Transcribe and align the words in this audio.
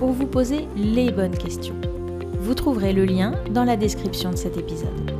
pour 0.00 0.12
vous 0.12 0.26
poser 0.26 0.66
les 0.76 1.12
bonnes 1.12 1.36
questions. 1.36 1.78
Vous 2.38 2.54
trouverez 2.54 2.94
le 2.94 3.04
lien 3.04 3.32
dans 3.50 3.64
la 3.64 3.76
description 3.76 4.30
de 4.30 4.36
cet 4.36 4.56
épisode. 4.56 5.10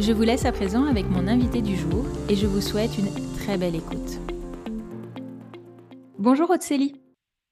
Je 0.00 0.14
vous 0.14 0.22
laisse 0.22 0.46
à 0.46 0.52
présent 0.52 0.86
avec 0.86 1.10
mon 1.10 1.28
invité 1.28 1.60
du 1.60 1.76
jour 1.76 2.06
et 2.30 2.34
je 2.34 2.46
vous 2.46 2.62
souhaite 2.62 2.96
une 2.96 3.10
très 3.36 3.58
belle 3.58 3.74
écoute. 3.74 4.18
Bonjour 6.18 6.48
Otsélie. 6.48 6.94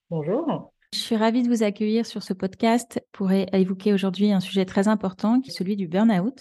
Bonjour. 0.08 0.72
Je 0.94 0.98
suis 0.98 1.16
ravie 1.16 1.42
de 1.42 1.48
vous 1.48 1.62
accueillir 1.62 2.06
sur 2.06 2.22
ce 2.22 2.32
podcast 2.32 3.04
pour 3.12 3.30
évoquer 3.32 3.92
aujourd'hui 3.92 4.32
un 4.32 4.40
sujet 4.40 4.64
très 4.64 4.88
important 4.88 5.42
qui 5.42 5.50
est 5.50 5.54
celui 5.54 5.76
du 5.76 5.88
burn-out. 5.88 6.38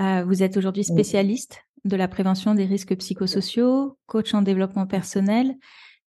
Euh, 0.00 0.24
vous 0.24 0.42
êtes 0.42 0.56
aujourd'hui 0.56 0.82
spécialiste 0.82 1.62
de 1.84 1.94
la 1.94 2.08
prévention 2.08 2.56
des 2.56 2.64
risques 2.64 2.96
psychosociaux, 2.96 3.96
coach 4.06 4.34
en 4.34 4.42
développement 4.42 4.88
personnel 4.88 5.54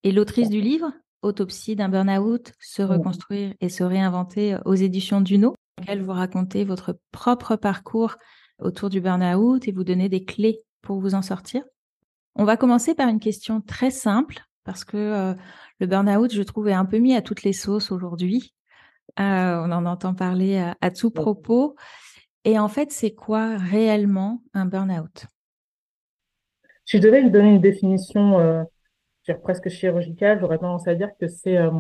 et 0.03 0.11
l'autrice 0.11 0.51
du 0.51 0.61
livre 0.61 0.91
Autopsie 1.23 1.75
d'un 1.75 1.89
burn-out, 1.89 2.53
se 2.61 2.83
reconstruire 2.83 3.55
et 3.61 3.69
se 3.69 3.83
réinventer 3.83 4.57
aux 4.65 4.75
éditions 4.75 5.21
Duno, 5.21 5.55
dans 5.77 5.83
lequel 5.83 6.03
vous 6.03 6.13
racontez 6.13 6.65
votre 6.65 6.99
propre 7.11 7.57
parcours 7.57 8.17
autour 8.61 8.89
du 8.89 9.01
burn-out 9.01 9.67
et 9.67 9.73
vous 9.73 9.85
donnez 9.85 10.09
des 10.09 10.25
clés 10.25 10.61
pour 10.83 11.01
vous 11.01 11.15
en 11.15 11.23
sortir. 11.23 11.65
On 12.37 12.45
va 12.45 12.57
commencer 12.57 12.95
par 12.95 13.09
une 13.09 13.21
question 13.21 13.61
très 13.61 13.91
simple 13.91 14.41
parce 14.65 14.85
que 14.85 14.97
euh, 14.97 15.35
le 15.81 15.87
burn-out, 15.87 16.33
je 16.33 16.43
trouve, 16.43 16.69
est 16.69 16.75
un 16.75 16.85
peu 16.85 16.99
mis 16.99 17.15
à 17.17 17.23
toutes 17.23 17.43
les 17.43 17.53
sauces 17.53 17.91
aujourd'hui. 17.91 18.55
Euh, 19.19 19.63
on 19.65 19.73
en 19.73 19.87
entend 19.87 20.15
parler 20.15 20.59
à, 20.59 20.77
à, 20.81 20.91
tout 20.91 21.11
propos. 21.11 21.75
Et 22.45 22.59
en 22.59 22.69
fait, 22.69 22.93
c'est 22.93 23.15
quoi 23.15 23.57
réellement 23.57 24.43
un 24.55 24.67
burn-out? 24.67 25.27
Si 26.85 26.99
je 26.99 27.03
devais 27.03 27.21
lui 27.21 27.31
donner 27.31 27.51
une 27.51 27.61
définition 27.61 28.39
euh, 28.39 28.63
presque 29.35 29.69
chirurgicale, 29.69 30.41
j'aurais 30.41 30.59
tendance 30.59 30.89
à 30.89 30.95
dire 30.95 31.11
que 31.21 31.29
c'est 31.29 31.59
euh, 31.59 31.71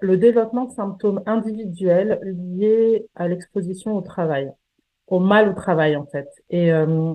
le 0.00 0.16
développement 0.16 0.64
de 0.64 0.72
symptômes 0.72 1.22
individuels 1.26 2.20
liés 2.22 3.06
à 3.14 3.28
l'exposition 3.28 3.96
au 3.96 4.00
travail, 4.00 4.50
au 5.06 5.20
mal 5.20 5.48
au 5.48 5.52
travail 5.54 5.96
en 5.96 6.06
fait. 6.06 6.28
Et 6.50 6.72
euh, 6.72 7.14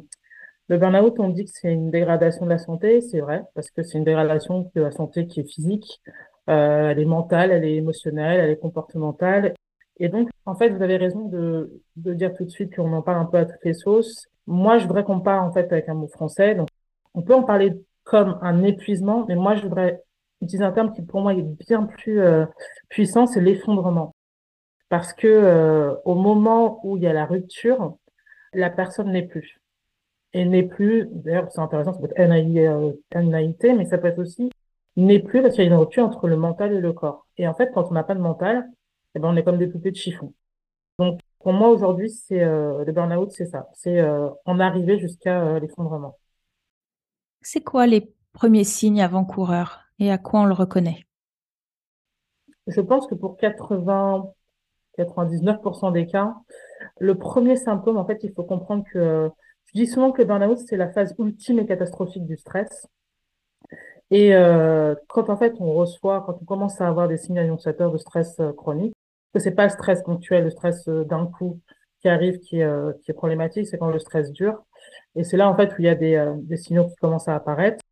le 0.67 0.77
burn-out, 0.77 1.19
on 1.19 1.29
dit 1.29 1.45
que 1.45 1.51
c'est 1.51 1.73
une 1.73 1.91
dégradation 1.91 2.45
de 2.45 2.49
la 2.51 2.59
santé, 2.59 3.01
c'est 3.01 3.19
vrai, 3.21 3.43
parce 3.55 3.71
que 3.71 3.83
c'est 3.83 3.97
une 3.97 4.03
dégradation 4.03 4.71
de 4.75 4.81
la 4.81 4.91
santé 4.91 5.27
qui 5.27 5.39
est 5.39 5.51
physique, 5.51 6.01
euh, 6.49 6.89
elle 6.91 6.99
est 6.99 7.05
mentale, 7.05 7.51
elle 7.51 7.63
est 7.65 7.75
émotionnelle, 7.75 8.39
elle 8.39 8.51
est 8.51 8.59
comportementale. 8.59 9.53
Et 9.97 10.09
donc, 10.09 10.29
en 10.45 10.55
fait, 10.55 10.69
vous 10.69 10.81
avez 10.81 10.97
raison 10.97 11.27
de, 11.27 11.81
de 11.95 12.13
dire 12.13 12.33
tout 12.33 12.45
de 12.45 12.49
suite 12.49 12.75
qu'on 12.75 12.93
en 12.93 13.01
parle 13.01 13.17
un 13.19 13.25
peu 13.25 13.37
à 13.37 13.45
toutes 13.45 13.63
les 13.65 13.73
sauces. 13.73 14.27
Moi, 14.47 14.77
je 14.77 14.85
voudrais 14.87 15.03
qu'on 15.03 15.19
parle 15.19 15.47
en 15.47 15.51
fait 15.51 15.71
avec 15.71 15.89
un 15.89 15.93
mot 15.95 16.07
français. 16.07 16.55
Donc, 16.55 16.69
on 17.13 17.21
peut 17.21 17.35
en 17.35 17.43
parler 17.43 17.73
comme 18.09 18.39
un 18.41 18.63
épuisement, 18.63 19.25
mais 19.27 19.35
moi, 19.35 19.55
je 19.55 19.61
voudrais 19.61 20.03
utiliser 20.41 20.63
un 20.65 20.71
terme 20.71 20.93
qui, 20.93 21.03
pour 21.03 21.21
moi, 21.21 21.35
est 21.35 21.43
bien 21.43 21.83
plus 21.83 22.19
euh, 22.21 22.45
puissant, 22.89 23.27
c'est 23.27 23.39
l'effondrement. 23.39 24.15
Parce 24.89 25.13
que 25.13 25.27
euh, 25.27 25.95
au 26.05 26.15
moment 26.15 26.79
où 26.83 26.97
il 26.97 27.03
y 27.03 27.07
a 27.07 27.13
la 27.13 27.25
rupture, 27.25 27.97
la 28.53 28.71
personne 28.71 29.11
n'est 29.11 29.27
plus. 29.27 29.61
Et 30.33 30.45
n'est 30.45 30.63
plus, 30.63 31.07
d'ailleurs, 31.11 31.51
c'est 31.51 31.61
intéressant, 31.61 31.93
ça 31.93 31.99
peut 31.99 32.07
être 32.15 32.29
NAIT, 33.15 33.75
mais 33.75 33.85
ça 33.85 33.99
peut 33.99 34.07
être 34.07 34.19
aussi 34.19 34.49
n'est 34.95 35.19
plus 35.19 35.41
parce 35.41 35.55
qu'il 35.55 35.63
y 35.63 35.67
a 35.67 35.69
une 35.69 35.77
rupture 35.77 36.03
entre 36.03 36.27
le 36.27 36.35
mental 36.35 36.73
et 36.73 36.81
le 36.81 36.93
corps. 36.93 37.25
Et 37.37 37.47
en 37.47 37.53
fait, 37.53 37.71
quand 37.73 37.89
on 37.89 37.93
n'a 37.93 38.03
pas 38.03 38.15
de 38.15 38.19
mental, 38.19 38.67
eh 39.15 39.19
ben, 39.19 39.29
on 39.29 39.35
est 39.37 39.43
comme 39.43 39.57
des 39.57 39.67
poupées 39.67 39.91
de 39.91 39.95
chiffon. 39.95 40.33
Donc, 40.97 41.21
pour 41.39 41.53
moi, 41.53 41.69
aujourd'hui, 41.69 42.09
c'est 42.09 42.43
euh, 42.43 42.83
le 42.83 42.91
burn-out, 42.91 43.31
c'est 43.31 43.45
ça. 43.45 43.69
C'est 43.75 44.01
en 44.45 44.59
arriver 44.59 44.99
jusqu'à 44.99 45.59
l'effondrement. 45.59 46.18
C'est 47.41 47.63
quoi 47.63 47.87
les 47.87 48.13
premiers 48.33 48.63
signes 48.63 49.01
avant-coureurs 49.01 49.81
et 49.99 50.11
à 50.11 50.17
quoi 50.17 50.41
on 50.41 50.45
le 50.45 50.53
reconnaît? 50.53 51.05
Je 52.67 52.81
pense 52.81 53.07
que 53.07 53.15
pour 53.15 53.37
80, 53.37 54.31
99% 54.97 55.91
des 55.91 56.05
cas, 56.05 56.35
le 56.99 57.15
premier 57.15 57.55
symptôme, 57.55 57.97
en 57.97 58.05
fait, 58.05 58.19
il 58.23 58.33
faut 58.33 58.43
comprendre 58.43 58.83
que 58.91 59.29
je 59.65 59.79
dis 59.79 59.87
souvent 59.87 60.11
que 60.11 60.21
le 60.21 60.27
burn-out, 60.27 60.57
c'est 60.57 60.77
la 60.77 60.89
phase 60.91 61.13
ultime 61.19 61.59
et 61.59 61.65
catastrophique 61.65 62.25
du 62.25 62.37
stress. 62.37 62.87
Et 64.11 64.35
euh, 64.35 64.95
quand 65.07 65.29
en 65.29 65.37
fait 65.37 65.53
on 65.59 65.73
reçoit, 65.73 66.23
quand 66.25 66.37
on 66.41 66.45
commence 66.45 66.81
à 66.81 66.87
avoir 66.87 67.07
des 67.07 67.17
signes 67.17 67.37
annonciateurs 67.37 67.91
de 67.91 67.97
stress 67.97 68.39
euh, 68.39 68.51
chronique, 68.53 68.95
que 69.33 69.39
c'est 69.39 69.51
pas 69.51 69.65
le 69.65 69.69
stress 69.69 70.01
ponctuel, 70.01 70.45
le 70.45 70.49
stress 70.49 70.87
euh, 70.87 71.03
d'un 71.03 71.27
coup 71.27 71.59
qui 72.01 72.09
arrive, 72.09 72.39
qui, 72.39 72.61
qui 73.01 73.11
est 73.11 73.13
problématique, 73.13 73.67
c'est 73.67 73.77
quand 73.77 73.91
le 73.91 73.99
stress 73.99 74.31
dure. 74.31 74.63
Et 75.15 75.23
c'est 75.23 75.37
là, 75.37 75.49
en 75.49 75.55
fait, 75.55 75.71
où 75.71 75.75
il 75.79 75.85
y 75.85 75.89
a 75.89 75.95
des, 75.95 76.15
euh, 76.15 76.55
signaux 76.55 76.87
qui 76.87 76.95
commencent 76.95 77.27
à 77.27 77.35
apparaître. 77.35 77.83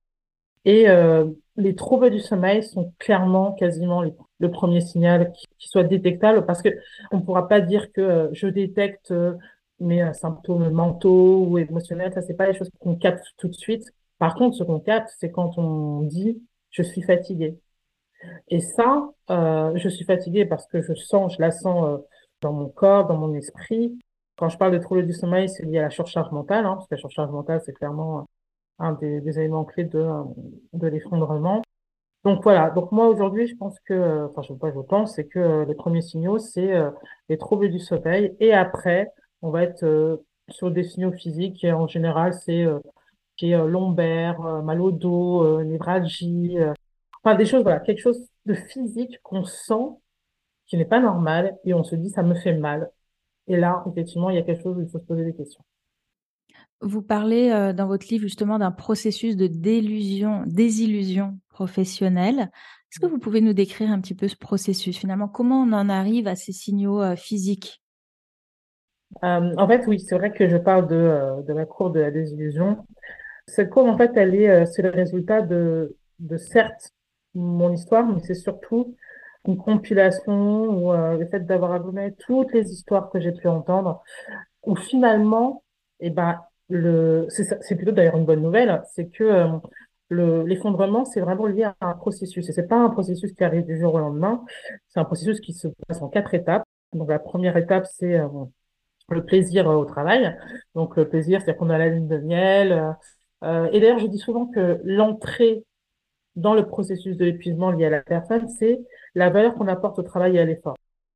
Et 0.66 0.90
euh, 0.90 1.26
les 1.56 1.76
troubles 1.76 2.10
du 2.10 2.20
sommeil 2.20 2.64
sont 2.64 2.94
clairement, 3.00 3.54
quasiment 3.54 4.04
le 4.40 4.52
premier 4.52 4.82
signal 4.82 5.32
qui, 5.32 5.46
soit 5.70 5.84
détectable, 5.84 6.46
parce 6.46 6.62
que 6.62 6.70
on 7.12 7.18
ne 7.18 7.22
pourra 7.22 7.48
pas 7.48 7.62
dire 7.62 7.92
que 7.94 8.02
euh, 8.02 8.30
je 8.34 8.48
détecte 8.48 9.14
mes 9.80 10.14
symptômes 10.14 10.70
mentaux 10.70 11.46
ou 11.46 11.58
émotionnels. 11.58 12.14
Ça, 12.14 12.22
c'est 12.22 12.36
pas 12.36 12.48
les 12.48 12.58
choses 12.58 12.70
qu'on 12.80 12.96
capte 12.96 13.26
tout 13.38 13.48
de 13.48 13.56
suite. 13.56 13.86
Par 14.20 14.36
contre, 14.36 14.58
ce 14.58 14.64
qu'on 14.64 14.80
capte, 14.80 15.10
c'est 15.20 15.32
quand 15.32 15.58
on 15.58 16.02
dit 16.02 16.42
je 16.72 16.84
suis 16.84 17.02
fatigué. 17.02 17.60
Et 18.50 18.60
ça, 18.60 19.10
je 19.30 19.90
suis 19.90 20.06
fatiguée 20.06 20.46
parce 20.46 20.68
que 20.68 20.82
je 20.82 20.94
sens, 20.94 21.36
je 21.36 21.42
la 21.42 21.52
sens 21.52 22.00
dans 22.42 22.54
mon 22.54 22.70
corps, 22.70 23.08
dans 23.08 23.18
mon 23.18 23.34
esprit. 23.36 23.98
Quand 24.38 24.50
je 24.50 24.58
parle 24.58 24.74
de 24.74 24.80
troubles 24.80 25.06
du 25.06 25.14
sommeil, 25.14 25.50
c'est 25.50 25.64
lié 25.66 25.80
à 25.80 25.84
la 25.84 25.90
surcharge 25.90 26.32
mentale, 26.32 26.66
hein, 26.66 26.76
parce 26.76 26.88
que 26.88 26.96
la 26.96 27.00
surcharge 27.02 27.32
mentale, 27.32 27.62
c'est 27.66 27.74
clairement 27.74 28.28
un 28.80 28.94
des, 28.94 29.22
des, 29.22 29.40
éléments 29.40 29.66
clés 29.66 29.86
de, 29.86 30.08
de 30.74 30.88
l'effondrement. 30.88 31.64
Donc 32.24 32.44
voilà, 32.44 32.70
donc 32.72 32.92
moi 32.92 33.08
aujourd'hui, 33.08 33.48
je 33.48 33.56
pense 33.56 33.80
que, 33.82 34.28
enfin 34.30 34.42
je 34.42 34.54
pas, 34.54 34.72
je 34.72 34.80
pense, 34.82 35.16
c'est 35.16 35.28
que 35.28 35.40
euh, 35.40 35.66
les 35.66 35.76
premiers 35.76 36.02
signaux, 36.02 36.40
c'est 36.40 36.74
euh, 36.74 36.92
les 37.30 37.38
troubles 37.38 37.70
du 37.70 37.80
sommeil, 37.80 38.36
et 38.40 38.54
après, 38.54 39.12
on 39.42 39.50
va 39.50 39.64
être 39.64 39.84
euh, 39.84 40.18
sur 40.50 40.70
des 40.72 40.84
signaux 40.84 41.12
physiques, 41.14 41.64
et 41.64 41.72
en 41.72 41.88
général, 41.88 42.34
c'est 42.34 42.66
qui 43.38 43.52
est 43.52 43.68
lombaire, 43.68 44.42
mal 44.64 44.82
au 44.82 44.92
dos, 44.92 45.64
névralgie, 45.64 46.58
enfin 47.24 47.36
des 47.36 47.46
choses, 47.46 47.64
voilà, 47.64 47.80
quelque 47.80 48.00
chose 48.02 48.28
de 48.46 48.54
physique 48.56 49.20
qu'on 49.24 49.44
sent 49.44 49.98
qui 50.68 50.78
n'est 50.78 50.86
pas 50.86 51.00
normal, 51.00 51.58
et 51.66 51.74
on 51.74 51.84
se 51.84 51.96
dit 51.96 52.10
ça 52.10 52.24
me 52.24 52.36
fait 52.36 52.54
mal, 52.54 52.92
et 53.48 53.58
là, 53.58 53.84
effectivement, 53.90 54.30
il 54.30 54.36
y 54.36 54.40
a 54.40 54.44
quelque 54.44 54.62
chose 54.64 54.78
où 54.78 54.82
il 54.82 54.90
faut 54.90 55.00
se 55.00 55.06
poser 55.06 55.24
des 55.24 55.34
questions. 55.34 55.64
Vous 56.82 57.02
parlez 57.02 57.50
euh, 57.50 57.74
dans 57.74 57.88
votre 57.88 58.08
livre 58.10 58.22
justement 58.22 58.60
d'un 58.60 58.72
processus 58.72 59.36
de 59.36 59.48
délusion, 59.48 60.44
désillusion 60.46 61.40
professionnelle. 61.50 62.52
Est-ce 62.92 63.00
que 63.00 63.08
vous 63.08 63.20
pouvez 63.20 63.42
nous 63.42 63.54
décrire 63.54 63.90
un 63.92 64.00
petit 64.00 64.14
peu 64.14 64.28
ce 64.28 64.38
processus? 64.38 64.98
Finalement, 64.98 65.28
comment 65.28 65.62
on 65.64 65.74
en 65.74 65.90
arrive 65.90 66.28
à 66.28 66.36
ces 66.36 66.52
signaux 66.52 67.02
euh, 67.02 67.16
physiques? 67.16 67.82
Euh, 69.24 69.54
En 69.58 69.68
fait, 69.68 69.86
oui, 69.88 70.00
c'est 70.00 70.18
vrai 70.18 70.32
que 70.32 70.48
je 70.48 70.58
parle 70.58 70.88
de, 70.88 71.44
de 71.48 71.54
la 71.54 71.66
courbe 71.66 71.96
de 71.96 72.02
la 72.02 72.12
désillusion. 72.12 72.86
Cette 73.48 73.70
courbe, 73.70 73.88
en 73.88 73.98
fait, 73.98 74.12
elle 74.16 74.36
est, 74.36 74.66
c'est 74.66 74.82
le 74.82 74.90
résultat 74.90 75.42
de, 75.42 75.96
de 76.20 76.38
certes 76.38 76.94
mon 77.34 77.72
histoire, 77.74 78.06
mais 78.08 78.20
c'est 78.24 78.36
surtout 78.36 78.96
une 79.48 79.58
compilation 79.58 80.66
ou 80.70 80.92
euh, 80.92 81.18
le 81.18 81.26
fait 81.28 81.40
d'avoir 81.40 81.72
aggloméré 81.72 82.14
toutes 82.14 82.54
les 82.54 82.72
histoires 82.72 83.10
que 83.10 83.20
j'ai 83.20 83.32
pu 83.32 83.48
entendre, 83.48 84.04
où 84.64 84.76
finalement, 84.76 85.64
eh 86.00 86.10
ben, 86.10 86.40
le, 86.70 87.28
c'est 87.30 87.76
plutôt 87.76 87.94
d'ailleurs 87.94 88.18
une 88.18 88.26
bonne 88.26 88.42
nouvelle, 88.42 88.82
c'est 88.94 89.08
que 89.10 89.24
euh, 89.24 89.48
le, 90.10 90.44
l'effondrement, 90.44 91.06
c'est 91.06 91.22
vraiment 91.22 91.48
lié 91.48 91.64
à 91.64 91.76
un 91.82 91.94
processus. 91.94 92.48
Et 92.50 92.52
c'est 92.52 92.68
pas 92.68 92.78
un 92.78 92.90
processus 92.90 93.34
qui 93.34 93.44
arrive 93.44 93.66
du 93.66 93.80
jour 93.80 93.94
au 93.94 94.00
lendemain, 94.00 94.44
c'est 94.88 95.00
un 95.00 95.06
processus 95.06 95.40
qui 95.40 95.54
se 95.54 95.70
passe 95.88 96.02
en 96.02 96.10
quatre 96.10 96.34
étapes. 96.34 96.64
Donc 96.94 97.10
la 97.10 97.20
première 97.20 97.56
étape, 97.58 97.86
c'est 97.86 98.20
euh, 98.20 98.28
le 99.10 99.24
plaisir 99.26 99.68
au 99.68 99.86
travail. 99.86 100.38
Donc 100.76 100.98
le 100.98 101.08
plaisir, 101.08 101.42
c'est 101.46 101.56
qu'on 101.56 101.70
a 101.70 101.78
la 101.78 101.90
ligne 101.90 102.08
de 102.08 102.18
miel. 102.18 102.96
et 103.44 103.80
d'ailleurs, 103.80 104.00
je 104.00 104.08
dis 104.08 104.18
souvent 104.18 104.48
que 104.48 104.82
l'entrée 104.84 105.64
dans 106.36 106.54
le 106.54 106.66
processus 106.68 107.18
de 107.18 107.26
l'épuisement 107.26 107.72
lié 107.72 107.86
à 107.86 107.90
la 107.90 108.02
personne, 108.02 108.48
c'est 108.48 108.80
la 109.18 109.30
valeur 109.30 109.56
qu'on 109.56 109.68
apporte 109.68 110.00
au 110.00 110.04
travail 110.04 110.38
et 110.38 110.40
à 110.40 110.46
l'effort. 110.46 110.76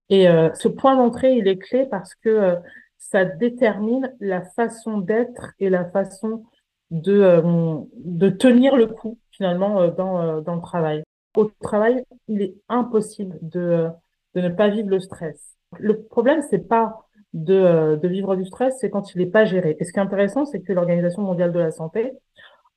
Et 0.09 0.27
euh, 0.27 0.53
ce 0.53 0.67
point 0.67 0.95
d'entrée, 0.95 1.35
il 1.35 1.47
est 1.47 1.57
clé 1.57 1.85
parce 1.85 2.15
que 2.15 2.29
euh, 2.29 2.55
ça 2.97 3.25
détermine 3.25 4.13
la 4.19 4.41
façon 4.41 4.97
d'être 4.97 5.53
et 5.59 5.69
la 5.69 5.85
façon 5.85 6.43
de, 6.89 7.21
euh, 7.21 7.77
de 7.95 8.29
tenir 8.29 8.75
le 8.75 8.87
coup 8.87 9.17
finalement 9.31 9.87
dans, 9.87 10.41
dans 10.41 10.55
le 10.55 10.61
travail. 10.61 11.03
Au 11.37 11.45
travail, 11.61 12.03
il 12.27 12.41
est 12.41 12.55
impossible 12.67 13.37
de 13.41 13.89
de 14.35 14.41
ne 14.41 14.49
pas 14.49 14.69
vivre 14.69 14.89
le 14.89 14.99
stress. 14.99 15.57
Le 15.77 16.03
problème, 16.03 16.41
c'est 16.49 16.67
pas 16.67 17.07
de, 17.33 17.97
de 18.01 18.07
vivre 18.07 18.35
du 18.35 18.45
stress, 18.45 18.75
c'est 18.79 18.89
quand 18.89 19.13
il 19.13 19.19
n'est 19.19 19.29
pas 19.29 19.45
géré. 19.45 19.75
Et 19.79 19.83
ce 19.83 19.91
qui 19.91 19.99
est 19.99 20.01
intéressant, 20.01 20.45
c'est 20.45 20.61
que 20.61 20.73
l'Organisation 20.73 21.21
mondiale 21.21 21.51
de 21.51 21.59
la 21.59 21.71
santé, 21.71 22.13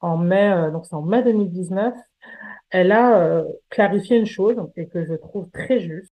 en 0.04 0.18
mai, 0.18 0.50
euh, 0.52 0.70
donc 0.70 0.86
c'est 0.86 0.94
en 0.94 1.02
mai 1.02 1.22
2019, 1.22 1.94
elle 2.70 2.92
a 2.92 3.20
euh, 3.22 3.44
clarifié 3.70 4.18
une 4.18 4.26
chose 4.26 4.56
et 4.76 4.86
que 4.88 5.04
je 5.04 5.14
trouve 5.14 5.50
très 5.50 5.80
juste, 5.80 6.12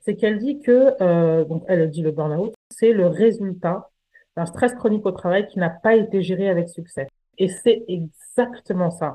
c'est 0.00 0.16
qu'elle 0.16 0.38
dit 0.38 0.60
que, 0.60 1.44
donc 1.44 1.64
elle 1.68 1.90
dit 1.90 2.02
le 2.02 2.12
burn-out, 2.12 2.54
c'est 2.70 2.92
le 2.92 3.08
résultat 3.08 3.90
d'un 4.36 4.46
stress 4.46 4.74
chronique 4.74 5.04
au 5.04 5.12
travail 5.12 5.46
qui 5.48 5.58
n'a 5.58 5.70
pas 5.70 5.96
été 5.96 6.22
géré 6.22 6.48
avec 6.48 6.68
succès. 6.68 7.08
Et 7.36 7.48
c'est 7.48 7.84
exactement 7.88 8.90
ça. 8.90 9.14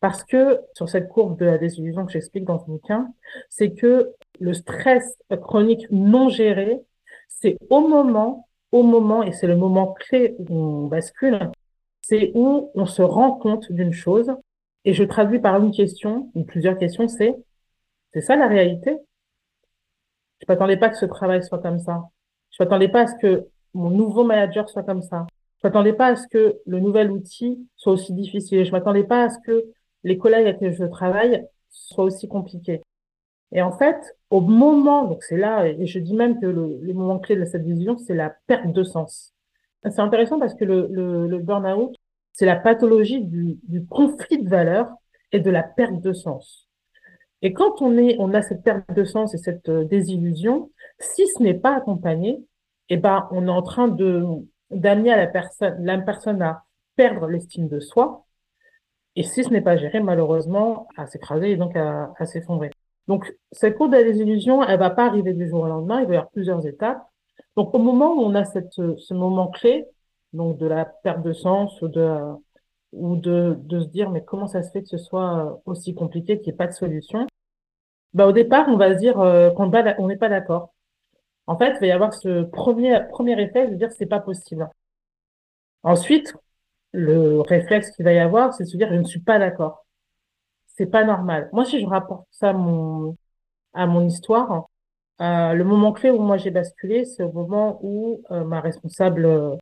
Parce 0.00 0.24
que 0.24 0.60
sur 0.74 0.88
cette 0.88 1.08
courbe 1.08 1.38
de 1.38 1.44
la 1.44 1.58
désillusion 1.58 2.04
que 2.04 2.12
j'explique 2.12 2.44
dans 2.44 2.58
ce 2.58 2.66
bouquin, 2.66 3.12
c'est 3.48 3.72
que 3.72 4.12
le 4.40 4.54
stress 4.54 5.16
chronique 5.40 5.86
non 5.90 6.28
géré, 6.28 6.80
c'est 7.28 7.56
au 7.70 7.86
moment, 7.86 8.48
au 8.72 8.82
moment, 8.82 9.22
et 9.22 9.32
c'est 9.32 9.46
le 9.46 9.56
moment 9.56 9.94
clé 9.94 10.36
où 10.38 10.46
on 10.50 10.86
bascule, 10.86 11.50
c'est 12.08 12.32
où 12.34 12.70
on 12.74 12.86
se 12.86 13.02
rend 13.02 13.32
compte 13.32 13.70
d'une 13.70 13.92
chose. 13.92 14.32
Et 14.86 14.94
je 14.94 15.04
traduis 15.04 15.40
par 15.40 15.62
une 15.62 15.72
question, 15.72 16.30
ou 16.34 16.42
plusieurs 16.42 16.78
questions, 16.78 17.06
c'est, 17.06 17.36
c'est 18.14 18.22
ça 18.22 18.34
la 18.34 18.48
réalité? 18.48 18.96
Je 20.40 20.46
m'attendais 20.48 20.78
pas 20.78 20.88
que 20.88 20.96
ce 20.96 21.04
travail 21.04 21.44
soit 21.44 21.58
comme 21.58 21.78
ça. 21.78 22.08
Je 22.50 22.62
m'attendais 22.62 22.88
pas 22.88 23.02
à 23.02 23.06
ce 23.08 23.14
que 23.20 23.48
mon 23.74 23.90
nouveau 23.90 24.24
manager 24.24 24.70
soit 24.70 24.84
comme 24.84 25.02
ça. 25.02 25.26
Je 25.60 25.66
m'attendais 25.66 25.92
pas 25.92 26.06
à 26.06 26.16
ce 26.16 26.26
que 26.28 26.58
le 26.64 26.80
nouvel 26.80 27.10
outil 27.10 27.68
soit 27.76 27.92
aussi 27.92 28.14
difficile. 28.14 28.64
Je 28.64 28.72
m'attendais 28.72 29.04
pas 29.04 29.24
à 29.24 29.28
ce 29.28 29.38
que 29.44 29.66
les 30.04 30.16
collègues 30.16 30.46
avec 30.46 30.60
lesquels 30.62 30.78
je 30.78 30.84
travaille 30.90 31.46
soient 31.68 32.04
aussi 32.04 32.26
compliqués. 32.26 32.80
Et 33.52 33.60
en 33.60 33.72
fait, 33.72 34.16
au 34.30 34.40
moment, 34.40 35.04
donc 35.04 35.22
c'est 35.24 35.36
là, 35.36 35.66
et 35.66 35.86
je 35.86 35.98
dis 35.98 36.14
même 36.14 36.40
que 36.40 36.46
le, 36.46 36.94
moment 36.94 37.18
clé 37.18 37.36
de 37.36 37.44
cette 37.44 37.64
vision, 37.64 37.98
c'est 37.98 38.14
la 38.14 38.34
perte 38.46 38.72
de 38.72 38.84
sens. 38.84 39.34
C'est 39.82 40.00
intéressant 40.00 40.38
parce 40.38 40.54
que 40.54 40.64
le, 40.64 40.86
le 41.26 41.38
burn-out, 41.38 41.97
c'est 42.38 42.46
la 42.46 42.54
pathologie 42.54 43.20
du, 43.20 43.84
conflit 43.90 44.40
de 44.40 44.48
valeurs 44.48 44.92
et 45.32 45.40
de 45.40 45.50
la 45.50 45.64
perte 45.64 46.00
de 46.00 46.12
sens. 46.12 46.68
Et 47.42 47.52
quand 47.52 47.82
on 47.82 47.98
est, 47.98 48.14
on 48.20 48.32
a 48.32 48.42
cette 48.42 48.62
perte 48.62 48.94
de 48.94 49.02
sens 49.02 49.34
et 49.34 49.38
cette 49.38 49.68
euh, 49.68 49.82
désillusion, 49.82 50.70
si 51.00 51.26
ce 51.26 51.42
n'est 51.42 51.58
pas 51.58 51.74
accompagné, 51.74 52.38
eh 52.90 52.96
ben, 52.96 53.26
on 53.32 53.48
est 53.48 53.50
en 53.50 53.62
train 53.62 53.88
de, 53.88 54.24
d'amener 54.70 55.16
la 55.16 55.26
personne, 55.26 55.84
la 55.84 55.98
personne 55.98 56.40
à 56.40 56.62
perdre 56.94 57.26
l'estime 57.26 57.66
de 57.66 57.80
soi, 57.80 58.24
et 59.16 59.24
si 59.24 59.42
ce 59.42 59.50
n'est 59.50 59.60
pas 59.60 59.76
géré, 59.76 59.98
malheureusement, 59.98 60.86
à 60.96 61.08
s'écraser 61.08 61.50
et 61.50 61.56
donc 61.56 61.74
à, 61.74 62.14
s'effondrer. 62.24 62.70
Donc, 63.08 63.36
cette 63.50 63.76
courbe 63.76 63.90
de 63.90 63.96
la 63.96 64.04
désillusion, 64.04 64.62
elle 64.62 64.78
va 64.78 64.90
pas 64.90 65.06
arriver 65.06 65.32
du 65.32 65.48
jour 65.48 65.62
au 65.62 65.66
lendemain, 65.66 66.02
il 66.02 66.06
va 66.06 66.14
y 66.14 66.16
avoir 66.16 66.30
plusieurs 66.30 66.64
étapes. 66.64 67.02
Donc, 67.56 67.74
au 67.74 67.78
moment 67.78 68.14
où 68.14 68.20
on 68.20 68.36
a 68.36 68.44
cette, 68.44 68.70
ce 68.70 69.14
moment 69.14 69.48
clé, 69.48 69.88
donc 70.32 70.58
de 70.58 70.66
la 70.66 70.84
perte 70.84 71.22
de 71.22 71.32
sens 71.32 71.80
ou 71.82 71.88
de, 71.88 72.18
ou 72.92 73.16
de, 73.16 73.56
de 73.58 73.80
se 73.80 73.86
dire, 73.88 74.10
mais 74.10 74.24
comment 74.24 74.46
ça 74.46 74.62
se 74.62 74.70
fait 74.70 74.82
que 74.82 74.88
ce 74.88 74.98
soit 74.98 75.60
aussi 75.66 75.94
compliqué, 75.94 76.38
qu'il 76.38 76.48
n'y 76.48 76.54
ait 76.54 76.56
pas 76.56 76.66
de 76.66 76.72
solution? 76.72 77.26
Bah, 78.14 78.26
au 78.26 78.32
départ, 78.32 78.66
on 78.68 78.76
va 78.76 78.94
se 78.94 78.98
dire 78.98 79.20
euh, 79.20 79.50
qu'on 79.50 79.68
n'est 80.06 80.16
pas 80.16 80.28
d'accord. 80.28 80.72
En 81.46 81.56
fait, 81.56 81.72
il 81.76 81.80
va 81.80 81.86
y 81.86 81.90
avoir 81.92 82.14
ce 82.14 82.42
premier, 82.44 83.00
premier 83.10 83.40
effet 83.40 83.68
de 83.68 83.74
dire 83.74 83.90
c'est 83.92 84.06
pas 84.06 84.20
possible. 84.20 84.68
Ensuite, 85.82 86.34
le 86.92 87.40
réflexe 87.40 87.90
qu'il 87.90 88.04
va 88.04 88.12
y 88.12 88.18
avoir, 88.18 88.54
c'est 88.54 88.64
de 88.64 88.68
se 88.68 88.76
dire, 88.76 88.88
je 88.90 88.96
ne 88.96 89.04
suis 89.04 89.20
pas 89.20 89.38
d'accord. 89.38 89.86
C'est 90.66 90.86
pas 90.86 91.04
normal. 91.04 91.48
Moi, 91.52 91.64
si 91.64 91.80
je 91.80 91.86
rapporte 91.86 92.26
ça 92.30 92.50
à 92.50 92.52
mon, 92.52 93.16
à 93.74 93.86
mon 93.86 94.06
histoire, 94.06 94.68
euh, 95.20 95.52
le 95.54 95.64
moment 95.64 95.92
clé 95.92 96.10
où 96.10 96.20
moi 96.20 96.36
j'ai 96.36 96.50
basculé, 96.50 97.04
c'est 97.04 97.24
au 97.24 97.32
moment 97.32 97.80
où 97.82 98.22
euh, 98.30 98.44
ma 98.44 98.60
responsable, 98.60 99.24
euh, 99.26 99.56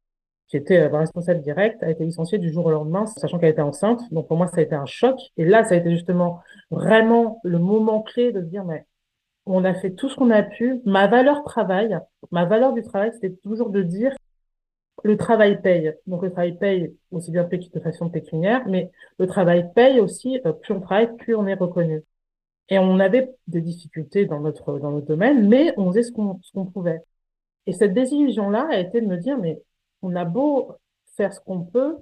qui 0.49 0.57
était 0.57 0.89
ma 0.89 1.01
responsable 1.01 1.43
directe, 1.43 1.83
a 1.83 1.91
été 1.91 2.05
licenciée 2.05 2.39
du 2.39 2.53
jour 2.53 2.67
au 2.67 2.71
lendemain, 2.71 3.07
sachant 3.07 3.39
qu'elle 3.39 3.51
était 3.51 3.63
enceinte. 3.63 4.01
Donc 4.13 4.29
pour 4.29 4.37
moi, 4.37 4.47
ça 4.47 4.59
a 4.59 4.61
été 4.63 4.75
un 4.75 4.87
choc. 4.87 5.19
Et 5.37 5.45
là, 5.45 5.65
ça 5.65 5.75
a 5.75 5.79
été 5.79 5.91
justement 5.91 6.41
vraiment 6.71 7.41
le 7.43 7.59
moment 7.59 8.03
clé 8.03 8.33
de 8.33 8.41
dire, 8.41 8.65
mais 8.65 8.87
on 9.47 9.65
a 9.65 9.75
fait 9.75 9.93
tout 9.93 10.09
ce 10.09 10.17
qu'on 10.17 10.31
a 10.31 10.43
pu. 10.43 10.81
Ma 10.85 11.07
valeur 11.09 11.43
travail, 11.45 11.99
ma 12.31 12.45
valeur 12.45 12.73
du 12.73 12.83
travail, 12.83 13.13
c'était 13.15 13.35
toujours 13.37 13.71
de 13.71 13.83
dire, 13.83 14.13
le 15.05 15.17
travail 15.17 15.61
paye. 15.63 15.93
Donc 16.07 16.23
le 16.23 16.31
travail 16.31 16.59
paye 16.59 16.95
aussi 17.11 17.31
bien 17.31 17.45
de 17.45 17.81
façon 17.81 18.11
pécuniaire, 18.11 18.67
mais 18.67 18.91
le 19.19 19.27
travail 19.27 19.71
paye 19.75 20.01
aussi, 20.01 20.41
euh, 20.47 20.53
plus 20.53 20.75
on 20.75 20.81
travaille, 20.81 21.15
plus 21.17 21.35
on 21.35 21.47
est 21.47 21.55
reconnu. 21.55 22.03
Et 22.69 22.79
on 22.79 22.99
avait 23.01 23.31
des 23.47 23.61
difficultés 23.61 24.27
dans 24.27 24.41
notre, 24.41 24.79
dans 24.79 24.91
notre 24.91 25.07
domaine, 25.07 25.49
mais 25.49 25.73
on 25.77 25.89
faisait 25.89 26.03
ce 26.03 26.13
qu'on 26.13 26.41
ce 26.43 26.53
qu'on 26.53 26.67
pouvait. 26.67 27.01
Et 27.67 27.73
cette 27.73 27.95
désillusion-là 27.95 28.69
a 28.71 28.79
été 28.79 29.01
de 29.01 29.07
me 29.07 29.17
dire, 29.17 29.39
mais 29.39 29.61
on 30.07 30.17
a 30.17 30.25
beau 30.25 30.77
faire 31.17 31.33
ce 31.33 31.41
qu'on 31.41 31.63
peut, 31.65 31.97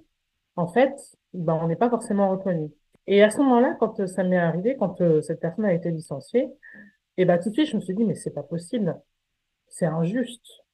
en 0.57 0.69
fait, 0.69 0.95
ben, 1.33 1.59
on 1.61 1.69
n'est 1.69 1.77
pas 1.77 1.91
forcément 1.91 2.31
reconnu. 2.31 2.71
Et 3.07 3.23
à 3.23 3.31
ce 3.31 3.39
moment-là, 3.39 3.77
quand 3.81 4.01
euh, 4.01 4.07
ça 4.07 4.25
m'est 4.25 4.39
arrivé, 4.39 4.77
quand 4.79 5.01
euh, 5.01 5.21
cette 5.23 5.41
personne 5.41 5.65
a 5.65 5.73
été 5.73 5.91
licenciée, 5.91 6.49
et 7.17 7.25
ben 7.25 7.39
tout 7.39 7.51
de 7.51 7.55
suite, 7.55 7.69
je 7.69 7.77
me 7.77 7.81
suis 7.81 7.95
dit, 7.95 8.05
mais 8.05 8.15
c'est 8.15 8.33
pas 8.33 8.43
possible. 8.43 9.01
C'est 9.69 9.87
injuste. 9.87 10.65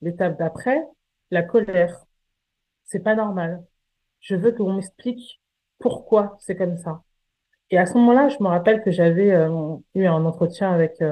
L'étape 0.00 0.38
d'après, 0.38 0.82
la 1.30 1.42
colère. 1.42 2.04
C'est 2.84 3.00
pas 3.00 3.14
normal. 3.14 3.62
Je 4.20 4.36
veux 4.36 4.52
qu'on 4.52 4.72
m'explique 4.74 5.40
pourquoi 5.78 6.36
c'est 6.40 6.56
comme 6.56 6.78
ça. 6.78 7.02
Et 7.70 7.78
à 7.78 7.86
ce 7.86 7.94
moment-là, 7.94 8.28
je 8.28 8.42
me 8.42 8.48
rappelle 8.48 8.82
que 8.82 8.90
j'avais 8.90 9.32
euh, 9.32 9.76
eu 9.94 10.06
un 10.06 10.24
entretien 10.24 10.72
avec 10.72 11.02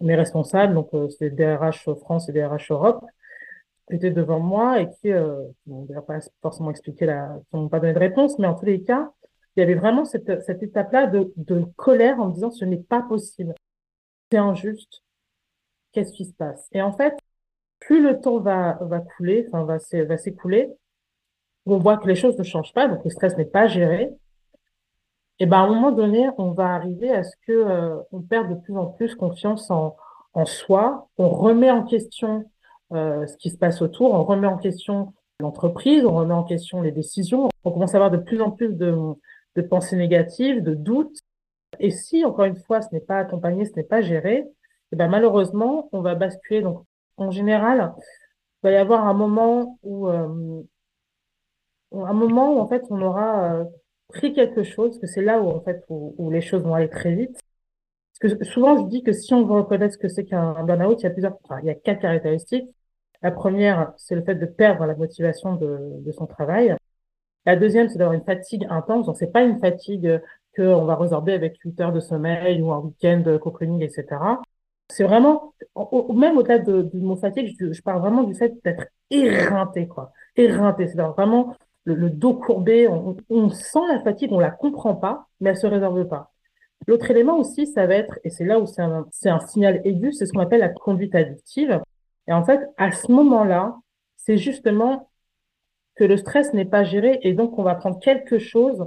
mes 0.00 0.14
responsables, 0.14 0.74
donc 0.74 0.90
euh, 0.94 1.08
c'est 1.18 1.30
DRH 1.30 1.88
France 2.00 2.28
et 2.28 2.32
DRH 2.32 2.70
Europe, 2.70 3.04
étaient 3.90 4.10
devant 4.10 4.40
moi 4.40 4.80
et 4.80 4.90
qui 4.90 5.12
euh, 5.12 5.42
n'ont 5.66 5.86
pas 6.06 6.18
forcément 6.42 6.70
expliqué 6.70 7.06
la, 7.06 7.38
qui 7.50 7.56
n'ont 7.56 7.68
pas 7.68 7.80
donné 7.80 7.92
de 7.92 7.98
réponse, 7.98 8.38
mais 8.38 8.46
en 8.46 8.54
tous 8.54 8.64
les 8.64 8.82
cas, 8.82 9.12
il 9.56 9.60
y 9.60 9.62
avait 9.62 9.74
vraiment 9.74 10.04
cette, 10.04 10.42
cette 10.42 10.62
étape-là 10.62 11.06
de, 11.06 11.32
de 11.36 11.64
colère 11.76 12.20
en 12.20 12.28
me 12.28 12.34
disant 12.34 12.50
ce 12.50 12.64
n'est 12.64 12.82
pas 12.82 13.02
possible, 13.02 13.54
c'est 14.30 14.38
injuste, 14.38 15.02
qu'est-ce 15.92 16.12
qui 16.12 16.24
se 16.24 16.34
passe? 16.34 16.68
Et 16.72 16.82
en 16.82 16.92
fait, 16.92 17.16
plus 17.78 18.02
le 18.02 18.20
temps 18.20 18.40
va, 18.40 18.78
va 18.80 19.00
couler, 19.00 19.46
enfin 19.48 19.64
va, 19.64 19.78
va 20.04 20.16
s'écouler, 20.16 20.72
on 21.64 21.78
voit 21.78 21.96
que 21.96 22.06
les 22.06 22.14
choses 22.14 22.38
ne 22.38 22.44
changent 22.44 22.74
pas, 22.74 22.88
donc 22.88 23.04
le 23.04 23.10
stress 23.10 23.36
n'est 23.36 23.44
pas 23.44 23.66
géré, 23.66 24.10
et 25.38 25.46
ben 25.46 25.58
à 25.58 25.60
un 25.60 25.68
moment 25.68 25.92
donné, 25.92 26.28
on 26.38 26.52
va 26.52 26.74
arriver 26.74 27.10
à 27.10 27.22
ce 27.22 27.36
que 27.46 27.52
euh, 27.52 27.96
on 28.10 28.22
perd 28.22 28.48
de 28.48 28.54
plus 28.54 28.76
en 28.76 28.86
plus 28.86 29.14
confiance 29.14 29.70
en, 29.70 29.96
en 30.32 30.44
soi, 30.44 31.08
on 31.18 31.28
remet 31.28 31.70
en 31.70 31.84
question 31.84 32.50
ce 32.92 33.36
qui 33.36 33.50
se 33.50 33.56
passe 33.56 33.82
autour, 33.82 34.12
on 34.14 34.24
remet 34.24 34.46
en 34.46 34.58
question 34.58 35.12
l'entreprise, 35.40 36.04
on 36.04 36.14
remet 36.14 36.34
en 36.34 36.44
question 36.44 36.80
les 36.80 36.92
décisions, 36.92 37.48
on 37.64 37.70
commence 37.70 37.94
à 37.94 37.98
avoir 37.98 38.10
de 38.10 38.16
plus 38.16 38.40
en 38.40 38.50
plus 38.50 38.74
de, 38.74 38.94
de 39.56 39.62
pensées 39.62 39.96
négatives, 39.96 40.62
de 40.62 40.74
doutes. 40.74 41.18
Et 41.78 41.90
si, 41.90 42.24
encore 42.24 42.46
une 42.46 42.56
fois, 42.56 42.80
ce 42.80 42.88
n'est 42.92 43.00
pas 43.00 43.18
accompagné, 43.18 43.64
ce 43.64 43.72
n'est 43.76 43.84
pas 43.84 44.00
géré, 44.00 44.46
et 44.92 44.96
ben 44.96 45.08
malheureusement, 45.08 45.88
on 45.92 46.00
va 46.00 46.14
basculer 46.14 46.62
donc 46.62 46.84
en 47.16 47.30
général, 47.30 47.94
il 47.98 48.70
va 48.70 48.70
y 48.72 48.76
avoir 48.76 49.06
un 49.06 49.14
moment 49.14 49.78
où, 49.82 50.08
euh, 50.08 50.62
un 51.92 52.12
moment 52.12 52.54
où 52.54 52.58
en 52.60 52.68
fait 52.68 52.82
on 52.90 53.00
aura 53.02 53.54
euh, 53.54 53.64
pris 54.08 54.32
quelque 54.32 54.62
chose, 54.62 54.98
que 55.00 55.06
c'est 55.06 55.22
là 55.22 55.40
où 55.40 55.48
en 55.48 55.60
fait 55.60 55.84
où, 55.88 56.30
les 56.30 56.40
choses 56.40 56.62
vont 56.62 56.74
aller 56.74 56.90
très 56.90 57.14
vite. 57.14 57.38
Parce 58.20 58.34
que 58.34 58.44
souvent 58.44 58.78
je 58.78 58.88
dis 58.88 59.02
que 59.02 59.12
si 59.12 59.34
on 59.34 59.44
veut 59.46 59.54
reconnaître 59.54 59.94
ce 59.94 59.98
que 59.98 60.08
c'est 60.08 60.24
qu'un 60.24 60.64
burn-out, 60.64 61.00
il 61.00 61.04
y 61.04 61.06
a 61.06 61.10
plusieurs, 61.10 61.36
il 61.62 61.66
y 61.66 61.70
a 61.70 61.74
quatre 61.74 62.00
caractéristiques. 62.00 62.68
La 63.22 63.30
première, 63.30 63.92
c'est 63.96 64.14
le 64.14 64.22
fait 64.22 64.34
de 64.34 64.46
perdre 64.46 64.84
la 64.86 64.94
motivation 64.94 65.56
de, 65.56 65.78
de 66.00 66.12
son 66.12 66.26
travail. 66.26 66.76
La 67.46 67.56
deuxième, 67.56 67.88
c'est 67.88 67.98
d'avoir 67.98 68.14
une 68.14 68.24
fatigue 68.24 68.66
intense. 68.70 69.06
Donc, 69.06 69.16
c'est 69.16 69.32
pas 69.32 69.42
une 69.42 69.58
fatigue 69.58 70.20
qu'on 70.56 70.84
va 70.84 70.96
résorber 70.96 71.32
avec 71.32 71.58
8 71.64 71.80
heures 71.80 71.92
de 71.92 72.00
sommeil 72.00 72.60
ou 72.62 72.72
un 72.72 72.78
week-end 72.78 73.20
de 73.24 73.36
cocooning, 73.36 73.82
etc. 73.82 74.06
C'est 74.88 75.04
vraiment, 75.04 75.54
même 76.14 76.38
au-delà 76.38 76.58
de, 76.58 76.82
du 76.82 76.98
mot 77.00 77.16
fatigue, 77.16 77.54
je, 77.58 77.82
parle 77.82 78.00
vraiment 78.00 78.22
du 78.22 78.34
fait 78.34 78.54
d'être 78.64 78.86
éreinté, 79.10 79.86
quoi. 79.86 80.12
Éreinté, 80.36 80.88
c'est 80.88 80.96
vraiment 80.96 81.56
le, 81.84 82.10
dos 82.10 82.34
courbé, 82.34 82.88
on, 82.88 83.50
sent 83.50 83.78
la 83.92 84.00
fatigue, 84.02 84.32
on 84.32 84.40
la 84.40 84.50
comprend 84.50 84.94
pas, 84.94 85.26
mais 85.40 85.50
elle 85.50 85.56
se 85.56 85.66
réserve 85.66 86.06
pas. 86.08 86.32
L'autre 86.86 87.10
élément 87.10 87.38
aussi, 87.38 87.66
ça 87.66 87.86
va 87.86 87.94
être, 87.94 88.18
et 88.24 88.30
c'est 88.30 88.44
là 88.44 88.60
où 88.60 88.66
c'est 88.66 89.28
un 89.30 89.40
signal 89.40 89.80
aigu, 89.84 90.12
c'est 90.12 90.26
ce 90.26 90.32
qu'on 90.32 90.40
appelle 90.40 90.60
la 90.60 90.68
conduite 90.68 91.14
addictive. 91.14 91.80
Et 92.28 92.32
en 92.32 92.44
fait, 92.44 92.60
à 92.76 92.92
ce 92.92 93.10
moment-là, 93.12 93.76
c'est 94.16 94.36
justement 94.36 95.10
que 95.94 96.04
le 96.04 96.16
stress 96.16 96.52
n'est 96.52 96.64
pas 96.64 96.84
géré 96.84 97.18
et 97.22 97.32
donc 97.32 97.58
on 97.58 97.62
va 97.62 97.74
prendre 97.74 97.98
quelque 97.98 98.38
chose 98.38 98.86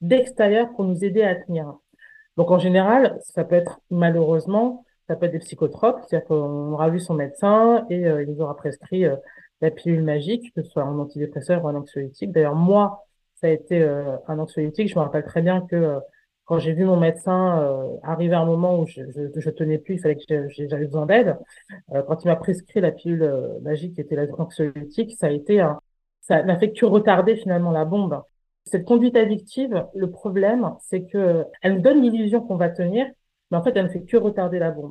d'extérieur 0.00 0.70
pour 0.72 0.84
nous 0.84 1.04
aider 1.04 1.22
à 1.22 1.34
tenir. 1.34 1.74
Donc 2.36 2.50
en 2.50 2.58
général, 2.58 3.18
ça 3.22 3.44
peut 3.44 3.54
être 3.54 3.80
malheureusement 3.90 4.84
ça 5.10 5.16
peut 5.16 5.26
être 5.26 5.32
des 5.32 5.40
psychotropes, 5.40 6.00
c'est-à-dire 6.06 6.28
qu'on 6.28 6.70
aura 6.72 6.88
vu 6.88 7.00
son 7.00 7.14
médecin 7.14 7.84
et 7.90 8.06
euh, 8.06 8.22
il 8.22 8.30
nous 8.30 8.40
aura 8.42 8.56
prescrit 8.56 9.04
euh, 9.04 9.16
la 9.60 9.72
pilule 9.72 10.04
magique, 10.04 10.54
que 10.54 10.62
ce 10.62 10.70
soit 10.70 10.84
un 10.84 10.96
antidépresseur 11.00 11.64
ou 11.64 11.68
un 11.68 11.74
anxiolytique. 11.74 12.30
D'ailleurs, 12.30 12.54
moi, 12.54 13.04
ça 13.34 13.48
a 13.48 13.50
été 13.50 13.82
euh, 13.82 14.16
un 14.28 14.38
anxiolytique. 14.38 14.88
Je 14.88 14.94
me 14.94 15.00
rappelle 15.00 15.24
très 15.24 15.42
bien 15.42 15.62
que 15.62 15.98
quand 16.50 16.58
j'ai 16.58 16.72
vu 16.72 16.84
mon 16.84 16.96
médecin 16.96 17.60
euh, 17.60 17.96
arriver 18.02 18.34
à 18.34 18.40
un 18.40 18.44
moment 18.44 18.80
où 18.80 18.84
je, 18.84 19.02
je, 19.36 19.50
tenais 19.50 19.78
plus, 19.78 19.94
il 19.94 20.00
fallait 20.00 20.16
que 20.16 20.48
j'avais 20.48 20.86
besoin 20.86 21.06
d'aide, 21.06 21.38
euh, 21.94 22.02
quand 22.02 22.24
il 22.24 22.26
m'a 22.26 22.34
prescrit 22.34 22.80
la 22.80 22.90
pilule 22.90 23.22
euh, 23.22 23.60
magique 23.60 23.94
qui 23.94 24.00
était 24.00 24.16
la 24.16 24.24
anxiolytique, 24.36 25.12
ça 25.16 25.28
a 25.28 25.30
été 25.30 25.64
ça 26.22 26.42
n'a 26.42 26.58
fait 26.58 26.72
que 26.72 26.84
retarder 26.84 27.36
finalement 27.36 27.70
la 27.70 27.84
bombe. 27.84 28.20
Cette 28.64 28.84
conduite 28.84 29.14
addictive, 29.16 29.86
le 29.94 30.10
problème, 30.10 30.74
c'est 30.80 31.04
que 31.04 31.44
elle 31.62 31.74
nous 31.74 31.82
donne 31.82 32.02
l'illusion 32.02 32.40
qu'on 32.40 32.56
va 32.56 32.68
tenir, 32.68 33.06
mais 33.52 33.56
en 33.56 33.62
fait, 33.62 33.76
elle 33.76 33.84
ne 33.84 33.90
fait 33.90 34.02
que 34.02 34.16
retarder 34.16 34.58
la 34.58 34.72
bombe. 34.72 34.90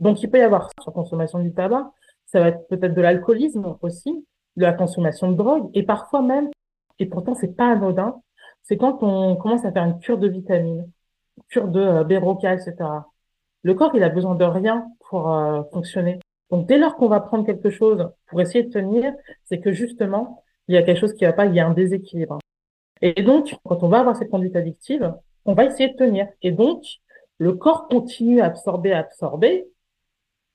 Donc, 0.00 0.24
il 0.24 0.30
peut 0.30 0.38
y 0.38 0.42
avoir 0.42 0.70
sur 0.82 0.92
consommation 0.92 1.38
du 1.38 1.52
tabac, 1.52 1.92
ça 2.26 2.40
va 2.40 2.48
être 2.48 2.66
peut-être 2.66 2.94
de 2.94 3.00
l'alcoolisme 3.00 3.76
aussi, 3.80 4.26
de 4.56 4.62
la 4.62 4.72
consommation 4.72 5.30
de 5.30 5.36
drogue, 5.36 5.70
et 5.72 5.84
parfois 5.84 6.20
même, 6.20 6.50
et 6.98 7.06
pourtant 7.06 7.34
c'est 7.36 7.54
pas 7.56 7.70
anodin, 7.70 8.20
c'est 8.64 8.76
quand 8.76 9.02
on 9.02 9.36
commence 9.36 9.64
à 9.64 9.72
faire 9.72 9.84
une 9.84 9.98
cure 10.00 10.18
de 10.18 10.28
vitamines, 10.28 10.90
cure 11.48 11.68
de 11.68 11.80
euh, 11.80 12.04
Béroca, 12.04 12.54
etc. 12.54 12.74
Le 13.62 13.74
corps, 13.74 13.92
il 13.94 14.02
a 14.02 14.08
besoin 14.08 14.34
de 14.34 14.44
rien 14.44 14.86
pour 15.08 15.32
euh, 15.32 15.62
fonctionner. 15.72 16.20
Donc, 16.50 16.66
dès 16.66 16.78
lors 16.78 16.96
qu'on 16.96 17.08
va 17.08 17.20
prendre 17.20 17.46
quelque 17.46 17.70
chose 17.70 18.10
pour 18.26 18.40
essayer 18.40 18.64
de 18.64 18.70
tenir, 18.70 19.12
c'est 19.44 19.60
que 19.60 19.72
justement, 19.72 20.42
il 20.68 20.74
y 20.74 20.78
a 20.78 20.82
quelque 20.82 21.00
chose 21.00 21.14
qui 21.14 21.24
va 21.24 21.32
pas, 21.32 21.46
il 21.46 21.54
y 21.54 21.60
a 21.60 21.66
un 21.66 21.72
déséquilibre. 21.72 22.38
Et 23.02 23.22
donc, 23.22 23.54
quand 23.64 23.82
on 23.82 23.88
va 23.88 24.00
avoir 24.00 24.16
cette 24.16 24.30
conduite 24.30 24.56
addictive, 24.56 25.14
on 25.44 25.54
va 25.54 25.64
essayer 25.64 25.90
de 25.90 25.96
tenir. 25.96 26.28
Et 26.42 26.52
donc, 26.52 26.84
le 27.38 27.54
corps 27.54 27.88
continue 27.88 28.40
à 28.40 28.46
absorber, 28.46 28.92
à 28.92 29.00
absorber 29.00 29.66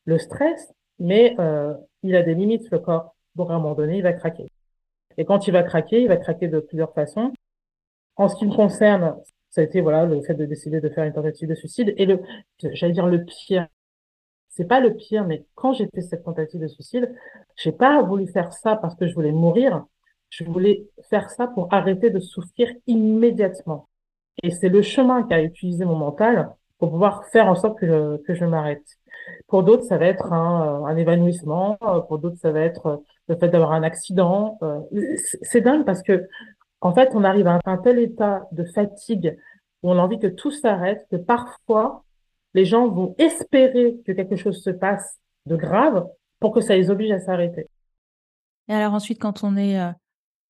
le 0.06 0.18
stress, 0.18 0.74
mais 0.98 1.36
euh, 1.40 1.74
il 2.04 2.16
a 2.16 2.24
des 2.24 2.34
limites, 2.34 2.70
le 2.72 2.80
corps. 2.80 3.16
Donc, 3.36 3.52
à 3.52 3.54
un 3.54 3.60
moment 3.60 3.76
donné, 3.76 3.98
il 3.98 4.04
va 4.04 4.14
craquer. 4.14 4.52
Et 5.18 5.26
quand 5.26 5.48
il 5.48 5.52
va 5.52 5.64
craquer, 5.64 6.02
il 6.02 6.08
va 6.08 6.18
craquer 6.18 6.48
de 6.48 6.60
plusieurs 6.60 6.94
façons. 6.94 7.34
En 8.20 8.28
ce 8.28 8.36
qui 8.36 8.46
me 8.46 8.54
concerne, 8.54 9.16
ça 9.50 9.62
a 9.62 9.64
été 9.64 9.80
voilà 9.80 10.06
le 10.06 10.22
fait 10.22 10.34
de 10.34 10.46
décider 10.46 10.82
de 10.82 10.90
faire 10.90 11.06
une 11.06 11.14
tentative 11.14 11.48
de 11.48 11.56
suicide 11.56 11.94
et 11.96 12.06
le 12.06 12.22
j'allais 12.74 12.92
dire 12.92 13.08
le 13.08 13.24
pire. 13.24 13.66
C'est 14.50 14.66
pas 14.66 14.82
le 14.82 14.94
pire 14.94 15.26
mais 15.26 15.46
quand 15.56 15.72
j'ai 15.72 15.88
fait 15.88 16.02
cette 16.02 16.24
tentative 16.26 16.60
de 16.60 16.68
suicide 16.68 17.16
j'ai 17.56 17.72
pas 17.72 18.02
voulu 18.04 18.28
faire 18.28 18.52
ça 18.52 18.76
parce 18.76 18.96
que 18.96 19.08
je 19.08 19.16
voulais 19.16 19.32
mourir. 19.32 19.86
Je 20.30 20.44
voulais 20.44 20.86
faire 21.10 21.30
ça 21.30 21.48
pour 21.48 21.74
arrêter 21.74 22.10
de 22.10 22.20
souffrir 22.20 22.70
immédiatement. 22.88 23.88
Et 24.44 24.52
c'est 24.52 24.70
le 24.70 24.82
chemin 24.82 25.24
qu'a 25.24 25.42
utilisé 25.42 25.86
mon 25.86 25.96
mental 25.96 26.54
pour 26.78 26.92
pouvoir 26.92 27.26
faire 27.28 27.48
en 27.48 27.56
sorte 27.56 27.80
que 27.80 27.88
je, 27.88 28.18
que 28.24 28.34
je 28.36 28.44
m'arrête. 28.44 28.84
Pour 29.48 29.64
d'autres 29.64 29.86
ça 29.86 29.98
va 29.98 30.08
être 30.08 30.34
un, 30.34 30.96
évanouissement. 30.98 31.78
Pour 32.10 32.20
d'autres 32.20 32.38
ça 32.38 32.52
va 32.52 32.60
être 32.60 33.02
le 33.30 33.38
fait 33.38 33.48
d'avoir 33.48 33.72
un 33.72 33.84
accident. 33.84 34.58
Euh, 34.62 34.82
c'est 35.42 35.62
dingue 35.62 35.86
parce 35.86 36.04
que 36.04 36.28
en 36.82 36.94
fait, 36.94 37.10
on 37.14 37.24
arrive 37.24 37.48
à 37.48 37.60
un 37.66 37.78
tel 37.78 38.00
état 38.00 38.48
de 38.52 38.64
fatigue 38.64 39.38
où 39.84 39.92
on 39.92 39.98
a 39.98 40.02
envie 40.02 40.20
que 40.20 40.28
tout 40.28 40.52
s'arrête, 40.52 41.06
que 41.12 41.18
parfois, 41.18 42.04
les 42.54 42.66
gens 42.66 42.88
vont 42.88 43.16
espérer 43.18 43.98
que 44.06 44.12
quelque 44.12 44.36
chose 44.36 44.64
se 44.64 44.70
passe 44.70 45.20
de 45.46 45.56
grave 45.56 46.08
pour 46.40 46.54
que 46.54 46.62
ça 46.62 46.76
les 46.76 46.90
oblige 46.90 47.12
à 47.12 47.20
s'arrêter. 47.20 47.68
Et 48.68 48.74
alors 48.74 48.94
ensuite, 48.94 49.20
quand 49.20 49.44
on 49.44 49.58
est 49.58 49.80
euh, 49.80 49.92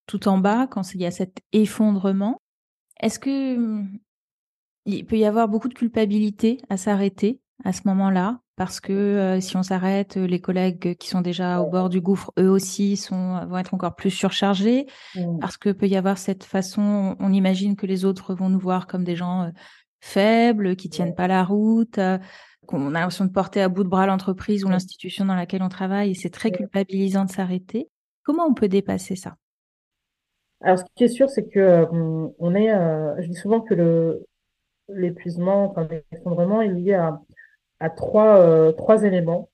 tout 0.06 0.28
en 0.28 0.38
bas, 0.38 0.68
quand 0.68 0.94
il 0.94 1.02
y 1.02 1.06
a 1.06 1.12
cet 1.12 1.40
effondrement, 1.52 2.42
est-ce 3.00 3.20
que 3.20 3.56
hum, 3.56 4.00
il 4.86 5.06
peut 5.06 5.18
y 5.18 5.26
avoir 5.26 5.48
beaucoup 5.48 5.70
de 5.70 5.74
culpabilité 5.74 6.60
à 6.70 6.78
s'arrêter 6.78 7.40
à 7.64 7.74
ce 7.74 7.82
moment-là? 7.86 8.40
Parce 8.60 8.82
que 8.82 8.92
euh, 8.92 9.40
si 9.40 9.56
on 9.56 9.64
s'arrête, 9.64 10.18
euh, 10.18 10.28
les 10.28 10.42
collègues 10.42 10.98
qui 10.98 11.08
sont 11.08 11.22
déjà 11.22 11.62
au 11.62 11.70
bord 11.70 11.88
du 11.88 12.02
gouffre, 12.02 12.34
eux 12.38 12.50
aussi 12.50 12.98
sont, 12.98 13.40
vont 13.48 13.58
être 13.58 13.74
encore 13.74 13.96
plus 13.96 14.12
surchargés, 14.12 14.86
mmh. 15.16 15.40
parce 15.40 15.56
que 15.56 15.70
peut 15.70 15.88
y 15.88 15.96
avoir 15.96 16.18
cette 16.18 16.44
façon, 16.44 17.16
on 17.22 17.32
imagine 17.32 17.78
que 17.78 17.86
les 17.86 18.04
autres 18.04 18.36
vont 18.36 18.50
nous 18.50 18.60
voir 18.60 18.86
comme 18.86 19.06
des 19.06 19.16
gens 19.16 19.44
euh, 19.44 19.50
faibles, 20.02 20.76
qui 20.76 20.90
tiennent 20.90 21.16
pas 21.16 21.30
la 21.30 21.46
route, 21.46 22.02
qu'on 22.68 22.88
a 22.96 23.00
l'impression 23.00 23.24
de 23.24 23.32
porter 23.32 23.62
à 23.62 23.70
bout 23.70 23.86
de 23.86 23.90
bras 23.90 24.06
l'entreprise 24.06 24.66
ou 24.66 24.68
l'institution 24.68 25.24
dans 25.24 25.36
laquelle 25.36 25.64
on 25.64 25.70
travaille, 25.70 26.12
et 26.12 26.14
c'est 26.14 26.30
très 26.30 26.52
culpabilisant 26.52 27.24
de 27.24 27.32
s'arrêter. 27.32 27.88
Comment 28.24 28.46
on 28.46 28.54
peut 28.54 28.68
dépasser 28.68 29.16
ça? 29.16 29.38
Alors, 30.60 30.80
ce 30.80 30.84
qui 30.96 31.06
est 31.06 31.08
sûr, 31.08 31.30
c'est 31.30 31.48
que 31.48 31.88
on 31.94 32.56
est, 32.56 32.68
je 33.22 33.28
dis 33.28 33.36
souvent 33.36 33.62
que 33.62 33.74
le 33.74 34.26
l'épuisement, 34.94 35.70
enfin 35.70 35.88
l'effondrement 36.12 36.62
est 36.62 36.70
lié 36.70 36.94
à 36.94 37.22
à 37.80 37.90
trois, 37.90 38.38
euh, 38.38 38.72
trois 38.72 39.04
éléments. 39.04 39.50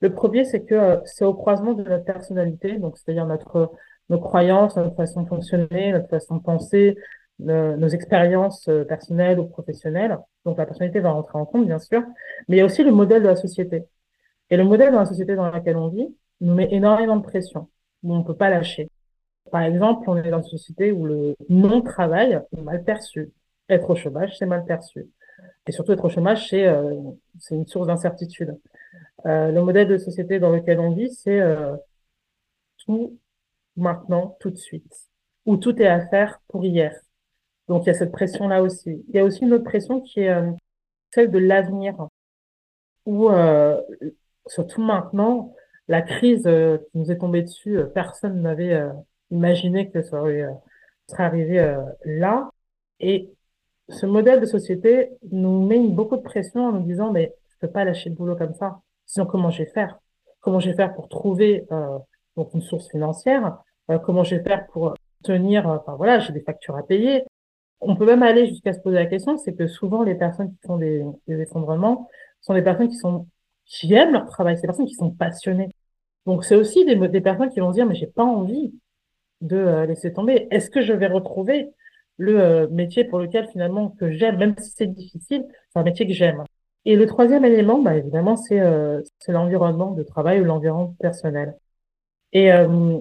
Le 0.00 0.12
premier, 0.12 0.44
c'est 0.44 0.64
que 0.64 0.74
euh, 0.74 0.96
c'est 1.04 1.24
au 1.24 1.34
croisement 1.34 1.74
de 1.74 1.82
notre 1.82 2.04
personnalité, 2.04 2.78
donc 2.78 2.98
c'est-à-dire 2.98 3.26
notre 3.26 3.72
nos 4.08 4.20
croyances, 4.20 4.76
notre 4.76 4.96
façon 4.96 5.22
de 5.22 5.28
fonctionner, 5.28 5.92
notre 5.92 6.08
façon 6.08 6.36
de 6.36 6.42
penser, 6.42 6.96
nos 7.38 7.88
expériences 7.88 8.68
euh, 8.68 8.84
personnelles 8.84 9.38
ou 9.38 9.46
professionnelles. 9.46 10.18
Donc 10.44 10.58
la 10.58 10.66
personnalité 10.66 11.00
va 11.00 11.10
rentrer 11.10 11.38
en 11.38 11.44
compte, 11.44 11.66
bien 11.66 11.78
sûr, 11.78 12.02
mais 12.48 12.56
il 12.56 12.58
y 12.58 12.62
a 12.62 12.64
aussi 12.64 12.82
le 12.82 12.92
modèle 12.92 13.22
de 13.22 13.28
la 13.28 13.36
société. 13.36 13.84
Et 14.50 14.56
le 14.56 14.64
modèle 14.64 14.92
de 14.92 14.96
la 14.96 15.04
société 15.06 15.34
dans 15.36 15.50
laquelle 15.50 15.76
on 15.76 15.88
vit 15.88 16.14
nous 16.40 16.54
met 16.54 16.68
énormément 16.70 17.16
de 17.16 17.22
pression, 17.22 17.68
où 18.02 18.14
on 18.14 18.18
ne 18.18 18.24
peut 18.24 18.36
pas 18.36 18.50
lâcher. 18.50 18.90
Par 19.50 19.62
exemple, 19.62 20.08
on 20.08 20.16
est 20.16 20.30
dans 20.30 20.42
une 20.42 20.48
société 20.48 20.92
où 20.92 21.04
le 21.06 21.36
non-travail 21.48 22.40
est 22.56 22.62
mal 22.62 22.84
perçu. 22.84 23.32
Être 23.68 23.90
au 23.90 23.96
chômage, 23.96 24.36
c'est 24.38 24.46
mal 24.46 24.64
perçu. 24.64 25.06
Et 25.66 25.72
surtout, 25.72 25.92
être 25.92 26.04
au 26.04 26.08
chômage, 26.08 26.48
c'est 26.48 26.66
euh, 26.66 26.94
une 27.50 27.66
source 27.66 27.86
d'incertitude. 27.86 28.56
Euh, 29.26 29.50
le 29.50 29.62
modèle 29.62 29.88
de 29.88 29.98
société 29.98 30.38
dans 30.38 30.50
lequel 30.50 30.78
on 30.78 30.92
vit, 30.92 31.10
c'est 31.10 31.40
euh, 31.40 31.74
tout 32.84 33.18
maintenant, 33.76 34.36
tout 34.40 34.50
de 34.50 34.56
suite, 34.56 35.10
où 35.46 35.56
tout 35.56 35.80
est 35.82 35.86
à 35.86 36.06
faire 36.06 36.40
pour 36.48 36.64
hier. 36.64 36.94
Donc 37.68 37.84
il 37.84 37.88
y 37.88 37.90
a 37.90 37.94
cette 37.94 38.12
pression-là 38.12 38.62
aussi. 38.62 39.04
Il 39.08 39.16
y 39.16 39.18
a 39.18 39.24
aussi 39.24 39.42
une 39.42 39.52
autre 39.54 39.64
pression 39.64 40.00
qui 40.00 40.20
est 40.20 40.30
euh, 40.30 40.52
celle 41.12 41.30
de 41.30 41.38
l'avenir, 41.38 41.96
où 43.04 43.28
euh, 43.30 43.80
surtout 44.46 44.82
maintenant, 44.82 45.54
la 45.88 46.02
crise 46.02 46.42
qui 46.42 46.98
nous 46.98 47.10
est 47.10 47.18
tombée 47.18 47.42
dessus, 47.42 47.78
personne 47.94 48.42
n'avait 48.42 48.80
imaginé 49.30 49.88
que 49.90 50.02
ça 50.02 50.20
serait 51.08 51.22
arrivé 51.22 51.76
là. 52.04 52.50
Et 52.98 53.30
ce 53.88 54.06
modèle 54.06 54.40
de 54.40 54.46
société 54.46 55.10
nous 55.30 55.64
met 55.66 55.78
beaucoup 55.88 56.16
de 56.16 56.22
pression 56.22 56.66
en 56.66 56.72
nous 56.72 56.82
disant, 56.82 57.12
mais 57.12 57.34
je 57.48 57.54
peux 57.60 57.72
pas 57.72 57.84
lâcher 57.84 58.10
le 58.10 58.16
boulot 58.16 58.36
comme 58.36 58.54
ça. 58.54 58.80
Sinon, 59.06 59.26
comment 59.26 59.50
je 59.50 59.62
vais 59.62 59.70
faire? 59.70 59.98
Comment 60.40 60.60
je 60.60 60.70
vais 60.70 60.76
faire 60.76 60.94
pour 60.94 61.08
trouver 61.08 61.64
euh, 61.72 61.98
donc 62.36 62.52
une 62.54 62.62
source 62.62 62.88
financière? 62.90 63.58
Euh, 63.90 63.98
comment 63.98 64.24
je 64.24 64.36
vais 64.36 64.42
faire 64.42 64.66
pour 64.68 64.94
tenir? 65.22 65.66
Enfin 65.66 65.94
voilà, 65.94 66.18
j'ai 66.18 66.32
des 66.32 66.40
factures 66.40 66.76
à 66.76 66.82
payer. 66.82 67.22
On 67.80 67.94
peut 67.96 68.06
même 68.06 68.22
aller 68.22 68.46
jusqu'à 68.46 68.72
se 68.72 68.80
poser 68.80 68.96
la 68.96 69.06
question, 69.06 69.36
c'est 69.38 69.54
que 69.54 69.66
souvent 69.66 70.02
les 70.02 70.14
personnes 70.14 70.50
qui 70.50 70.66
font 70.66 70.78
des, 70.78 71.04
effondrements 71.28 72.08
sont 72.40 72.54
des 72.54 72.62
personnes 72.62 72.88
qui 72.88 72.96
sont 72.96 73.26
qui 73.66 73.92
aiment 73.94 74.12
leur 74.12 74.26
travail, 74.26 74.56
c'est 74.56 74.62
des 74.62 74.68
personnes 74.68 74.86
qui 74.86 74.94
sont 74.94 75.10
passionnées. 75.10 75.68
Donc 76.24 76.44
c'est 76.44 76.56
aussi 76.56 76.84
des, 76.84 76.96
des 77.08 77.20
personnes 77.20 77.50
qui 77.50 77.60
vont 77.60 77.70
se 77.70 77.74
dire 77.74 77.86
mais 77.86 77.94
j'ai 77.94 78.06
pas 78.06 78.24
envie 78.24 78.72
de 79.40 79.56
euh, 79.56 79.86
laisser 79.86 80.12
tomber. 80.12 80.48
Est-ce 80.50 80.70
que 80.70 80.80
je 80.80 80.92
vais 80.92 81.06
retrouver 81.06 81.70
le 82.18 82.40
euh, 82.40 82.68
métier 82.68 83.04
pour 83.04 83.18
lequel 83.18 83.48
finalement 83.48 83.90
que 83.90 84.10
j'aime, 84.10 84.38
même 84.38 84.54
si 84.58 84.70
c'est 84.70 84.86
difficile, 84.86 85.46
c'est 85.70 85.78
un 85.78 85.82
métier 85.82 86.06
que 86.06 86.12
j'aime. 86.12 86.44
Et 86.84 86.96
le 86.96 87.06
troisième 87.06 87.44
élément, 87.44 87.80
bah, 87.80 87.96
évidemment, 87.96 88.36
c'est 88.36 88.60
euh, 88.60 89.02
l'environnement 89.28 89.90
de 89.92 90.02
travail 90.02 90.40
ou 90.40 90.44
l'environnement 90.44 90.94
personnel. 91.00 91.56
Et 92.32 92.52
euh, 92.52 92.98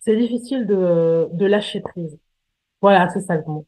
c'est 0.00 0.16
difficile 0.16 0.66
de, 0.66 1.28
de 1.32 1.46
lâcher 1.46 1.80
prise. 1.80 2.18
Voilà, 2.82 3.08
c'est 3.10 3.20
ça 3.20 3.36
le 3.36 3.44
mot. 3.46 3.66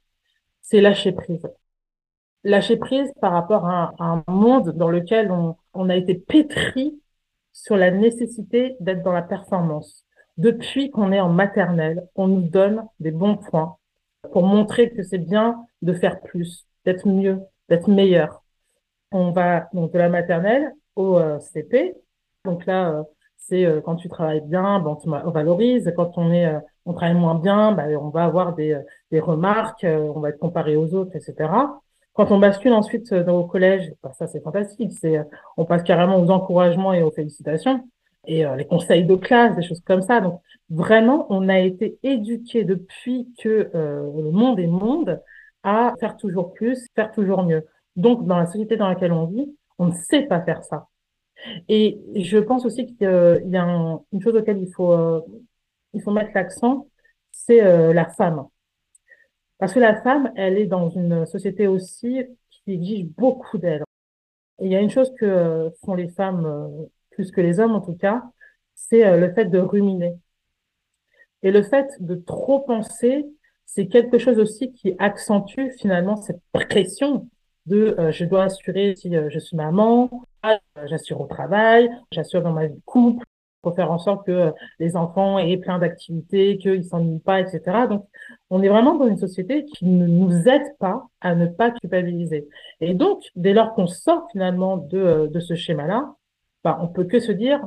C'est 0.62 0.80
lâcher 0.80 1.12
prise. 1.12 1.46
Lâcher 2.44 2.76
prise 2.76 3.12
par 3.20 3.32
rapport 3.32 3.66
à 3.66 3.94
un, 3.98 4.16
un 4.16 4.32
monde 4.32 4.70
dans 4.76 4.90
lequel 4.90 5.30
on, 5.30 5.56
on 5.72 5.88
a 5.88 5.96
été 5.96 6.14
pétri 6.14 7.00
sur 7.52 7.76
la 7.76 7.90
nécessité 7.90 8.76
d'être 8.80 9.02
dans 9.02 9.12
la 9.12 9.22
performance. 9.22 10.04
Depuis 10.36 10.90
qu'on 10.90 11.12
est 11.12 11.20
en 11.20 11.30
maternelle, 11.30 12.06
on 12.16 12.28
nous 12.28 12.42
donne 12.42 12.84
des 13.00 13.12
bons 13.12 13.36
points, 13.36 13.76
pour 14.32 14.44
montrer 14.44 14.90
que 14.90 15.02
c'est 15.02 15.18
bien 15.18 15.64
de 15.82 15.92
faire 15.92 16.20
plus, 16.20 16.66
d'être 16.84 17.06
mieux, 17.08 17.40
d'être 17.68 17.88
meilleur. 17.88 18.42
On 19.12 19.30
va 19.30 19.68
donc 19.72 19.92
de 19.92 19.98
la 19.98 20.08
maternelle 20.08 20.72
au 20.96 21.18
euh, 21.18 21.38
CP. 21.40 21.94
Donc 22.44 22.66
là, 22.66 22.90
euh, 22.90 23.02
c'est 23.36 23.64
euh, 23.64 23.80
quand 23.80 23.96
tu 23.96 24.08
travailles 24.08 24.42
bien, 24.42 24.80
bon, 24.80 24.98
on 25.04 25.30
valorise. 25.30 25.92
Quand 25.96 26.18
on 26.18 26.32
est, 26.32 26.52
on 26.84 26.92
travaille 26.92 27.14
moins 27.14 27.36
bien, 27.36 27.72
bah, 27.72 27.84
on 28.00 28.08
va 28.08 28.24
avoir 28.24 28.54
des, 28.54 28.78
des 29.10 29.20
remarques, 29.20 29.84
on 29.84 30.20
va 30.20 30.30
être 30.30 30.38
comparé 30.38 30.76
aux 30.76 30.94
autres, 30.94 31.14
etc. 31.16 31.50
Quand 32.12 32.30
on 32.30 32.38
bascule 32.38 32.72
ensuite 32.72 33.12
au 33.12 33.44
collège, 33.44 33.92
bah, 34.02 34.12
ça 34.12 34.26
c'est 34.26 34.40
fantastique. 34.42 34.92
C'est, 34.92 35.20
on 35.56 35.64
passe 35.64 35.82
carrément 35.82 36.18
aux 36.20 36.30
encouragements 36.30 36.92
et 36.92 37.02
aux 37.02 37.10
félicitations 37.10 37.84
et 38.26 38.44
les 38.56 38.66
conseils 38.66 39.04
de 39.04 39.16
classe, 39.16 39.54
des 39.56 39.62
choses 39.62 39.80
comme 39.86 40.02
ça. 40.02 40.20
Donc 40.20 40.40
vraiment, 40.70 41.26
on 41.30 41.48
a 41.48 41.60
été 41.60 41.98
éduqué 42.02 42.64
depuis 42.64 43.28
que 43.38 43.70
euh, 43.74 44.10
le 44.22 44.30
monde 44.30 44.58
est 44.58 44.66
monde 44.66 45.22
à 45.62 45.94
faire 46.00 46.16
toujours 46.16 46.52
plus, 46.52 46.86
faire 46.94 47.12
toujours 47.12 47.42
mieux. 47.42 47.64
Donc, 47.96 48.26
dans 48.26 48.38
la 48.38 48.46
société 48.46 48.76
dans 48.76 48.88
laquelle 48.88 49.12
on 49.12 49.26
vit, 49.26 49.54
on 49.78 49.86
ne 49.86 49.92
sait 49.94 50.22
pas 50.22 50.42
faire 50.42 50.62
ça. 50.64 50.88
Et 51.68 51.98
je 52.16 52.38
pense 52.38 52.64
aussi 52.64 52.86
qu'il 52.86 52.96
y 53.00 53.56
a 53.56 53.98
une 54.12 54.22
chose 54.22 54.36
auquel 54.36 54.58
il 54.62 54.72
faut, 54.72 54.92
euh, 54.92 55.20
il 55.92 56.02
faut 56.02 56.10
mettre 56.12 56.32
l'accent, 56.34 56.86
c'est 57.32 57.62
euh, 57.62 57.92
la 57.92 58.06
femme. 58.06 58.46
Parce 59.58 59.72
que 59.72 59.80
la 59.80 60.00
femme, 60.02 60.32
elle 60.36 60.58
est 60.58 60.66
dans 60.66 60.90
une 60.90 61.26
société 61.26 61.66
aussi 61.66 62.22
qui 62.50 62.72
exige 62.72 63.06
beaucoup 63.06 63.58
d'elle. 63.58 63.84
Et 64.60 64.66
il 64.66 64.72
y 64.72 64.76
a 64.76 64.80
une 64.80 64.90
chose 64.90 65.12
que 65.18 65.70
font 65.84 65.94
les 65.94 66.08
femmes, 66.08 66.46
euh, 66.46 66.86
plus 67.14 67.30
que 67.30 67.40
les 67.40 67.60
hommes 67.60 67.74
en 67.74 67.80
tout 67.80 67.94
cas, 67.94 68.22
c'est 68.74 69.06
euh, 69.06 69.16
le 69.16 69.32
fait 69.32 69.46
de 69.46 69.58
ruminer. 69.58 70.16
Et 71.42 71.50
le 71.50 71.62
fait 71.62 71.88
de 72.00 72.14
trop 72.14 72.60
penser, 72.60 73.26
c'est 73.66 73.86
quelque 73.86 74.18
chose 74.18 74.38
aussi 74.38 74.72
qui 74.72 74.94
accentue 74.98 75.70
finalement 75.78 76.16
cette 76.16 76.40
pression 76.52 77.28
de 77.66 77.96
euh, 77.98 78.12
je 78.12 78.24
dois 78.24 78.44
assurer 78.44 78.94
si 78.96 79.12
je 79.12 79.38
suis 79.38 79.56
maman, 79.56 80.10
j'assure 80.86 81.20
au 81.20 81.26
travail, 81.26 81.90
j'assure 82.12 82.42
dans 82.42 82.52
ma 82.52 82.66
vie 82.66 82.74
de 82.74 82.80
couple, 82.84 83.24
pour 83.64 83.74
faire 83.74 83.90
en 83.90 83.98
sorte 83.98 84.26
que 84.26 84.52
les 84.78 84.94
enfants 84.94 85.38
aient 85.38 85.56
plein 85.56 85.78
d'activités, 85.78 86.58
qu'ils 86.58 86.84
s'ennuient 86.84 87.18
pas, 87.18 87.40
etc. 87.40 87.86
Donc, 87.88 88.06
on 88.50 88.62
est 88.62 88.68
vraiment 88.68 88.94
dans 88.94 89.06
une 89.08 89.16
société 89.16 89.64
qui 89.64 89.86
ne 89.86 90.06
nous 90.06 90.48
aide 90.48 90.76
pas 90.78 91.06
à 91.20 91.34
ne 91.34 91.46
pas 91.46 91.70
culpabiliser. 91.72 92.46
Et 92.80 92.94
donc, 92.94 93.22
dès 93.34 93.54
lors 93.54 93.74
qu'on 93.74 93.86
sort 93.86 94.28
finalement 94.30 94.76
de, 94.76 95.28
de 95.32 95.40
ce 95.40 95.54
schéma-là, 95.54 96.14
bah, 96.64 96.78
on 96.80 96.88
peut 96.88 97.04
que 97.04 97.20
se 97.20 97.32
dire 97.32 97.60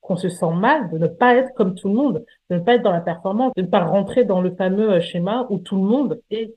qu'on 0.00 0.16
se 0.16 0.28
sent 0.28 0.52
mal 0.54 0.90
de 0.90 0.98
ne 0.98 1.06
pas 1.06 1.34
être 1.36 1.54
comme 1.54 1.74
tout 1.74 1.88
le 1.88 1.94
monde, 1.94 2.24
de 2.50 2.56
ne 2.56 2.60
pas 2.60 2.74
être 2.74 2.82
dans 2.82 2.92
la 2.92 3.00
performance, 3.00 3.52
de 3.56 3.62
ne 3.62 3.66
pas 3.66 3.84
rentrer 3.84 4.24
dans 4.24 4.40
le 4.42 4.54
fameux 4.54 5.00
schéma 5.00 5.46
où 5.50 5.58
tout 5.58 5.76
le 5.76 5.82
monde 5.82 6.20
est. 6.30 6.54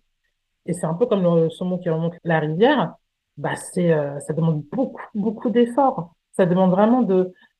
Et 0.66 0.74
c'est 0.74 0.86
un 0.86 0.96
peu 0.96 1.06
comme 1.06 1.24
le 1.24 1.50
saumon 1.50 1.78
qui 1.78 1.90
remonte 1.90 2.16
la 2.26 2.40
rivière. 2.40 2.96
Bah, 3.38 3.56
c'est, 3.56 3.94
euh, 3.94 4.20
ça 4.20 4.34
demande 4.34 4.64
beaucoup, 4.72 5.02
beaucoup 5.16 5.50
d'efforts. 5.50 6.14
Ça 6.34 6.46
demande 6.46 6.72
vraiment 6.72 7.04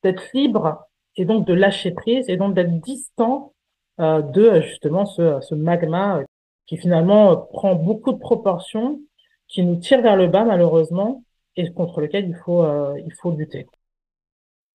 d'être 0.02 0.32
libre 0.34 0.88
et 1.16 1.24
donc 1.24 1.46
de 1.46 1.52
lâcher 1.54 1.90
prise 1.90 2.28
et 2.28 2.36
donc 2.36 2.54
d'être 2.54 2.80
distant 2.80 3.52
euh, 4.00 4.22
de 4.22 4.60
justement 4.60 5.06
ce, 5.06 5.40
ce 5.40 5.54
magma 5.56 6.18
euh, 6.18 6.24
qui 6.66 6.76
finalement 6.76 7.32
euh, 7.32 7.36
prend 7.52 7.74
beaucoup 7.74 8.12
de 8.12 8.18
proportions, 8.18 9.00
qui 9.48 9.64
nous 9.64 9.76
tire 9.76 10.02
vers 10.02 10.16
le 10.16 10.28
bas 10.28 10.44
malheureusement 10.44 11.24
et 11.56 11.72
contre 11.72 12.00
lequel 12.00 12.28
il 12.28 12.36
faut, 12.36 12.64
il 12.98 13.12
faut 13.14 13.32
lutter. 13.32 13.66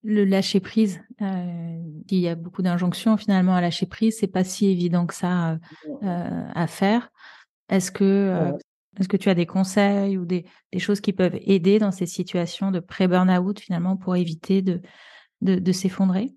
Le 0.04 0.26
lâcher 0.26 0.60
prise, 0.60 1.00
euh, 1.22 1.82
il 2.10 2.20
y 2.20 2.28
a 2.28 2.36
beaucoup 2.36 2.62
d'injonctions 2.62 3.16
finalement 3.16 3.56
à 3.56 3.62
lâcher 3.62 3.86
prise, 3.86 4.18
c'est 4.20 4.28
pas 4.28 4.44
si 4.44 4.68
évident 4.68 5.06
que 5.06 5.14
ça 5.14 5.54
euh, 5.54 5.58
à 6.54 6.68
faire. 6.68 7.10
Est-ce 7.70 7.92
que 7.92 8.54
est-ce 9.00 9.08
que 9.08 9.18
tu 9.18 9.30
as 9.30 9.36
des 9.36 9.46
conseils 9.46 10.18
ou 10.18 10.26
des, 10.26 10.46
des, 10.72 10.80
choses 10.80 11.02
qui 11.02 11.14
peuvent 11.14 11.38
aider 11.42 11.80
dans 11.80 11.92
ces 11.92 12.06
situations 12.06 12.70
de 12.70 12.80
pré-burnout 12.80 13.60
finalement 13.60 13.98
pour 13.98 14.16
éviter 14.16 14.62
de, 14.62 14.82
de, 15.42 15.72
s'effondrer? 15.72 16.32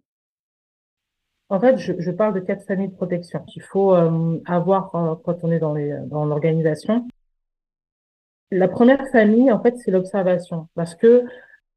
En 1.48 1.60
fait, 1.60 1.76
je, 1.76 1.92
je, 1.98 2.10
parle 2.10 2.34
de 2.34 2.40
quatre 2.40 2.66
familles 2.66 2.88
de 2.88 2.94
protection 2.94 3.40
qu'il 3.40 3.62
faut 3.62 3.94
euh, 3.94 4.40
avoir 4.46 4.94
euh, 4.94 5.14
quand 5.24 5.44
on 5.44 5.52
est 5.52 5.58
dans, 5.58 5.74
les, 5.74 5.96
dans 6.06 6.24
l'organisation. 6.24 7.06
La 8.50 8.68
première 8.68 9.06
famille, 9.12 9.52
en 9.52 9.62
fait, 9.62 9.76
c'est 9.76 9.90
l'observation. 9.90 10.68
Parce 10.74 10.94
que 10.94 11.24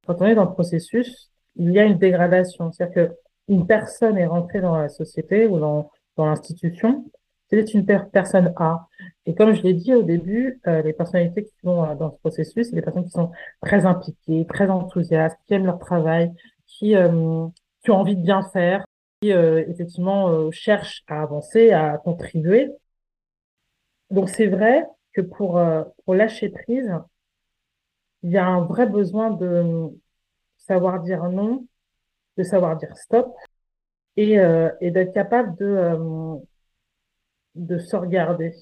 quand 0.07 0.21
on 0.21 0.25
est 0.25 0.35
dans 0.35 0.45
le 0.45 0.53
processus, 0.53 1.29
il 1.59 1.71
y 1.71 1.79
a 1.79 1.85
une 1.85 1.97
dégradation. 1.97 2.71
C'est-à-dire 2.71 3.11
qu'une 3.47 3.67
personne 3.67 4.17
est 4.17 4.25
rentrée 4.25 4.61
dans 4.61 4.75
la 4.77 4.89
société 4.89 5.45
ou 5.45 5.59
dans, 5.59 5.91
dans 6.17 6.25
l'institution, 6.25 7.05
c'est 7.49 7.73
une 7.73 7.85
personne 7.85 8.53
A. 8.57 8.87
Et 9.25 9.33
comme 9.33 9.53
je 9.53 9.63
l'ai 9.63 9.73
dit 9.73 9.93
au 9.93 10.03
début, 10.03 10.61
euh, 10.67 10.81
les 10.83 10.93
personnalités 10.93 11.45
qui 11.45 11.55
vont 11.63 11.95
dans 11.95 12.11
ce 12.11 12.17
processus, 12.17 12.69
c'est 12.69 12.75
des 12.75 12.81
personnes 12.81 13.05
qui 13.05 13.11
sont 13.11 13.31
très 13.61 13.85
impliquées, 13.85 14.45
très 14.47 14.69
enthousiastes, 14.69 15.37
qui 15.47 15.55
aiment 15.55 15.65
leur 15.65 15.79
travail, 15.79 16.31
qui, 16.67 16.95
euh, 16.95 17.09
ont 17.09 17.53
envie 17.87 18.15
de 18.15 18.21
bien 18.21 18.43
faire, 18.43 18.85
qui 19.21 19.33
euh, 19.33 19.65
effectivement 19.67 20.29
euh, 20.29 20.51
cherchent 20.51 21.03
à 21.07 21.23
avancer, 21.23 21.71
à 21.71 21.97
contribuer. 21.97 22.69
Donc 24.11 24.29
c'est 24.29 24.47
vrai 24.47 24.85
que 25.13 25.21
pour, 25.21 25.61
pour 26.05 26.13
lâcher 26.15 26.49
prise, 26.49 26.91
il 28.23 28.31
y 28.31 28.37
a 28.37 28.45
un 28.45 28.61
vrai 28.61 28.85
besoin 28.85 29.31
de 29.31 29.89
savoir 30.59 31.01
dire 31.01 31.23
non, 31.29 31.65
de 32.37 32.43
savoir 32.43 32.77
dire 32.77 32.95
stop 32.97 33.33
et, 34.17 34.37
et 34.81 34.91
d'être 34.91 35.13
capable 35.13 35.55
de, 35.57 35.97
de 37.55 37.77
se 37.77 37.95
regarder. 37.95 38.53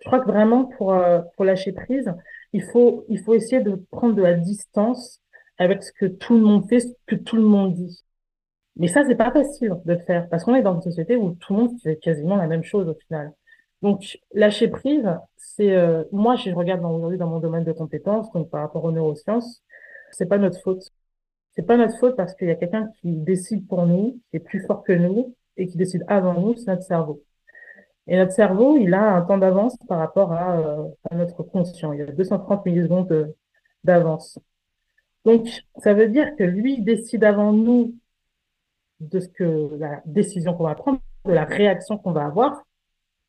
Je 0.00 0.06
crois 0.06 0.20
que 0.20 0.26
vraiment 0.30 0.66
pour, 0.66 0.94
pour 1.36 1.44
lâcher 1.44 1.72
prise, 1.72 2.12
il 2.52 2.62
faut, 2.62 3.04
il 3.08 3.20
faut 3.20 3.34
essayer 3.34 3.62
de 3.62 3.74
prendre 3.90 4.14
de 4.14 4.22
la 4.22 4.34
distance 4.34 5.20
avec 5.58 5.82
ce 5.82 5.92
que 5.92 6.06
tout 6.06 6.34
le 6.34 6.40
monde 6.42 6.68
fait, 6.68 6.80
ce 6.80 6.92
que 7.06 7.16
tout 7.16 7.36
le 7.36 7.42
monde 7.42 7.74
dit. 7.74 8.04
Mais 8.76 8.88
ça, 8.88 9.04
c'est 9.06 9.14
pas 9.14 9.30
facile 9.32 9.76
de 9.84 9.96
faire 9.96 10.28
parce 10.28 10.44
qu'on 10.44 10.54
est 10.54 10.62
dans 10.62 10.74
une 10.74 10.82
société 10.82 11.16
où 11.16 11.34
tout 11.34 11.54
le 11.54 11.60
monde 11.60 11.80
fait 11.82 11.96
quasiment 11.96 12.36
la 12.36 12.46
même 12.46 12.64
chose 12.64 12.88
au 12.88 12.94
final. 12.94 13.32
Donc, 13.82 14.18
lâcher 14.32 14.68
prise, 14.68 15.08
c'est 15.36 15.72
euh, 15.72 16.04
moi, 16.10 16.36
je 16.36 16.50
regarde 16.50 16.84
aujourd'hui 16.84 17.18
dans 17.18 17.28
mon 17.28 17.38
domaine 17.38 17.64
de 17.64 17.72
compétences, 17.72 18.30
donc 18.32 18.50
par 18.50 18.62
rapport 18.62 18.84
aux 18.84 18.92
neurosciences, 18.92 19.62
c'est 20.10 20.26
pas 20.26 20.38
notre 20.38 20.60
faute. 20.60 20.90
C'est 21.56 21.62
pas 21.62 21.76
notre 21.76 21.96
faute 21.98 22.16
parce 22.16 22.34
qu'il 22.34 22.48
y 22.48 22.50
a 22.50 22.56
quelqu'un 22.56 22.90
qui 23.00 23.16
décide 23.16 23.66
pour 23.68 23.86
nous, 23.86 24.20
qui 24.30 24.36
est 24.36 24.40
plus 24.40 24.60
fort 24.66 24.82
que 24.82 24.92
nous 24.92 25.34
et 25.56 25.66
qui 25.66 25.76
décide 25.76 26.04
avant 26.08 26.34
nous, 26.34 26.56
c'est 26.56 26.66
notre 26.66 26.82
cerveau. 26.82 27.22
Et 28.06 28.16
notre 28.16 28.32
cerveau, 28.32 28.76
il 28.76 28.92
a 28.92 29.14
un 29.14 29.22
temps 29.22 29.38
d'avance 29.38 29.76
par 29.88 29.98
rapport 29.98 30.32
à, 30.32 30.58
euh, 30.58 30.88
notre 31.12 31.42
conscient. 31.42 31.92
Il 31.92 32.02
a 32.02 32.06
230 32.06 32.66
millisecondes 32.66 33.34
d'avance. 33.84 34.38
Donc, 35.24 35.46
ça 35.78 35.94
veut 35.94 36.08
dire 36.08 36.36
que 36.36 36.44
lui 36.44 36.82
décide 36.82 37.24
avant 37.24 37.52
nous 37.52 37.94
de 39.00 39.20
ce 39.20 39.28
que 39.28 39.76
la 39.78 40.02
décision 40.04 40.54
qu'on 40.54 40.64
va 40.64 40.74
prendre, 40.74 41.00
de 41.24 41.32
la 41.32 41.44
réaction 41.44 41.96
qu'on 41.98 42.12
va 42.12 42.26
avoir. 42.26 42.62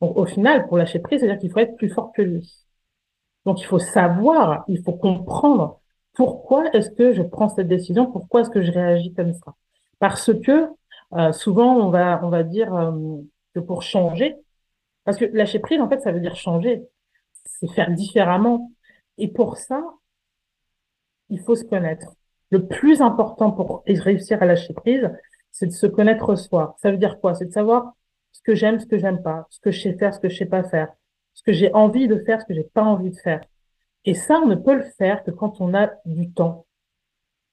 Au 0.02 0.26
final, 0.26 0.68
pour 0.68 0.78
lâcher 0.78 1.00
prise, 1.00 1.22
c'est-à-dire 1.22 1.40
qu'il 1.40 1.52
faut 1.52 1.60
être 1.60 1.78
plus 1.78 1.90
fort 1.90 2.12
que 2.12 2.22
lui. 2.22 2.66
Donc, 3.46 3.62
il 3.62 3.66
faut 3.66 3.80
savoir, 3.80 4.66
il 4.68 4.84
faut 4.84 4.94
comprendre 4.94 5.80
pourquoi 6.16 6.72
est-ce 6.74 6.90
que 6.90 7.14
je 7.14 7.22
prends 7.22 7.50
cette 7.50 7.68
décision, 7.68 8.12
pourquoi 8.12 8.42
est-ce 8.42 8.50
que 8.50 8.62
je 8.62 8.72
réagis 8.72 9.14
comme 9.14 9.34
ça? 9.34 9.54
Parce 10.00 10.32
que 10.34 10.70
euh, 11.14 11.32
souvent, 11.32 11.76
on 11.78 11.90
va, 11.90 12.20
on 12.24 12.30
va 12.30 12.44
dire 12.44 12.74
euh, 12.74 13.18
que 13.54 13.60
pour 13.60 13.84
changer, 13.84 14.36
parce 15.04 15.18
que 15.18 15.26
lâcher 15.26 15.60
prise, 15.60 15.80
en 15.82 15.90
fait, 15.90 16.00
ça 16.02 16.12
veut 16.12 16.20
dire 16.20 16.36
changer, 16.36 16.84
c'est 17.46 17.72
faire 17.72 17.92
différemment. 17.92 18.72
Et 19.18 19.28
pour 19.28 19.58
ça, 19.58 19.84
il 21.30 21.40
faut 21.40 21.56
se 21.56 21.64
connaître. 21.64 22.14
Le 22.52 22.68
plus 22.68 23.02
important 23.02 23.52
pour 23.52 23.84
réussir 23.88 24.42
à 24.42 24.46
lâcher 24.46 24.74
prise, 24.74 25.10
c'est 25.52 25.68
de 25.68 25.72
se 25.72 25.88
connaître 25.88 26.36
soi. 26.36 26.76
Ça 26.82 26.92
veut 26.92 26.98
dire 26.98 27.20
quoi? 27.20 27.34
C'est 27.34 27.46
de 27.46 27.52
savoir 27.52 27.94
ce 28.32 28.42
que 28.42 28.56
j'aime, 28.56 28.80
ce 28.80 28.86
que 28.86 28.98
j'aime 28.98 29.22
pas, 29.22 29.48
ce 29.50 29.60
que 29.60 29.72
je 29.72 29.82
sais 29.82 29.94
faire, 29.94 30.14
ce 30.14 30.20
que 30.20 30.30
je 30.30 30.38
sais 30.38 30.46
pas 30.46 30.64
faire, 30.64 30.90
ce 31.34 31.44
que 31.44 31.54
j'ai 31.54 31.74
envie 31.74 32.08
de 32.08 32.18
faire, 32.20 32.42
ce 32.42 32.46
que 32.46 32.54
j'ai 32.54 32.64
pas 32.64 32.84
envie 32.84 33.12
de 33.12 33.18
faire. 33.18 33.42
Et 34.06 34.14
ça, 34.14 34.40
on 34.44 34.48
ne 34.48 34.56
peut 34.56 34.76
le 34.76 34.84
faire 34.98 35.24
que 35.24 35.32
quand 35.32 35.60
on 35.60 35.74
a 35.74 35.90
du 36.06 36.32
temps. 36.32 36.66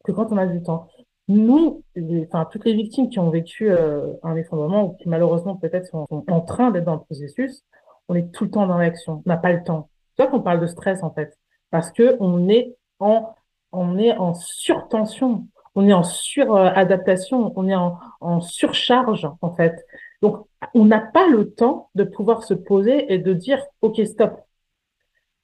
Que 0.04 0.12
quand 0.12 0.32
on 0.32 0.36
a 0.36 0.46
du 0.46 0.62
temps. 0.62 0.88
Nous, 1.28 1.82
enfin, 2.26 2.46
toutes 2.50 2.64
les 2.64 2.74
victimes 2.74 3.08
qui 3.08 3.18
ont 3.18 3.30
vécu 3.30 3.70
euh, 3.70 4.12
un 4.22 4.36
effondrement 4.36 4.84
ou 4.84 4.92
qui 4.94 5.08
malheureusement 5.08 5.56
peut-être 5.56 5.86
sont, 5.86 6.06
en 6.10 6.40
train 6.40 6.70
d'être 6.70 6.84
dans 6.84 6.94
le 6.94 7.00
processus, 7.00 7.62
on 8.08 8.14
est 8.14 8.30
tout 8.32 8.44
le 8.44 8.50
temps 8.50 8.66
dans 8.66 8.78
l'action. 8.78 9.22
On 9.24 9.28
n'a 9.28 9.36
pas 9.36 9.52
le 9.52 9.62
temps. 9.62 9.88
C'est 10.16 10.28
qu'on 10.28 10.40
parle 10.40 10.60
de 10.60 10.66
stress 10.66 11.02
en 11.02 11.10
fait, 11.12 11.38
parce 11.70 11.90
que 11.90 12.16
on 12.20 12.48
est 12.48 12.76
en 13.00 14.34
surtension, 14.34 15.46
on 15.74 15.88
est 15.88 15.92
en 15.92 16.02
suradaptation, 16.02 17.52
on 17.56 17.68
est 17.68 17.74
en, 17.74 18.40
surcharge 18.40 19.28
en 19.40 19.54
fait. 19.54 19.84
Donc, 20.20 20.46
on 20.74 20.84
n'a 20.84 21.00
pas 21.00 21.26
le 21.28 21.50
temps 21.52 21.90
de 21.94 22.04
pouvoir 22.04 22.44
se 22.44 22.54
poser 22.54 23.12
et 23.12 23.18
de 23.18 23.32
dire 23.32 23.64
OK, 23.80 24.00
stop. 24.04 24.40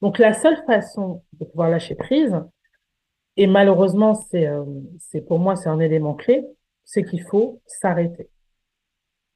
Donc, 0.02 0.18
la 0.18 0.32
seule 0.32 0.62
façon 0.66 1.24
de 1.32 1.44
pouvoir 1.44 1.70
lâcher 1.70 1.94
prise, 1.94 2.36
et 3.36 3.46
malheureusement, 3.46 4.14
c'est 4.14 4.48
euh, 4.48 4.64
c'est 4.98 5.20
pour 5.22 5.38
moi 5.38 5.56
c'est 5.56 5.68
un 5.68 5.78
élément 5.80 6.14
clé, 6.14 6.44
c'est 6.84 7.04
qu'il 7.04 7.22
faut 7.22 7.62
s'arrêter. 7.66 8.28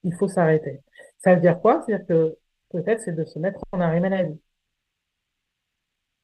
Il 0.04 0.14
faut 0.14 0.28
s'arrêter. 0.28 0.80
Ça 1.18 1.34
veut 1.34 1.40
dire 1.40 1.60
quoi? 1.60 1.82
C'est-à-dire 1.86 2.06
que 2.06 2.36
peut-être 2.70 3.00
c'est 3.02 3.12
de 3.14 3.24
se 3.24 3.38
mettre 3.38 3.60
en 3.72 3.80
arrêt 3.80 4.00
maladie. 4.00 4.40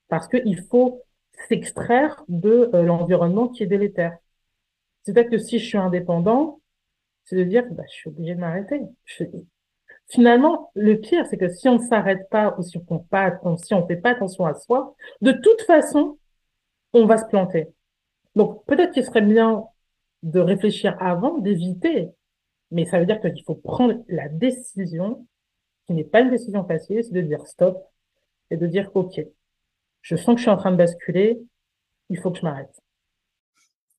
Parce 0.09 0.29
qu'il 0.29 0.61
faut 0.68 1.03
s'extraire 1.48 2.24
de 2.29 2.70
euh, 2.74 2.83
l'environnement 2.83 3.48
qui 3.48 3.62
est 3.62 3.66
délétère. 3.66 4.18
C'est-à-dire 5.03 5.31
que 5.31 5.38
si 5.38 5.59
je 5.59 5.66
suis 5.66 5.79
indépendant, 5.79 6.61
c'est 7.24 7.37
de 7.37 7.44
dire, 7.44 7.64
bah, 7.72 7.85
je 7.88 7.94
suis 7.94 8.09
obligé 8.09 8.35
de 8.35 8.40
m'arrêter. 8.40 8.81
Finalement, 10.11 10.71
le 10.75 10.94
pire, 10.94 11.27
c'est 11.27 11.37
que 11.37 11.49
si 11.49 11.68
on 11.68 11.75
ne 11.75 11.87
s'arrête 11.87 12.29
pas 12.31 12.57
ou 12.59 12.62
si 12.62 12.79
on 12.79 12.83
ne 13.81 13.87
fait 13.87 13.97
pas 13.97 14.11
attention 14.11 14.47
à 14.47 14.55
soi, 14.55 14.94
de 15.21 15.33
toute 15.33 15.62
façon, 15.62 16.18
on 16.94 17.05
va 17.05 17.18
se 17.18 17.27
planter. 17.27 17.68
Donc, 18.35 18.64
peut-être 18.66 18.92
qu'il 18.92 19.05
serait 19.05 19.21
bien 19.21 19.64
de 20.23 20.40
réfléchir 20.40 20.97
avant, 21.01 21.38
d'éviter, 21.38 22.09
mais 22.71 22.87
ça 22.87 22.99
veut 22.99 23.07
dire 23.07 23.21
qu'il 23.21 23.44
faut 23.44 23.55
prendre 23.55 24.03
la 24.09 24.29
décision, 24.29 25.27
qui 25.87 25.92
n'est 25.92 26.05
pas 26.05 26.21
une 26.21 26.31
décision 26.31 26.64
facile, 26.64 27.03
c'est 27.05 27.12
de 27.12 27.21
dire 27.21 27.47
stop 27.47 27.79
et 28.51 28.57
de 28.57 28.66
dire 28.66 28.90
OK, 28.94 29.21
je 30.01 30.16
sens 30.16 30.35
que 30.35 30.38
je 30.38 30.42
suis 30.42 30.51
en 30.51 30.57
train 30.57 30.73
de 30.73 30.77
basculer, 30.77 31.40
il 32.09 32.18
faut 32.18 32.31
que 32.31 32.38
je 32.38 32.44
m'arrête. 32.44 32.81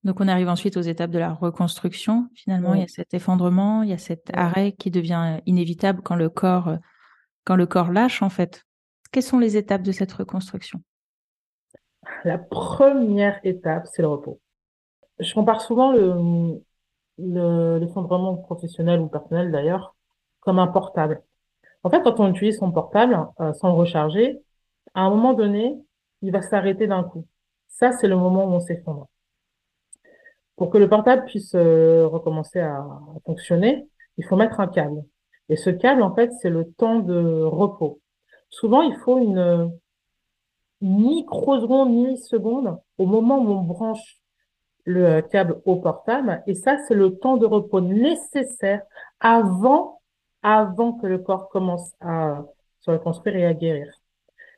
Donc 0.03 0.21
on 0.21 0.27
arrive 0.27 0.47
ensuite 0.47 0.77
aux 0.77 0.81
étapes 0.81 1.11
de 1.11 1.19
la 1.19 1.33
reconstruction. 1.33 2.29
Finalement, 2.33 2.73
il 2.73 2.81
y 2.81 2.83
a 2.83 2.87
cet 2.87 3.13
effondrement, 3.13 3.83
il 3.83 3.89
y 3.89 3.93
a 3.93 3.97
cet 3.97 4.29
arrêt 4.33 4.71
qui 4.71 4.91
devient 4.91 5.41
inévitable 5.45 6.01
quand 6.01 6.15
le 6.15 6.29
corps, 6.29 6.77
quand 7.43 7.55
le 7.55 7.65
corps 7.65 7.91
lâche 7.91 8.21
en 8.21 8.29
fait. 8.29 8.65
Quelles 9.11 9.23
sont 9.23 9.39
les 9.39 9.57
étapes 9.57 9.81
de 9.81 9.91
cette 9.91 10.13
reconstruction? 10.13 10.81
La 12.23 12.37
première 12.37 13.39
étape, 13.43 13.87
c'est 13.87 14.01
le 14.01 14.07
repos. 14.07 14.39
Je 15.19 15.33
compare 15.33 15.61
souvent 15.61 15.91
le, 15.91 16.61
l'effondrement 17.79 18.37
professionnel 18.37 19.01
ou 19.01 19.07
personnel 19.07 19.51
d'ailleurs 19.51 19.95
comme 20.39 20.59
un 20.59 20.67
portable. 20.67 21.21
En 21.83 21.89
fait, 21.89 22.01
quand 22.01 22.19
on 22.19 22.29
utilise 22.29 22.57
son 22.57 22.71
portable 22.71 23.27
euh, 23.39 23.53
sans 23.53 23.69
le 23.69 23.73
recharger, 23.73 24.39
à 24.93 25.01
un 25.01 25.09
moment 25.09 25.33
donné, 25.33 25.77
il 26.21 26.31
va 26.31 26.41
s'arrêter 26.41 26.87
d'un 26.87 27.03
coup. 27.03 27.25
Ça, 27.67 27.91
c'est 27.91 28.07
le 28.07 28.15
moment 28.15 28.45
où 28.45 28.53
on 28.53 28.59
s'effondre. 28.59 29.07
Pour 30.59 30.69
que 30.69 30.77
le 30.77 30.89
portable 30.89 31.23
puisse 31.23 31.55
euh, 31.55 32.05
recommencer 32.05 32.59
à, 32.59 32.85
fonctionner, 33.25 33.87
il 34.17 34.25
faut 34.25 34.35
mettre 34.35 34.59
un 34.59 34.67
câble. 34.67 35.05
Et 35.47 35.55
ce 35.55 35.69
câble, 35.69 36.03
en 36.03 36.13
fait, 36.13 36.31
c'est 36.41 36.49
le 36.49 36.69
temps 36.73 36.99
de 36.99 37.43
repos. 37.43 38.01
Souvent, 38.49 38.81
il 38.81 38.93
faut 38.97 39.19
une, 39.19 39.71
une 40.81 40.99
microseconde, 40.99 41.91
milliseconde 41.91 42.77
au 42.97 43.05
moment 43.05 43.39
où 43.39 43.51
on 43.51 43.61
branche 43.61 44.17
le 44.83 45.05
euh, 45.05 45.21
câble 45.21 45.61
au 45.63 45.77
portable. 45.77 46.43
Et 46.45 46.55
ça, 46.55 46.77
c'est 46.89 46.93
le 46.93 47.17
temps 47.17 47.37
de 47.37 47.45
repos 47.45 47.79
nécessaire 47.79 48.81
avant, 49.21 50.01
avant 50.43 50.91
que 50.91 51.07
le 51.07 51.19
corps 51.19 51.47
commence 51.47 51.93
à 52.01 52.43
se 52.81 52.91
reconstruire 52.91 53.37
et 53.37 53.45
à 53.45 53.53
guérir. 53.53 53.93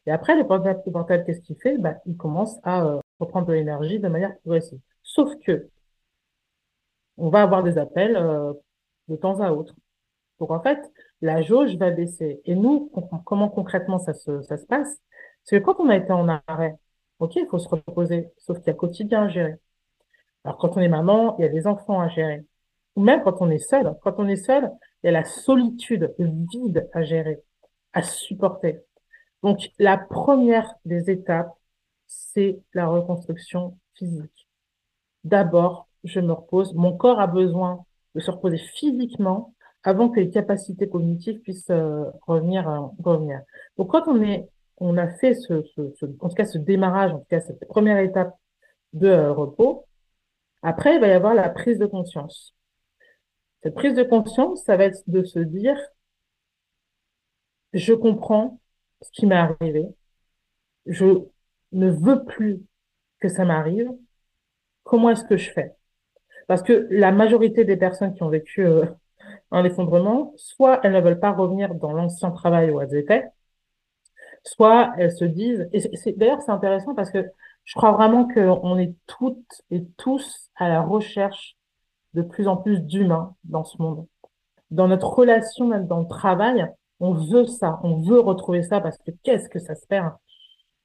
Et 0.07 0.11
après, 0.11 0.35
le 0.35 0.47
portable, 0.47 0.81
portable 0.91 1.25
qu'est-ce 1.25 1.41
qu'il 1.41 1.57
fait? 1.57 1.77
Bah, 1.77 1.93
Il 2.07 2.17
commence 2.17 2.57
à 2.63 2.85
euh, 2.85 2.99
reprendre 3.19 3.45
de 3.45 3.53
l'énergie 3.53 3.99
de 3.99 4.07
manière 4.07 4.35
progressive. 4.39 4.79
Sauf 5.03 5.29
que 5.45 5.69
on 7.17 7.29
va 7.29 7.43
avoir 7.43 7.63
des 7.63 7.77
appels 7.77 8.15
euh, 8.15 8.53
de 9.07 9.15
temps 9.15 9.39
à 9.41 9.51
autre. 9.51 9.75
Donc 10.39 10.51
en 10.51 10.61
fait, 10.61 10.79
la 11.21 11.41
jauge 11.41 11.75
va 11.77 11.91
baisser. 11.91 12.41
Et 12.45 12.55
nous, 12.55 12.91
comment 13.25 13.49
concrètement 13.49 13.99
ça 13.99 14.13
se, 14.13 14.41
ça 14.41 14.57
se 14.57 14.65
passe? 14.65 14.97
C'est 15.43 15.59
que 15.59 15.65
quand 15.65 15.79
on 15.79 15.89
a 15.89 15.97
été 15.97 16.11
en 16.11 16.27
arrêt, 16.47 16.75
ok, 17.19 17.35
il 17.35 17.47
faut 17.47 17.59
se 17.59 17.69
reposer, 17.69 18.29
sauf 18.37 18.57
qu'il 18.57 18.67
y 18.67 18.69
a 18.71 18.73
le 18.73 18.79
quotidien 18.79 19.23
à 19.23 19.27
gérer. 19.29 19.55
Alors, 20.43 20.57
quand 20.57 20.77
on 20.77 20.81
est 20.81 20.87
maman, 20.87 21.37
il 21.37 21.43
y 21.43 21.45
a 21.45 21.49
des 21.49 21.67
enfants 21.67 21.99
à 21.99 22.07
gérer. 22.09 22.45
Ou 22.95 23.03
même 23.03 23.23
quand 23.23 23.41
on 23.41 23.49
est 23.49 23.59
seul. 23.59 23.95
Quand 24.01 24.15
on 24.17 24.27
est 24.27 24.35
seul, 24.35 24.71
il 25.03 25.07
y 25.07 25.09
a 25.09 25.11
la 25.11 25.23
solitude, 25.23 26.13
le 26.17 26.31
vide 26.51 26.89
à 26.93 27.03
gérer, 27.03 27.41
à 27.93 28.01
supporter. 28.01 28.83
Donc, 29.43 29.69
la 29.79 29.97
première 29.97 30.73
des 30.85 31.09
étapes, 31.09 31.53
c'est 32.07 32.59
la 32.73 32.87
reconstruction 32.87 33.77
physique. 33.95 34.47
D'abord, 35.23 35.87
je 36.03 36.19
me 36.19 36.33
repose. 36.33 36.73
Mon 36.73 36.95
corps 36.95 37.19
a 37.19 37.27
besoin 37.27 37.85
de 38.15 38.19
se 38.19 38.31
reposer 38.31 38.57
physiquement 38.57 39.53
avant 39.83 40.09
que 40.09 40.19
les 40.19 40.29
capacités 40.29 40.87
cognitives 40.89 41.39
puissent 41.39 41.69
euh, 41.69 42.05
revenir, 42.27 42.69
euh, 42.69 42.87
revenir. 43.03 43.41
Donc, 43.77 43.91
quand 43.91 44.07
on 44.07 44.21
est, 44.21 44.47
on 44.77 44.97
a 44.97 45.07
fait 45.07 45.33
ce, 45.33 45.63
ce, 45.75 46.05
en 46.19 46.29
tout 46.29 46.35
cas, 46.35 46.45
ce 46.45 46.57
démarrage, 46.57 47.11
en 47.13 47.19
tout 47.19 47.25
cas, 47.29 47.41
cette 47.41 47.67
première 47.67 47.97
étape 47.99 48.35
de 48.93 49.07
euh, 49.07 49.31
repos, 49.31 49.87
après, 50.61 50.95
il 50.95 51.01
va 51.01 51.07
y 51.07 51.11
avoir 51.11 51.33
la 51.33 51.49
prise 51.49 51.79
de 51.79 51.87
conscience. 51.87 52.55
Cette 53.63 53.75
prise 53.75 53.93
de 53.93 54.03
conscience, 54.03 54.63
ça 54.63 54.77
va 54.77 54.85
être 54.85 55.01
de 55.07 55.23
se 55.23 55.39
dire, 55.39 55.77
je 57.73 57.93
comprends 57.93 58.59
ce 59.01 59.11
qui 59.11 59.25
m'est 59.25 59.35
arrivé, 59.35 59.87
je 60.85 61.05
ne 61.71 61.89
veux 61.89 62.23
plus 62.23 62.61
que 63.19 63.29
ça 63.29 63.45
m'arrive, 63.45 63.89
comment 64.83 65.09
est-ce 65.09 65.23
que 65.23 65.37
je 65.37 65.51
fais? 65.51 65.75
Parce 66.51 66.63
que 66.63 66.85
la 66.91 67.13
majorité 67.13 67.63
des 67.63 67.77
personnes 67.77 68.13
qui 68.13 68.23
ont 68.23 68.27
vécu 68.27 68.65
euh, 68.65 68.83
un 69.51 69.63
effondrement, 69.63 70.33
soit 70.35 70.81
elles 70.83 70.91
ne 70.91 70.99
veulent 70.99 71.17
pas 71.17 71.31
revenir 71.31 71.73
dans 71.75 71.93
l'ancien 71.93 72.29
travail 72.31 72.69
où 72.71 72.81
elles 72.81 72.93
étaient, 72.93 73.29
soit 74.43 74.91
elles 74.97 75.13
se 75.13 75.23
disent, 75.23 75.69
et 75.71 75.81
d'ailleurs 76.17 76.41
c'est 76.41 76.51
intéressant 76.51 76.93
parce 76.93 77.09
que 77.09 77.25
je 77.63 77.73
crois 77.75 77.93
vraiment 77.93 78.27
qu'on 78.27 78.77
est 78.77 78.93
toutes 79.07 79.61
et 79.71 79.85
tous 79.95 80.49
à 80.57 80.67
la 80.67 80.81
recherche 80.81 81.55
de 82.15 82.21
plus 82.21 82.49
en 82.49 82.57
plus 82.57 82.81
d'humains 82.81 83.33
dans 83.45 83.63
ce 83.63 83.81
monde. 83.81 84.05
Dans 84.71 84.89
notre 84.89 85.07
relation, 85.07 85.69
même 85.69 85.87
dans 85.87 86.01
le 86.01 86.07
travail, 86.07 86.67
on 86.99 87.13
veut 87.13 87.45
ça, 87.45 87.79
on 87.83 88.01
veut 88.01 88.19
retrouver 88.19 88.61
ça 88.61 88.81
parce 88.81 88.97
que 88.97 89.11
qu'est-ce 89.23 89.47
que 89.47 89.59
ça 89.59 89.73
se 89.73 89.87
perd? 89.87 90.15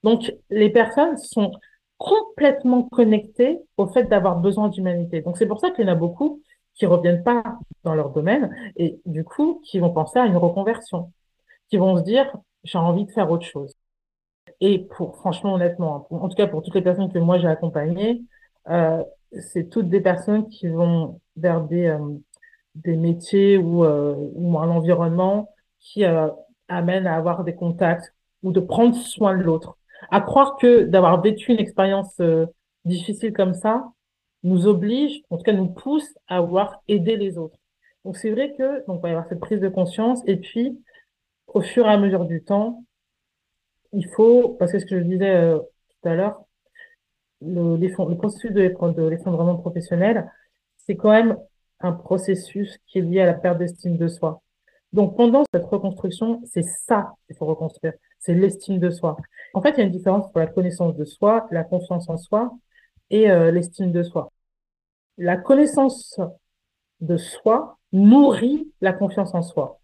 Donc, 0.05 0.33
les 0.48 0.70
personnes 0.70 1.16
sont 1.16 1.50
complètement 1.98 2.85
connectées 2.85 3.59
au 3.76 3.87
fait 3.87 4.04
d'avoir 4.04 4.38
besoin 4.40 4.68
d'humanité. 4.68 5.22
Donc, 5.22 5.38
c'est 5.38 5.46
pour 5.46 5.61
ça 5.61 5.70
qu'il 5.70 5.87
y 5.87 5.88
en 5.88 5.92
a 5.92 5.96
beaucoup 5.96 6.42
qui 6.74 6.87
reviennent 6.87 7.22
pas 7.22 7.42
dans 7.85 7.94
leur 7.94 8.11
domaine 8.11 8.54
et 8.76 9.00
du 9.06 9.24
coup, 9.24 9.62
qui 9.64 9.78
vont 9.78 9.90
penser 9.90 10.18
à 10.18 10.26
une 10.26 10.37
reconversion, 10.37 11.12
qui 11.70 11.78
vont 11.78 11.96
se 11.96 12.02
dire, 12.02 12.30
j'ai 12.64 12.78
envie 12.78 13.06
de 13.06 13.11
faire 13.12 13.30
autre 13.30 13.46
chose. 13.46 13.74
Et 14.61 14.80
pour, 14.80 15.16
franchement, 15.16 15.54
honnêtement, 15.54 16.06
en 16.11 16.28
tout 16.28 16.37
cas 16.37 16.46
pour 16.46 16.62
toutes 16.62 16.74
les 16.74 16.82
personnes 16.82 17.12
que 17.12 17.18
moi 17.18 17.38
j'ai 17.38 17.48
accompagnées, 17.48 18.22
euh, 18.68 19.02
c'est 19.52 19.68
toutes 19.68 19.88
des 19.88 20.00
personnes 20.00 20.48
qui 20.48 20.68
vont 20.68 21.20
vers 21.37 21.62
des, 21.62 21.87
euh, 21.87 21.98
des 22.74 22.96
métiers 22.96 23.59
ou, 23.59 23.85
euh, 23.85 24.14
ou 24.35 24.59
un 24.59 24.68
environnement 24.68 25.50
qui 25.80 26.04
euh, 26.04 26.28
amène 26.68 27.06
à 27.06 27.16
avoir 27.16 27.44
des 27.44 27.54
contacts 27.54 28.14
ou 28.42 28.52
de 28.52 28.61
prendre 28.61 28.96
soin 28.96 29.37
de 29.37 29.42
l'autre. 29.42 29.75
À 30.11 30.20
croire 30.20 30.56
que 30.56 30.85
d'avoir 30.85 31.20
vécu 31.20 31.52
une 31.52 31.59
expérience 31.59 32.14
euh, 32.20 32.46
difficile 32.85 33.32
comme 33.32 33.54
ça 33.54 33.90
nous 34.42 34.66
oblige, 34.66 35.22
en 35.30 35.38
tout 35.38 35.42
cas 35.42 35.52
nous 35.52 35.68
pousse 35.68 36.14
à 36.28 36.40
vouloir 36.40 36.82
aider 36.88 37.16
les 37.16 37.37
autres. 37.38 37.59
Donc 38.04 38.16
c'est 38.16 38.30
vrai 38.30 38.54
que 38.56 38.87
donc 38.87 39.02
va 39.02 39.09
y 39.09 39.12
avoir 39.12 39.26
cette 39.28 39.40
prise 39.40 39.61
de 39.61 39.68
conscience 39.68 40.22
et 40.26 40.37
puis 40.37 40.78
au 41.48 41.61
fur 41.61 41.87
et 41.87 41.90
à 41.90 41.98
mesure 41.98 42.24
du 42.24 42.42
temps, 42.42 42.85
il 43.92 44.06
faut, 44.09 44.50
parce 44.59 44.72
que 44.72 44.78
ce 44.78 44.87
que 44.87 44.98
je 44.98 45.04
disais 45.04 45.35
euh, 45.35 45.59
tout 45.59 46.09
à 46.09 46.14
l'heure, 46.14 46.40
le, 47.40 47.76
le 47.76 48.16
processus 48.16 48.52
de 48.52 48.62
l'effondrement 49.09 49.56
professionnel, 49.56 50.30
c'est 50.76 50.96
quand 50.96 51.11
même 51.11 51.37
un 51.80 51.92
processus 51.92 52.78
qui 52.87 52.98
est 52.98 53.02
lié 53.02 53.20
à 53.20 53.26
la 53.26 53.35
perte 53.35 53.59
d'estime 53.59 53.96
de 53.96 54.09
soi. 54.09 54.42
Donc 54.92 55.16
pendant 55.16 55.44
cette 55.52 55.64
reconstruction, 55.64 56.40
c'est 56.44 56.62
ça 56.62 57.14
qu'il 57.26 57.37
faut 57.37 57.46
reconstruire, 57.46 57.92
c'est 58.18 58.35
l'estime 58.35 58.79
de 58.79 58.90
soi. 58.90 59.16
En 59.55 59.62
fait, 59.62 59.70
il 59.70 59.79
y 59.79 59.81
a 59.83 59.85
une 59.85 59.90
différence 59.90 60.26
entre 60.26 60.38
la 60.38 60.46
connaissance 60.46 60.96
de 60.96 61.05
soi, 61.05 61.46
la 61.50 61.64
confiance 61.64 62.09
en 62.09 62.16
soi 62.16 62.52
et 63.11 63.31
euh, 63.31 63.50
l'estime 63.50 63.92
de 63.92 64.02
soi. 64.02 64.33
La 65.18 65.37
connaissance 65.37 66.20
de 67.00 67.16
soi 67.16 67.79
nourrit 67.92 68.70
la 68.81 68.92
confiance 68.92 69.35
en 69.35 69.42
soi. 69.42 69.81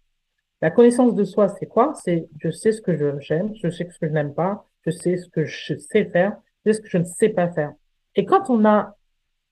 La 0.61 0.71
connaissance 0.71 1.15
de 1.15 1.23
soi, 1.23 1.49
c'est 1.49 1.65
quoi? 1.65 1.93
C'est 2.03 2.29
je 2.39 2.49
sais 2.49 2.71
ce 2.71 2.81
que 2.81 3.19
j'aime, 3.19 3.53
je 3.61 3.69
sais 3.69 3.87
ce 3.89 3.99
que 3.99 4.07
je 4.07 4.13
n'aime 4.13 4.33
pas, 4.33 4.65
je 4.85 4.91
sais 4.91 5.17
ce 5.17 5.27
que 5.29 5.45
je 5.45 5.75
sais 5.75 6.05
faire, 6.05 6.37
je 6.65 6.71
sais 6.71 6.77
ce 6.77 6.81
que 6.81 6.89
je 6.89 6.97
ne 6.97 7.05
sais 7.05 7.29
pas 7.29 7.51
faire. 7.51 7.73
Et 8.15 8.25
quand 8.25 8.49
on 8.49 8.63
a 8.65 8.95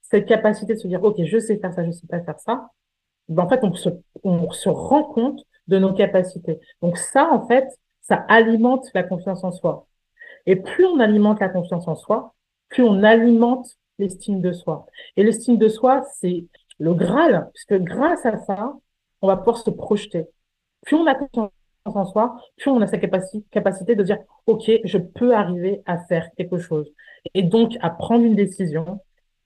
cette 0.01 0.25
capacité 0.25 0.75
de 0.75 0.79
se 0.79 0.87
dire, 0.87 1.03
OK, 1.03 1.15
je 1.23 1.37
sais 1.39 1.57
faire 1.57 1.73
ça, 1.73 1.85
je 1.85 1.91
sais 1.91 2.07
pas 2.07 2.21
faire 2.21 2.39
ça, 2.39 2.69
ben 3.27 3.43
en 3.43 3.49
fait, 3.49 3.61
on 4.23 4.51
se 4.51 4.69
rend 4.69 5.03
compte 5.03 5.41
de 5.67 5.79
nos 5.79 5.93
capacités. 5.93 6.59
Donc 6.81 6.97
ça, 6.97 7.29
en 7.31 7.47
fait, 7.47 7.67
ça 8.11 8.25
alimente 8.27 8.89
la 8.93 9.03
confiance 9.03 9.43
en 9.43 9.51
soi. 9.51 9.87
Et 10.45 10.57
plus 10.57 10.85
on 10.85 10.99
alimente 10.99 11.39
la 11.39 11.49
confiance 11.49 11.87
en 11.87 11.95
soi, 11.95 12.33
plus 12.69 12.83
on 12.83 13.03
alimente 13.03 13.77
l'estime 13.99 14.41
de 14.41 14.51
soi. 14.51 14.85
Et 15.15 15.23
l'estime 15.23 15.57
de 15.57 15.69
soi, 15.69 16.03
c'est 16.19 16.45
le 16.79 16.93
Graal, 16.93 17.49
puisque 17.53 17.81
grâce 17.83 18.25
à 18.25 18.37
ça, 18.39 18.73
on 19.21 19.27
va 19.27 19.37
pouvoir 19.37 19.57
se 19.57 19.69
projeter 19.69 20.27
plus 20.85 20.95
on 20.95 21.05
a 21.07 21.15
confiance 21.15 21.51
en 21.85 22.05
soi, 22.05 22.37
plus 22.57 22.71
on 22.71 22.81
a 22.81 22.87
sa 22.87 22.97
capacité, 22.97 23.45
capacité 23.51 23.95
de 23.95 24.03
dire, 24.03 24.17
OK, 24.47 24.69
je 24.83 24.97
peux 24.97 25.35
arriver 25.35 25.81
à 25.85 25.99
faire 25.99 26.29
quelque 26.35 26.57
chose. 26.57 26.91
Et 27.33 27.43
donc, 27.43 27.73
à 27.81 27.89
prendre 27.89 28.25
une 28.25 28.35
décision. 28.35 28.99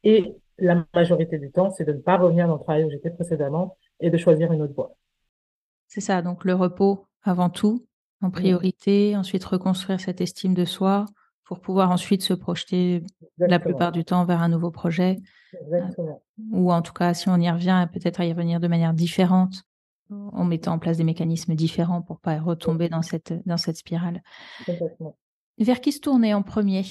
Et 0.03 0.35
la 0.57 0.85
majorité 0.93 1.37
du 1.37 1.51
temps, 1.51 1.71
c'est 1.71 1.83
de 1.83 1.93
ne 1.93 1.99
pas 1.99 2.17
revenir 2.17 2.47
dans 2.47 2.53
le 2.53 2.59
travail 2.59 2.85
où 2.85 2.89
j'étais 2.89 3.09
précédemment 3.09 3.77
et 3.99 4.09
de 4.09 4.17
choisir 4.17 4.51
une 4.51 4.61
autre 4.61 4.73
voie. 4.73 4.95
C'est 5.87 6.01
ça, 6.01 6.21
donc 6.21 6.45
le 6.45 6.53
repos 6.53 7.05
avant 7.23 7.49
tout, 7.49 7.85
en 8.21 8.29
priorité, 8.29 9.15
ensuite 9.15 9.43
reconstruire 9.43 9.99
cette 9.99 10.21
estime 10.21 10.53
de 10.53 10.65
soi 10.65 11.05
pour 11.43 11.59
pouvoir 11.59 11.91
ensuite 11.91 12.23
se 12.23 12.33
projeter 12.33 13.03
la 13.37 13.59
plupart 13.59 13.91
du 13.91 14.03
temps 14.03 14.25
vers 14.25 14.41
un 14.41 14.49
nouveau 14.49 14.71
projet. 14.71 15.17
Exactement. 15.61 16.21
ou 16.51 16.71
en 16.71 16.81
tout 16.81 16.91
cas, 16.91 17.13
si 17.13 17.29
on 17.29 17.37
y 17.37 17.49
revient, 17.49 17.87
peut-être 17.93 18.19
à 18.19 18.25
y 18.25 18.31
revenir 18.33 18.59
de 18.59 18.67
manière 18.67 18.93
différente 18.93 19.63
en 20.09 20.43
mettant 20.43 20.73
en 20.73 20.79
place 20.79 20.97
des 20.97 21.03
mécanismes 21.03 21.55
différents 21.55 22.01
pour 22.01 22.19
pas 22.19 22.39
retomber 22.39 22.89
dans 22.89 23.01
cette, 23.01 23.33
dans 23.47 23.57
cette 23.57 23.77
spirale. 23.77 24.21
Vers 25.57 25.81
qui 25.81 25.91
se 25.91 25.99
tourner 25.99 26.33
en 26.33 26.43
premier? 26.43 26.83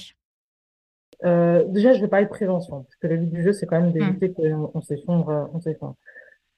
Euh, 1.24 1.64
Déjà, 1.68 1.92
je 1.92 2.00
vais 2.00 2.08
parler 2.08 2.26
de 2.26 2.30
prévention, 2.30 2.82
parce 2.82 2.96
que 2.96 3.06
le 3.06 3.18
but 3.18 3.30
du 3.30 3.42
jeu, 3.42 3.52
c'est 3.52 3.66
quand 3.66 3.80
même 3.80 3.92
d'éviter 3.92 4.28
mmh. 4.28 4.68
qu'on 4.72 4.82
s'effondre, 4.82 5.50
on 5.52 5.60
s'effondre. 5.60 5.96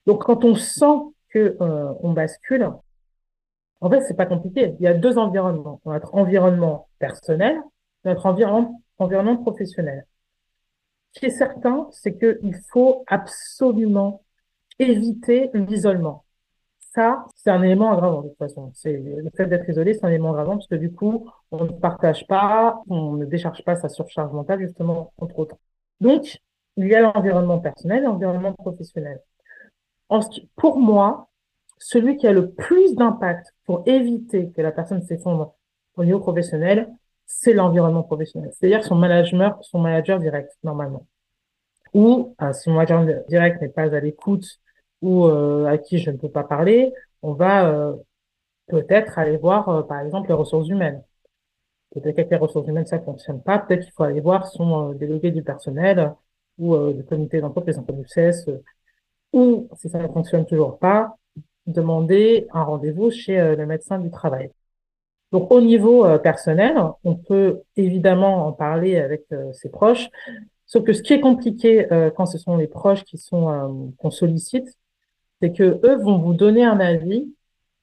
Donc, 0.05 0.23
quand 0.23 0.45
on 0.45 0.55
sent 0.55 1.13
que 1.29 1.57
euh, 1.61 1.93
on 2.01 2.13
bascule, 2.13 2.71
en 3.81 3.89
fait, 3.89 4.01
c'est 4.01 4.15
pas 4.15 4.25
compliqué. 4.25 4.75
Il 4.79 4.83
y 4.83 4.87
a 4.87 4.93
deux 4.93 5.17
environnements. 5.17 5.81
Notre 5.85 6.15
environnement 6.15 6.87
personnel, 6.99 7.61
notre 8.05 8.25
environnement, 8.25 9.37
professionnel. 9.37 10.05
Ce 11.13 11.19
qui 11.19 11.25
est 11.27 11.29
certain, 11.29 11.87
c'est 11.91 12.17
qu'il 12.17 12.55
faut 12.71 13.03
absolument 13.07 14.23
éviter 14.79 15.49
l'isolement 15.53 16.25
ça, 16.97 17.25
c'est 17.35 17.51
un 17.51 17.61
élément 17.61 17.91
aggravant 17.93 18.23
de 18.23 18.29
toute 18.29 18.39
façon. 18.39 18.71
C'est 18.73 18.93
le 18.93 19.29
fait 19.35 19.45
d'être 19.45 19.69
isolé, 19.69 19.93
c'est 19.93 20.03
un 20.03 20.09
élément 20.09 20.31
aggravant 20.31 20.53
parce 20.53 20.65
que 20.67 20.73
du 20.75 20.91
coup, 20.91 21.29
on 21.51 21.65
ne 21.65 21.69
partage 21.69 22.25
pas, 22.25 22.81
on 22.89 23.13
ne 23.13 23.25
décharge 23.25 23.63
pas 23.63 23.75
sa 23.75 23.87
surcharge 23.87 24.33
mentale 24.33 24.61
justement 24.61 25.13
entre 25.19 25.37
autres. 25.37 25.57
Donc, 26.01 26.39
il 26.75 26.87
y 26.87 26.95
a 26.95 27.01
l'environnement 27.01 27.59
personnel 27.59 27.99
et 27.99 28.05
l'environnement 28.07 28.53
professionnel. 28.53 29.21
Pour 30.55 30.79
moi, 30.79 31.29
celui 31.79 32.17
qui 32.17 32.27
a 32.27 32.33
le 32.33 32.51
plus 32.51 32.95
d'impact 32.95 33.53
pour 33.65 33.83
éviter 33.85 34.51
que 34.51 34.61
la 34.61 34.71
personne 34.71 35.01
s'effondre 35.01 35.55
au 35.95 36.05
niveau 36.05 36.19
professionnel, 36.19 36.89
c'est 37.25 37.53
l'environnement 37.53 38.03
professionnel. 38.03 38.51
C'est-à-dire 38.53 38.83
son 38.83 38.95
manager, 38.95 39.57
son 39.61 39.79
manager 39.79 40.19
direct, 40.19 40.57
normalement. 40.63 41.05
Ou 41.93 42.35
si 42.53 42.69
mon 42.69 42.75
manager 42.75 43.23
direct 43.27 43.61
n'est 43.61 43.69
pas 43.69 43.93
à 43.93 43.99
l'écoute 43.99 44.59
ou 45.01 45.25
euh, 45.25 45.65
à 45.65 45.77
qui 45.77 45.99
je 45.99 46.11
ne 46.11 46.17
peux 46.17 46.29
pas 46.29 46.43
parler, 46.43 46.93
on 47.21 47.33
va 47.33 47.69
euh, 47.69 47.95
peut-être 48.67 49.19
aller 49.19 49.37
voir, 49.37 49.69
euh, 49.69 49.83
par 49.83 49.99
exemple, 50.01 50.29
les 50.29 50.33
ressources 50.33 50.69
humaines. 50.69 51.03
Peut-être 51.93 52.15
qu'avec 52.15 52.31
les 52.31 52.37
ressources 52.37 52.67
humaines, 52.67 52.85
ça 52.85 52.99
fonctionne 52.99 53.41
pas. 53.41 53.59
Peut-être 53.59 53.83
qu'il 53.83 53.93
faut 53.93 54.03
aller 54.03 54.21
voir 54.21 54.47
son 54.47 54.93
délégué 54.93 55.31
du 55.31 55.43
personnel 55.43 56.13
ou 56.57 56.75
le 56.75 57.03
comité 57.03 57.39
d'entreprise, 57.39 57.77
du 57.77 58.07
CES, 58.07 58.49
ou 59.31 59.69
si 59.75 59.89
ça 59.89 59.99
ne 59.99 60.07
fonctionne 60.07 60.45
toujours 60.45 60.79
pas, 60.79 61.15
demander 61.67 62.47
un 62.53 62.63
rendez-vous 62.63 63.11
chez 63.11 63.55
le 63.55 63.65
médecin 63.65 63.99
du 63.99 64.09
travail. 64.11 64.51
Donc 65.31 65.51
au 65.51 65.61
niveau 65.61 66.05
personnel, 66.19 66.77
on 67.03 67.15
peut 67.15 67.61
évidemment 67.75 68.47
en 68.47 68.53
parler 68.53 68.97
avec 68.97 69.25
ses 69.53 69.69
proches, 69.69 70.07
sauf 70.65 70.83
que 70.83 70.93
ce 70.93 71.01
qui 71.01 71.13
est 71.13 71.19
compliqué 71.19 71.85
quand 72.15 72.25
ce 72.25 72.37
sont 72.37 72.55
les 72.55 72.67
proches 72.67 73.03
qui 73.03 73.17
sont 73.17 73.93
qu'on 73.97 74.11
sollicite, 74.11 74.77
c'est 75.41 75.53
que 75.53 75.79
eux 75.83 75.95
vont 75.97 76.17
vous 76.17 76.33
donner 76.33 76.63
un 76.63 76.79
avis, 76.79 77.33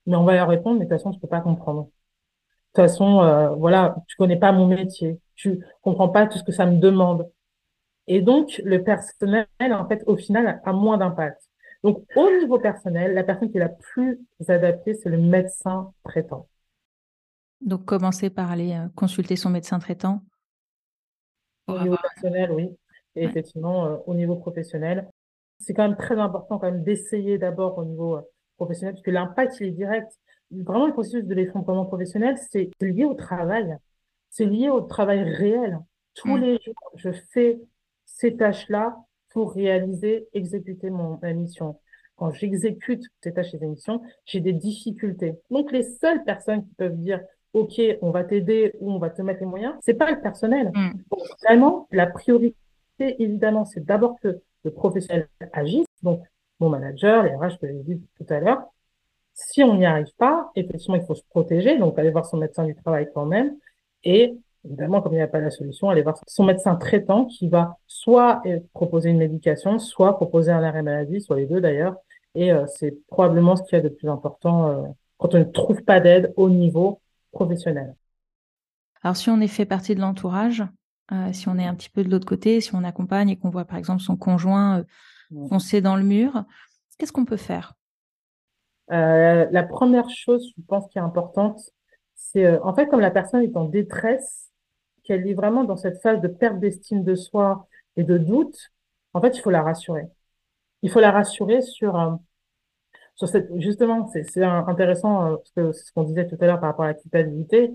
mais 0.07 0.17
on 0.17 0.25
va 0.25 0.35
leur 0.35 0.49
répondre, 0.49 0.79
mais 0.79 0.87
de 0.87 0.91
toute 0.91 0.99
façon, 0.99 1.13
tu 1.13 1.21
peux 1.21 1.29
pas 1.29 1.41
comprendre. 1.41 1.85
De 1.85 1.89
toute 1.89 2.77
façon, 2.77 3.23
euh, 3.23 3.51
voilà, 3.51 3.97
tu 4.09 4.17
connais 4.17 4.37
pas 4.37 4.53
mon 4.53 4.67
métier, 4.67 5.21
tu 5.37 5.65
comprends 5.83 6.09
pas 6.09 6.27
tout 6.27 6.39
ce 6.39 6.45
que 6.45 6.53
ça 6.53 6.67
me 6.67 6.79
demande. 6.79 7.31
Et 8.07 8.21
donc, 8.21 8.61
le 8.65 8.83
personnel, 8.83 9.47
en 9.61 9.87
fait, 9.87 10.03
au 10.07 10.17
final, 10.17 10.61
a 10.65 10.73
moins 10.73 10.99
d'impact. 10.99 11.49
Donc, 11.85 12.03
au 12.17 12.31
niveau 12.31 12.59
personnel, 12.59 13.13
la 13.13 13.25
personne 13.25 13.51
qui 13.51 13.59
est 13.59 13.61
la 13.61 13.69
plus 13.69 14.19
adaptée, 14.49 14.95
c'est 14.95 15.11
le 15.11 15.19
médecin 15.19 15.93
traitant. 16.03 16.49
Donc, 17.61 17.85
commencer 17.85 18.31
par 18.31 18.51
aller 18.51 18.73
euh, 18.73 18.89
consulter 18.97 19.37
son 19.37 19.51
médecin 19.51 19.79
traitant. 19.79 20.23
Au 21.67 21.79
niveau 21.79 21.97
personnel, 21.97 22.53
oui. 22.53 22.71
Et 23.17 23.25
effectivement, 23.25 23.85
euh, 23.85 23.97
au 24.07 24.15
niveau 24.15 24.37
professionnel, 24.37 25.11
c'est 25.59 25.75
quand 25.75 25.87
même 25.87 25.99
très 25.99 26.19
important 26.19 26.59
quand 26.59 26.71
même 26.71 26.83
d'essayer 26.83 27.37
d'abord 27.37 27.77
au 27.77 27.85
niveau 27.85 28.17
euh, 28.17 28.23
professionnel, 28.57 28.95
parce 28.95 29.05
que 29.05 29.11
l'impact, 29.11 29.61
il 29.61 29.67
est 29.67 29.73
direct. 29.73 30.11
Vraiment, 30.51 30.87
le 30.87 30.95
processus 30.95 31.25
de 31.25 31.35
l'effondrement 31.35 31.85
professionnel, 31.85 32.39
c'est 32.51 32.71
lié 32.81 33.05
au 33.05 33.15
travail. 33.15 33.77
C'est 34.31 34.47
lié 34.47 34.71
au 34.71 34.81
travail 34.81 35.23
réel. 35.23 35.79
Tous 36.15 36.35
mm. 36.35 36.41
les 36.41 36.59
jours, 36.65 36.93
je 36.97 37.11
fais 37.13 37.61
ces 38.07 38.35
tâches-là 38.39 38.97
pour 39.35 39.53
réaliser, 39.53 40.29
exécuter 40.33 40.89
mon, 40.89 41.19
ma 41.21 41.33
mission. 41.35 41.79
Quand 42.17 42.31
j'exécute 42.31 43.03
ces 43.21 43.35
tâches 43.35 43.53
et 43.53 43.59
ces 43.59 43.67
missions, 43.67 44.01
j'ai 44.25 44.41
des 44.41 44.53
difficultés. 44.53 45.35
Donc, 45.51 45.73
les 45.73 45.83
seules 45.83 46.23
personnes 46.25 46.65
qui 46.65 46.75
peuvent 46.75 46.97
dire, 46.97 47.21
OK, 47.53 47.81
on 48.01 48.11
va 48.11 48.25
t'aider 48.25 48.73
ou 48.81 48.93
on 48.93 48.99
va 48.99 49.11
te 49.11 49.21
mettre 49.23 49.41
les 49.41 49.47
moyens, 49.47 49.75
c'est 49.81 49.95
pas 49.95 50.11
le 50.11 50.21
personnel. 50.21 50.71
Mm. 50.75 50.93
vraiment, 51.43 51.89
la 51.91 52.07
priorité, 52.07 52.57
évidemment, 53.01 53.65
c'est 53.65 53.85
d'abord 53.85 54.19
que 54.21 54.41
le 54.63 54.71
professionnel 54.71 55.29
agisse, 55.53 55.87
donc 56.03 56.23
mon 56.61 56.69
manager, 56.69 57.25
les 57.25 57.35
RH 57.35 57.59
que 57.61 57.67
j'ai 57.67 57.83
dit 57.83 58.01
tout 58.17 58.27
à 58.33 58.39
l'heure. 58.39 58.63
Si 59.35 59.65
on 59.65 59.77
n'y 59.77 59.85
arrive 59.85 60.15
pas, 60.17 60.53
effectivement, 60.55 60.95
il 60.95 61.05
faut 61.05 61.17
se 61.17 61.25
protéger, 61.29 61.77
donc 61.77 61.99
aller 61.99 62.11
voir 62.11 62.25
son 62.25 62.37
médecin 62.37 62.65
du 62.65 62.77
travail 62.77 63.09
quand 63.13 63.27
même. 63.27 63.57
Et 64.05 64.37
évidemment, 64.65 65.03
comme 65.03 65.13
il 65.13 65.17
n'y 65.17 65.23
a 65.23 65.29
pas 65.29 65.41
la 65.41 65.51
solution, 65.51 65.91
aller 65.91 66.03
voir 66.03 66.19
son 66.27 66.45
médecin 66.45 66.77
traitant 66.77 67.27
qui 67.27 67.49
va 67.49 67.77
soit 67.87 68.43
euh, 68.47 68.61
proposer 68.73 69.11
une 69.11 69.19
médication, 69.19 69.79
soit 69.79 70.17
proposer 70.17 70.53
un 70.53 70.63
arrêt 70.63 70.83
maladie, 70.83 71.21
soit 71.21 71.37
les 71.37 71.47
deux 71.47 71.61
d'ailleurs. 71.61 71.97
Et 72.35 72.53
euh, 72.53 72.67
c'est 72.67 72.97
probablement 73.09 73.57
ce 73.57 73.63
qu'il 73.63 73.77
y 73.77 73.81
a 73.81 73.83
de 73.83 73.89
plus 73.89 74.09
important 74.09 74.69
euh, 74.69 74.83
quand 75.19 75.35
on 75.35 75.39
ne 75.39 75.45
trouve 75.45 75.83
pas 75.83 76.01
d'aide 76.01 76.33
au 76.37 76.51
niveau 76.51 77.01
professionnel. 77.33 77.95
Alors, 79.03 79.17
si 79.17 79.31
on 79.31 79.41
est 79.41 79.49
fait 79.49 79.67
partie 79.67 79.95
de 79.95 80.01
l'entourage, 80.01 80.65
euh, 81.13 81.33
si 81.33 81.49
on 81.49 81.59
est 81.59 81.67
un 81.67 81.75
petit 81.75 81.91
peu 81.91 82.03
de 82.03 82.11
l'autre 82.11 82.27
côté, 82.27 82.61
si 82.61 82.75
on 82.75 82.83
accompagne 82.85 83.29
et 83.29 83.37
qu'on 83.37 83.51
voit 83.51 83.65
par 83.65 83.79
exemple 83.79 84.03
son 84.03 84.17
conjoint 84.17 84.85
foncer 85.49 85.81
dans 85.81 85.97
le 85.97 86.03
mur, 86.03 86.45
qu'est-ce 86.99 87.13
qu'on 87.13 87.25
peut 87.25 87.37
faire? 87.37 87.75
La 88.89 89.63
première 89.63 90.09
chose, 90.11 90.53
je 90.57 90.63
pense, 90.67 90.87
qui 90.89 90.99
est 90.99 91.03
importante, 91.03 91.59
c'est 92.15 92.59
en 92.61 92.75
fait 92.75 92.87
comme 92.87 93.01
la 93.01 93.11
personne 93.11 93.43
est 93.43 93.57
en 93.57 93.65
détresse, 93.65 94.51
qu'elle 95.05 95.29
est 95.29 95.35
vraiment 95.35 95.65
dans 95.65 95.77
cette 95.77 96.01
phase 96.03 96.21
de 96.21 96.29
perte 96.29 96.59
d'estime 96.61 97.05
de 97.05 97.15
soi 97.15 97.67
et 97.97 98.05
de 98.05 98.19
doute, 98.19 98.73
en 99.15 99.21
fait, 99.21 99.37
il 99.37 99.41
faut 99.41 99.51
la 99.51 99.63
rassurer. 99.63 100.07
Il 100.83 100.91
faut 100.91 101.01
la 101.01 101.11
rassurer 101.13 101.63
sur, 101.63 102.19
sur 103.15 103.29
cette, 103.29 103.49
justement, 103.61 104.09
c'est 104.09 104.43
intéressant, 104.43 105.37
parce 105.37 105.51
que 105.53 105.73
c'est 105.73 105.87
ce 105.87 105.93
qu'on 105.93 106.05
disait 106.05 106.27
tout 106.27 106.37
à 106.41 106.47
l'heure 106.47 106.61
par 106.61 106.71
rapport 106.71 106.85
à 106.85 106.89
la 106.89 106.95
culpabilité, 106.95 107.73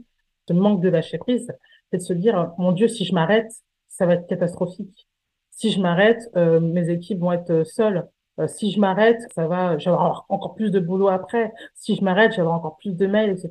ce 0.47 0.53
manque 0.53 0.81
de 0.81 0.89
lâcher 0.89 1.17
prise 1.19 1.47
c'est 1.91 1.97
de 1.97 2.03
se 2.03 2.13
dire, 2.13 2.53
mon 2.57 2.71
Dieu, 2.71 2.87
si 2.87 3.05
je 3.05 3.13
m'arrête, 3.13 3.51
ça 3.87 4.05
va 4.05 4.13
être 4.15 4.27
catastrophique. 4.27 5.07
Si 5.51 5.71
je 5.71 5.81
m'arrête, 5.81 6.29
euh, 6.35 6.59
mes 6.59 6.89
équipes 6.89 7.19
vont 7.19 7.31
être 7.31 7.63
seules. 7.65 8.07
Euh, 8.39 8.47
si 8.47 8.71
je 8.71 8.79
m'arrête, 8.79 9.21
ça 9.33 9.47
va, 9.47 9.77
j'aurai 9.77 10.11
encore 10.29 10.55
plus 10.55 10.71
de 10.71 10.79
boulot 10.79 11.09
après. 11.09 11.51
Si 11.75 11.95
je 11.95 12.03
m'arrête, 12.03 12.33
j'aurai 12.35 12.49
encore 12.49 12.77
plus 12.77 12.95
de 12.95 13.07
mails, 13.07 13.31
etc. 13.31 13.49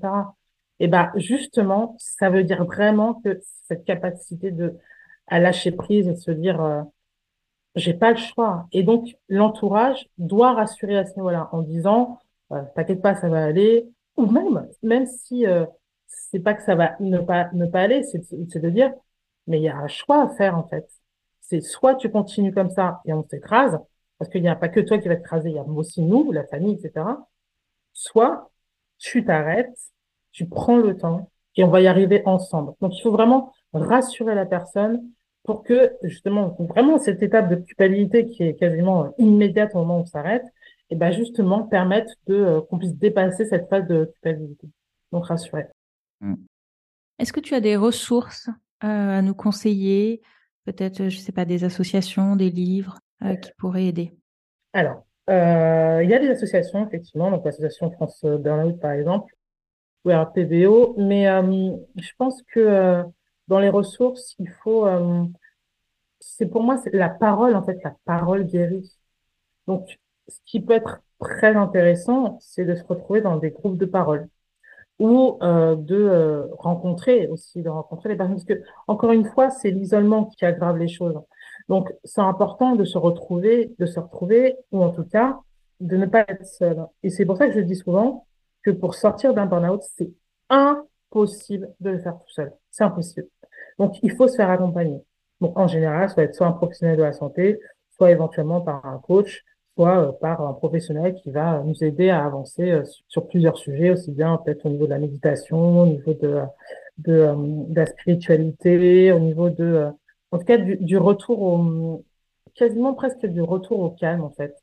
Et 0.80 0.88
ben 0.88 1.10
justement, 1.16 1.96
ça 1.98 2.30
veut 2.30 2.44
dire 2.44 2.64
vraiment 2.64 3.14
que 3.14 3.40
cette 3.68 3.84
capacité 3.84 4.50
de 4.50 4.76
à 5.26 5.38
lâcher 5.40 5.72
prise 5.72 6.08
et 6.08 6.12
de 6.12 6.18
se 6.18 6.30
dire, 6.30 6.60
euh, 6.62 6.82
j'ai 7.74 7.94
pas 7.94 8.10
le 8.12 8.16
choix. 8.16 8.66
Et 8.72 8.82
donc 8.82 9.08
l'entourage 9.28 10.08
doit 10.18 10.54
rassurer 10.54 10.96
à 10.96 11.04
ce 11.04 11.14
niveau-là 11.16 11.48
en 11.52 11.62
disant, 11.62 12.18
t'inquiète 12.74 13.02
pas, 13.02 13.14
ça 13.14 13.28
va 13.28 13.44
aller. 13.44 13.88
Ou 14.16 14.26
même, 14.26 14.68
même 14.82 15.06
si 15.06 15.44
c'est 16.08 16.40
pas 16.40 16.54
que 16.54 16.62
ça 16.62 16.74
va 16.74 16.96
ne 17.00 17.18
pas 17.18 17.50
ne 17.52 17.66
pas 17.66 17.82
aller, 17.82 18.02
c'est 18.02 18.60
de 18.60 18.70
dire, 18.70 18.92
mais 19.46 19.58
il 19.58 19.62
y 19.62 19.68
a 19.68 19.76
un 19.76 19.88
choix 19.88 20.22
à 20.22 20.28
faire 20.28 20.56
en 20.56 20.66
fait. 20.66 20.86
C'est 21.40 21.60
soit 21.60 21.94
tu 21.96 22.10
continues 22.10 22.52
comme 22.52 22.70
ça 22.70 23.00
et 23.06 23.12
on 23.12 23.26
s'écrase, 23.28 23.78
parce 24.18 24.30
qu'il 24.30 24.42
n'y 24.42 24.48
a 24.48 24.56
pas 24.56 24.68
que 24.68 24.80
toi 24.80 24.98
qui 24.98 25.08
va 25.08 25.16
t'écraser, 25.16 25.50
il 25.50 25.56
y 25.56 25.58
a 25.58 25.64
aussi 25.64 26.02
nous, 26.02 26.32
la 26.32 26.46
famille, 26.46 26.74
etc. 26.74 27.06
Soit 27.92 28.50
tu 28.98 29.24
t'arrêtes, 29.24 29.78
tu 30.38 30.46
prends 30.46 30.76
le 30.76 30.96
temps 30.96 31.30
et 31.56 31.64
on 31.64 31.68
va 31.68 31.80
y 31.80 31.88
arriver 31.88 32.22
ensemble. 32.24 32.72
Donc 32.80 32.96
il 32.96 33.02
faut 33.02 33.10
vraiment 33.10 33.52
rassurer 33.72 34.36
la 34.36 34.46
personne 34.46 35.02
pour 35.42 35.64
que 35.64 35.92
justement 36.04 36.56
vraiment 36.60 36.98
cette 36.98 37.24
étape 37.24 37.50
de 37.50 37.56
culpabilité 37.56 38.26
qui 38.26 38.44
est 38.44 38.54
quasiment 38.54 39.12
immédiate 39.18 39.72
au 39.74 39.78
moment 39.78 39.98
où 39.98 40.02
on 40.02 40.06
s'arrête, 40.06 40.44
et 40.90 40.94
ben 40.94 41.10
justement 41.10 41.64
permettre 41.64 42.12
de 42.28 42.36
euh, 42.36 42.60
qu'on 42.60 42.78
puisse 42.78 42.94
dépasser 42.94 43.46
cette 43.46 43.68
phase 43.68 43.88
de 43.88 44.04
culpabilité. 44.04 44.68
Donc 45.10 45.26
rassurer. 45.26 45.66
Mmh. 46.20 46.34
Est-ce 47.18 47.32
que 47.32 47.40
tu 47.40 47.54
as 47.54 47.60
des 47.60 47.74
ressources 47.74 48.48
euh, 48.84 49.18
à 49.18 49.22
nous 49.22 49.34
conseiller? 49.34 50.22
Peut-être, 50.66 50.98
je 51.08 51.16
ne 51.16 51.22
sais 51.22 51.32
pas, 51.32 51.44
des 51.44 51.64
associations, 51.64 52.36
des 52.36 52.50
livres 52.50 53.00
euh, 53.24 53.34
qui 53.34 53.50
pourraient 53.58 53.86
aider? 53.86 54.14
Alors, 54.72 55.02
euh, 55.30 56.00
il 56.04 56.10
y 56.10 56.14
a 56.14 56.20
des 56.20 56.28
associations, 56.28 56.86
effectivement, 56.86 57.32
donc 57.32 57.44
l'association 57.44 57.90
France 57.90 58.24
Burnout, 58.24 58.78
par 58.78 58.92
exemple, 58.92 59.34
ou 60.04 60.10
alors 60.10 60.32
PBO, 60.32 60.94
mais 60.98 61.24
je 61.96 62.10
pense 62.16 62.42
que 62.42 63.02
dans 63.48 63.58
les 63.58 63.68
ressources, 63.68 64.34
il 64.38 64.48
faut... 64.48 64.86
c'est 66.20 66.46
pour 66.46 66.62
moi, 66.62 66.76
la 66.92 67.08
parole, 67.08 67.54
en 67.54 67.62
fait, 67.62 67.78
la 67.84 67.94
parole 68.04 68.44
guérit. 68.44 68.98
Donc, 69.66 69.98
ce 70.28 70.38
qui 70.46 70.60
peut 70.60 70.74
être 70.74 71.00
très 71.20 71.54
intéressant, 71.56 72.38
c'est 72.40 72.64
de 72.64 72.74
se 72.74 72.84
retrouver 72.84 73.20
dans 73.20 73.36
des 73.36 73.50
groupes 73.50 73.78
de 73.78 73.86
parole 73.86 74.28
ou 74.98 75.38
euh, 75.42 75.76
de 75.76 75.96
euh, 75.96 76.46
rencontrer 76.58 77.28
aussi, 77.28 77.62
de 77.62 77.68
rencontrer 77.68 78.08
les 78.10 78.16
personnes. 78.16 78.34
Parce 78.34 78.44
que, 78.44 78.62
encore 78.88 79.12
une 79.12 79.26
fois, 79.26 79.50
c'est 79.50 79.70
l'isolement 79.70 80.26
qui 80.26 80.44
aggrave 80.44 80.76
les 80.78 80.88
choses. 80.88 81.20
Donc, 81.68 81.92
c'est 82.04 82.20
important 82.20 82.74
de 82.74 82.84
se 82.84 82.98
retrouver, 82.98 83.74
de 83.78 83.86
se 83.86 84.00
retrouver, 84.00 84.56
ou 84.72 84.82
en 84.82 84.90
tout 84.90 85.04
cas, 85.04 85.38
de 85.80 85.96
ne 85.96 86.06
pas 86.06 86.24
être 86.26 86.46
seul. 86.46 86.86
Et 87.02 87.10
c'est 87.10 87.24
pour 87.24 87.36
ça 87.36 87.46
que 87.46 87.54
je 87.54 87.60
dis 87.60 87.76
souvent 87.76 88.26
que 88.62 88.70
pour 88.70 88.94
sortir 88.94 89.34
d'un 89.34 89.46
burn-out, 89.46 89.82
c'est 89.96 90.10
impossible 90.48 91.70
de 91.80 91.90
le 91.90 91.98
faire 91.98 92.14
tout 92.14 92.30
seul. 92.30 92.52
C'est 92.70 92.84
impossible. 92.84 93.28
Donc, 93.78 93.98
il 94.02 94.12
faut 94.12 94.28
se 94.28 94.36
faire 94.36 94.50
accompagner. 94.50 95.02
Donc, 95.40 95.58
en 95.58 95.68
général, 95.68 96.08
ça 96.08 96.16
va 96.16 96.22
être 96.24 96.34
soit 96.34 96.46
un 96.46 96.52
professionnel 96.52 96.96
de 96.96 97.02
la 97.02 97.12
santé, 97.12 97.60
soit 97.90 98.10
éventuellement 98.10 98.60
par 98.60 98.84
un 98.84 98.98
coach, 98.98 99.44
soit 99.74 100.08
euh, 100.08 100.12
par 100.12 100.40
un 100.40 100.52
professionnel 100.54 101.14
qui 101.14 101.30
va 101.30 101.62
nous 101.64 101.84
aider 101.84 102.10
à 102.10 102.24
avancer 102.24 102.70
euh, 102.70 102.82
sur 103.06 103.28
plusieurs 103.28 103.56
sujets, 103.56 103.90
aussi 103.90 104.10
bien 104.10 104.36
peut-être 104.38 104.66
au 104.66 104.70
niveau 104.70 104.86
de 104.86 104.90
la 104.90 104.98
méditation, 104.98 105.82
au 105.82 105.86
niveau 105.86 106.14
de, 106.14 106.40
de, 106.98 107.12
euh, 107.12 107.64
la 107.74 107.86
spiritualité, 107.86 109.12
au 109.12 109.20
niveau 109.20 109.50
de, 109.50 109.88
en 110.32 110.38
tout 110.38 110.44
cas, 110.44 110.58
du, 110.58 110.76
du 110.78 110.98
retour 110.98 111.40
au, 111.42 112.04
quasiment 112.54 112.94
presque 112.94 113.24
du 113.26 113.40
retour 113.40 113.78
au 113.80 113.90
calme, 113.90 114.24
en 114.24 114.30
fait. 114.30 114.54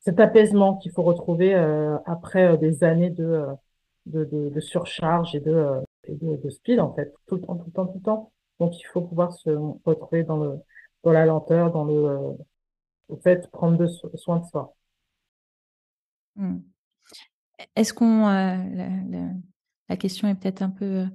Cet 0.00 0.18
apaisement 0.18 0.76
qu'il 0.76 0.92
faut 0.92 1.02
retrouver 1.02 1.54
après 2.06 2.56
des 2.58 2.84
années 2.84 3.10
de, 3.10 3.46
de, 4.06 4.60
surcharge 4.60 5.34
et 5.34 5.40
de, 5.40 6.50
speed, 6.50 6.80
en 6.80 6.92
fait, 6.94 7.12
tout 7.26 7.36
le 7.36 7.42
temps, 7.42 7.56
tout 7.56 7.66
le 7.66 7.72
temps, 7.72 7.86
tout 7.86 7.98
le 7.98 8.02
temps. 8.02 8.32
Donc, 8.58 8.78
il 8.78 8.84
faut 8.84 9.02
pouvoir 9.02 9.32
se 9.32 9.50
retrouver 9.84 10.24
dans, 10.24 10.38
le, 10.38 10.58
dans 11.04 11.12
la 11.12 11.26
lenteur, 11.26 11.70
dans 11.70 11.84
le, 11.84 12.36
au 13.08 13.16
fait, 13.16 13.50
prendre 13.50 13.76
de, 13.76 13.86
soin 13.86 14.38
de 14.38 14.44
soi. 14.46 14.74
Mmh. 16.36 16.58
Est-ce 17.76 17.92
qu'on, 17.92 18.26
la, 18.28 19.96
question 19.96 20.28
est 20.28 20.34
peut-être 20.34 20.62
un 20.62 20.70
peu 20.70 21.06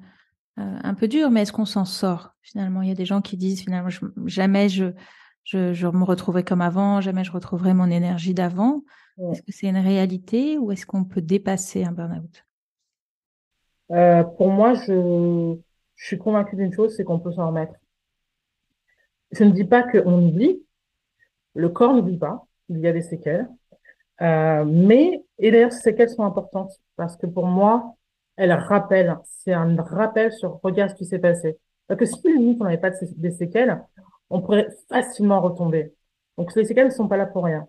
euh, 0.58 0.80
un 0.84 0.94
peu 0.94 1.08
dur, 1.08 1.32
mais 1.32 1.42
est-ce 1.42 1.52
qu'on 1.52 1.66
s'en 1.66 1.86
sort 1.86 2.36
finalement? 2.42 2.82
Il 2.82 2.88
y 2.88 2.92
a 2.92 2.96
des 2.96 3.06
gens 3.06 3.22
qui 3.22 3.36
disent 3.36 3.62
finalement 3.62 3.90
jamais 4.26 4.70
je, 4.70 4.94
je, 5.46 5.88
me 5.88 6.04
retrouverai 6.04 6.44
comme 6.44 6.62
avant, 6.62 7.02
jamais 7.02 7.24
je 7.24 7.32
retrouverai 7.32 7.74
mon 7.74 7.90
énergie 7.90 8.34
d'avant. 8.34 8.84
Est-ce 9.32 9.42
que 9.42 9.52
c'est 9.52 9.68
une 9.68 9.78
réalité 9.78 10.58
ou 10.58 10.72
est-ce 10.72 10.86
qu'on 10.86 11.06
peut 11.06 11.22
dépasser 11.22 11.86
un 11.86 11.94
burn-out? 11.94 12.46
Euh, 13.92 14.24
Pour 14.24 14.50
moi, 14.50 14.74
je, 14.74 15.56
je 15.96 16.06
suis 16.06 16.18
convaincue 16.18 16.58
d'une 16.58 16.74
chose, 16.74 16.96
c'est 16.96 17.06
qu'on 17.06 17.20
peut 17.20 17.32
s'en 17.32 17.48
remettre. 17.48 17.76
Je 19.32 19.44
ne 19.44 19.52
dis 19.52 19.64
pas 19.64 19.84
qu'on 19.84 20.28
oublie, 20.28 20.62
le 21.54 21.70
corps 21.70 21.94
n'oublie 21.94 22.18
pas, 22.18 22.46
il 22.70 22.80
y 22.80 22.88
a 22.88 22.92
des 22.92 23.02
séquelles, 23.02 23.48
euh, 24.22 24.66
mais, 24.66 25.24
et 25.40 25.52
d'ailleurs, 25.52 25.74
ces 25.74 25.82
séquelles 25.82 26.10
sont 26.10 26.24
importantes 26.24 26.72
parce 26.96 27.18
que 27.18 27.26
pour 27.26 27.46
moi, 27.46 27.96
elle 28.38 28.54
rappelle, 28.54 29.18
c'est 29.24 29.54
un 29.54 29.76
rappel 29.82 30.32
sur 30.34 30.60
regarde 30.62 30.92
ce 30.92 30.96
qui 30.96 31.06
s'est 31.06 31.20
passé. 31.20 31.58
Parce 31.88 32.00
que 32.00 32.06
si 32.06 32.20
limite 32.24 32.60
on 32.62 32.66
n'avait 32.66 32.78
pas 32.78 32.92
des 32.92 33.32
séquelles, 33.32 33.84
on 34.30 34.42
pourrait 34.42 34.68
facilement 34.90 35.42
retomber. 35.42 35.94
Donc 36.38 36.54
les 36.56 36.66
séquelles 36.66 36.88
ne 36.88 36.92
sont 36.92 37.08
pas 37.08 37.18
là 37.18 37.26
pour 37.26 37.46
rien. 37.46 37.68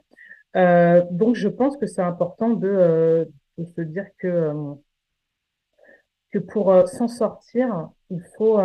Euh, 0.57 1.05
donc 1.11 1.37
je 1.37 1.49
pense 1.49 1.77
que 1.77 1.87
c'est 1.87 2.03
important 2.03 2.51
de, 2.51 2.69
euh, 2.69 3.25
de, 3.59 3.65
se 3.65 3.81
dire 3.83 4.07
que 4.19 4.27
euh, 4.27 4.75
que 6.33 6.39
pour 6.39 6.89
s'en 6.89 7.09
sortir, 7.09 7.91
il 8.11 8.23
faut 8.37 8.59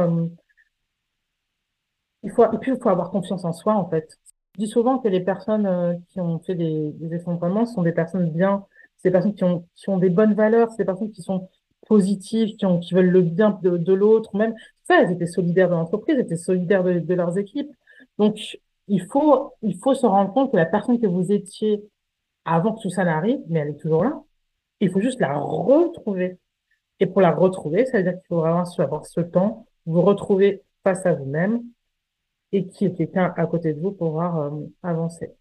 il 2.24 2.32
faut 2.32 2.44
et 2.52 2.58
puis 2.60 2.72
il 2.72 2.78
faut 2.82 2.90
avoir 2.90 3.10
confiance 3.12 3.46
en 3.46 3.54
soi 3.54 3.74
en 3.74 3.90
fait. 3.90 4.20
Je 4.56 4.66
dis 4.66 4.68
souvent 4.68 5.00
que 5.00 5.08
les 5.08 5.22
personnes 5.22 6.04
qui 6.10 6.20
ont 6.20 6.40
fait 6.40 6.56
des, 6.56 6.92
des 6.94 7.16
effondrements 7.16 7.66
sont 7.66 7.84
des 7.84 7.94
personnes 7.94 8.30
bien, 8.32 8.66
c'est 8.98 9.10
des 9.10 9.14
personnes 9.14 9.36
qui 9.36 9.44
ont 9.44 9.68
qui 9.76 9.90
ont 9.90 9.98
des 9.98 10.10
bonnes 10.10 10.34
valeurs, 10.34 10.70
c'est 10.72 10.80
des 10.80 10.86
personnes 10.86 11.12
qui 11.12 11.22
sont 11.22 11.50
positives, 11.88 12.56
qui, 12.58 12.66
ont, 12.66 12.80
qui 12.80 12.94
veulent 12.94 13.10
le 13.10 13.22
bien 13.22 13.60
de, 13.64 13.78
de 13.78 13.94
l'autre, 13.94 14.36
même 14.36 14.56
ça, 14.84 15.02
elles 15.02 15.12
étaient 15.12 15.28
solidaires 15.28 15.70
de 15.70 15.74
l'entreprise, 15.74 16.16
elles 16.16 16.26
étaient 16.26 16.38
solidaires 16.38 16.84
de, 16.84 17.14
leurs 17.14 17.38
équipes. 17.38 17.72
Donc, 18.22 18.60
il 18.88 19.02
faut, 19.08 19.56
se 19.64 20.06
rendre 20.06 20.32
compte 20.32 20.52
que 20.52 20.58
la 20.58 20.68
personne 20.68 21.00
que 21.00 21.08
vous 21.08 21.32
étiez 21.32 21.84
avant 22.46 22.74
que 22.74 22.82
tout 22.84 22.92
ça 22.92 23.04
n'arrive, 23.04 23.40
mais 23.50 23.62
elle 23.62 23.70
est 23.70 23.82
toujours 23.82 24.04
là. 24.04 24.22
Il 24.80 24.92
faut 24.92 25.00
juste 25.00 25.20
la 25.20 25.36
retrouver. 25.38 26.38
Et 27.00 27.08
pour 27.08 27.22
la 27.22 27.32
retrouver, 27.32 27.88
ça 27.88 27.98
veut 27.98 28.04
dire 28.04 28.14
qu'il 28.14 28.28
faut 28.28 28.42
vraiment 28.42 28.64
avoir 28.78 29.08
ce 29.08 29.22
temps, 29.22 29.66
vous 29.88 30.04
retrouver 30.04 30.62
face 30.84 31.04
à 31.08 31.14
vous-même 31.14 31.64
et 32.52 32.68
qu'il 32.68 32.90
y 32.90 32.92
ait 32.92 32.94
quelqu'un 32.94 33.34
à 33.38 33.48
côté 33.48 33.74
de 33.74 33.80
vous 33.80 33.92
pour 33.92 34.10
pouvoir 34.10 34.38
euh, 34.38 34.52
avancer. 34.84 35.32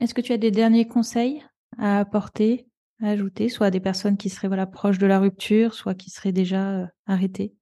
Est-ce 0.00 0.14
que 0.14 0.22
tu 0.22 0.32
as 0.32 0.38
des 0.38 0.50
derniers 0.50 0.86
conseils 0.86 1.44
à 1.76 1.98
apporter 1.98 2.66
ajouter, 3.02 3.50
soit 3.50 3.70
des 3.70 3.80
personnes 3.80 4.16
qui 4.16 4.30
seraient 4.30 4.48
voilà, 4.48 4.64
proches 4.64 4.96
de 4.96 5.06
la 5.06 5.18
rupture, 5.18 5.74
soit 5.74 5.94
qui 5.94 6.08
seraient 6.08 6.32
déjà 6.32 6.70
euh, 6.70 6.86
arrêtées? 7.06 7.52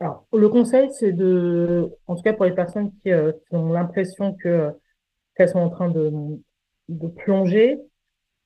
Alors, 0.00 0.26
le 0.32 0.48
conseil, 0.48 0.90
c'est 0.92 1.12
de, 1.12 1.90
en 2.06 2.14
tout 2.14 2.22
cas 2.22 2.32
pour 2.32 2.44
les 2.44 2.54
personnes 2.54 2.92
qui, 3.02 3.10
euh, 3.10 3.32
ont 3.50 3.72
l'impression 3.72 4.34
que 4.34 4.70
qu'elles 5.36 5.48
sont 5.48 5.58
en 5.60 5.70
train 5.70 5.88
de, 5.90 6.12
de 6.88 7.08
plonger, 7.08 7.78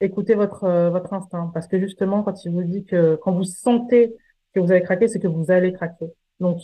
écoutez 0.00 0.34
votre 0.34 0.64
euh, 0.64 0.90
votre 0.90 1.12
instinct, 1.12 1.50
parce 1.54 1.66
que 1.68 1.78
justement, 1.78 2.22
quand 2.22 2.44
il 2.44 2.52
vous 2.52 2.64
dit 2.64 2.84
que 2.84 3.16
quand 3.16 3.32
vous 3.32 3.44
sentez 3.44 4.14
que 4.54 4.60
vous 4.60 4.70
allez 4.72 4.82
craquer, 4.82 5.08
c'est 5.08 5.20
que 5.20 5.28
vous 5.28 5.50
allez 5.50 5.72
craquer. 5.72 6.12
Donc, 6.40 6.60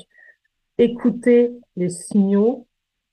écoutez 0.78 1.52
les 1.76 1.90
signaux 1.90 2.66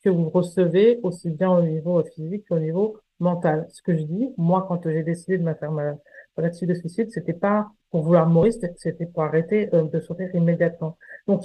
que 0.04 0.10
vous 0.10 0.30
recevez 0.30 1.00
aussi 1.04 1.30
bien 1.30 1.52
au 1.52 1.62
niveau 1.62 2.04
physique 2.04 2.46
qu'au 2.48 2.60
niveau 2.60 2.98
mental. 3.20 3.68
Ce 3.72 3.82
que 3.82 3.96
je 3.98 4.04
dis, 4.04 4.30
moi, 4.38 4.66
quand 4.68 4.82
j'ai 4.84 5.04
décidé 5.04 5.38
de 5.38 5.44
me 5.44 5.54
faire 5.56 5.72
ma, 5.72 5.94
de 6.38 6.74
suicide, 6.74 7.12
c'était 7.12 7.34
pas 7.34 7.68
pour 7.90 8.04
vouloir 8.04 8.28
mourir, 8.28 8.54
c'était 8.78 9.06
pour 9.06 9.24
arrêter 9.24 9.74
euh, 9.74 9.84
de 9.84 10.00
souffrir 10.00 10.34
immédiatement. 10.36 10.98
Donc, 11.28 11.44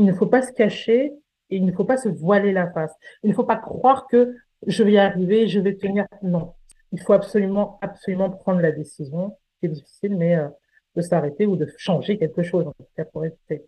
il 0.00 0.06
ne 0.06 0.12
faut 0.12 0.26
pas 0.26 0.42
se 0.42 0.52
cacher 0.52 1.12
et 1.50 1.56
il 1.56 1.64
ne 1.64 1.72
faut 1.72 1.84
pas 1.84 1.96
se 1.96 2.08
voiler 2.08 2.52
la 2.52 2.70
face. 2.72 2.92
Il 3.22 3.30
ne 3.30 3.34
faut 3.34 3.44
pas 3.44 3.56
croire 3.56 4.06
que 4.08 4.34
je 4.66 4.82
vais 4.82 4.92
y 4.92 4.98
arriver, 4.98 5.46
je 5.46 5.60
vais 5.60 5.76
tenir. 5.76 6.06
Non. 6.22 6.54
Il 6.92 7.00
faut 7.00 7.12
absolument, 7.12 7.78
absolument 7.82 8.30
prendre 8.30 8.60
la 8.60 8.72
décision, 8.72 9.36
c'est 9.62 9.68
difficile, 9.68 10.16
mais 10.16 10.34
euh, 10.36 10.48
de 10.96 11.02
s'arrêter 11.02 11.46
ou 11.46 11.56
de 11.56 11.68
changer 11.76 12.18
quelque 12.18 12.42
chose, 12.42 12.66
en 12.66 12.72
tout 12.72 12.86
cas, 12.96 13.04
pour 13.04 13.24
éviter. 13.24 13.64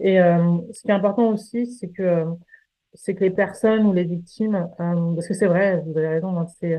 Et 0.00 0.20
euh, 0.20 0.58
ce 0.72 0.82
qui 0.82 0.88
est 0.88 0.92
important 0.92 1.28
aussi, 1.28 1.66
c'est 1.66 1.88
que 1.88 2.26
c'est 2.94 3.14
que 3.14 3.20
les 3.20 3.30
personnes 3.30 3.86
ou 3.86 3.92
les 3.92 4.04
victimes, 4.04 4.54
euh, 4.80 5.14
parce 5.14 5.28
que 5.28 5.34
c'est 5.34 5.46
vrai, 5.46 5.82
vous 5.86 5.96
avez 5.96 6.08
raison, 6.08 6.38
hein, 6.38 6.46
c'est, 6.58 6.70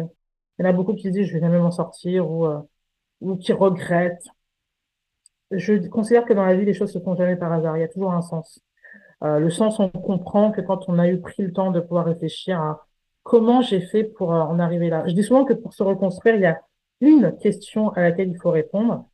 il 0.60 0.64
y 0.64 0.66
en 0.66 0.70
a 0.70 0.74
beaucoup 0.74 0.94
qui 0.96 1.12
disent 1.12 1.28
je 1.28 1.34
vais 1.34 1.40
jamais 1.40 1.60
m'en 1.60 1.72
sortir 1.72 2.30
ou, 2.30 2.46
euh, 2.46 2.60
ou 3.22 3.38
qui 3.38 3.54
regrettent. 3.54 4.28
Je 5.52 5.88
considère 5.88 6.26
que 6.26 6.34
dans 6.34 6.46
la 6.46 6.56
vie, 6.56 6.66
les 6.66 6.74
choses 6.74 6.92
se 6.92 7.00
font 7.00 7.16
jamais 7.16 7.38
par 7.38 7.52
hasard. 7.52 7.78
Il 7.78 7.82
y 7.82 7.84
a 7.84 7.88
toujours 7.88 8.12
un 8.12 8.22
sens. 8.22 8.60
Euh, 9.24 9.40
le 9.40 9.50
sens, 9.50 9.80
on 9.80 9.90
comprend 9.90 10.52
que 10.52 10.62
quand 10.62 10.88
on 10.88 11.00
a 11.00 11.08
eu 11.08 11.20
pris 11.20 11.44
le 11.44 11.52
temps 11.52 11.72
de 11.72 11.80
pouvoir 11.80 12.06
réfléchir 12.06 12.60
à 12.60 12.86
comment 13.24 13.62
j'ai 13.62 13.82
fait 13.82 14.04
pour 14.04 14.30
en 14.30 14.60
arriver 14.60 14.90
là. 14.90 15.04
Je 15.08 15.14
dis 15.14 15.24
souvent 15.24 15.44
que 15.44 15.54
pour 15.54 15.74
se 15.74 15.84
reconstruire, 15.84 16.36
il 16.36 16.42
y 16.42 16.46
a 16.46 16.62
une 17.02 17.36
question 17.38 17.90
à 17.90 18.02
laquelle 18.02 18.30
il 18.30 18.38
faut 18.38 18.52
répondre. 18.52 19.06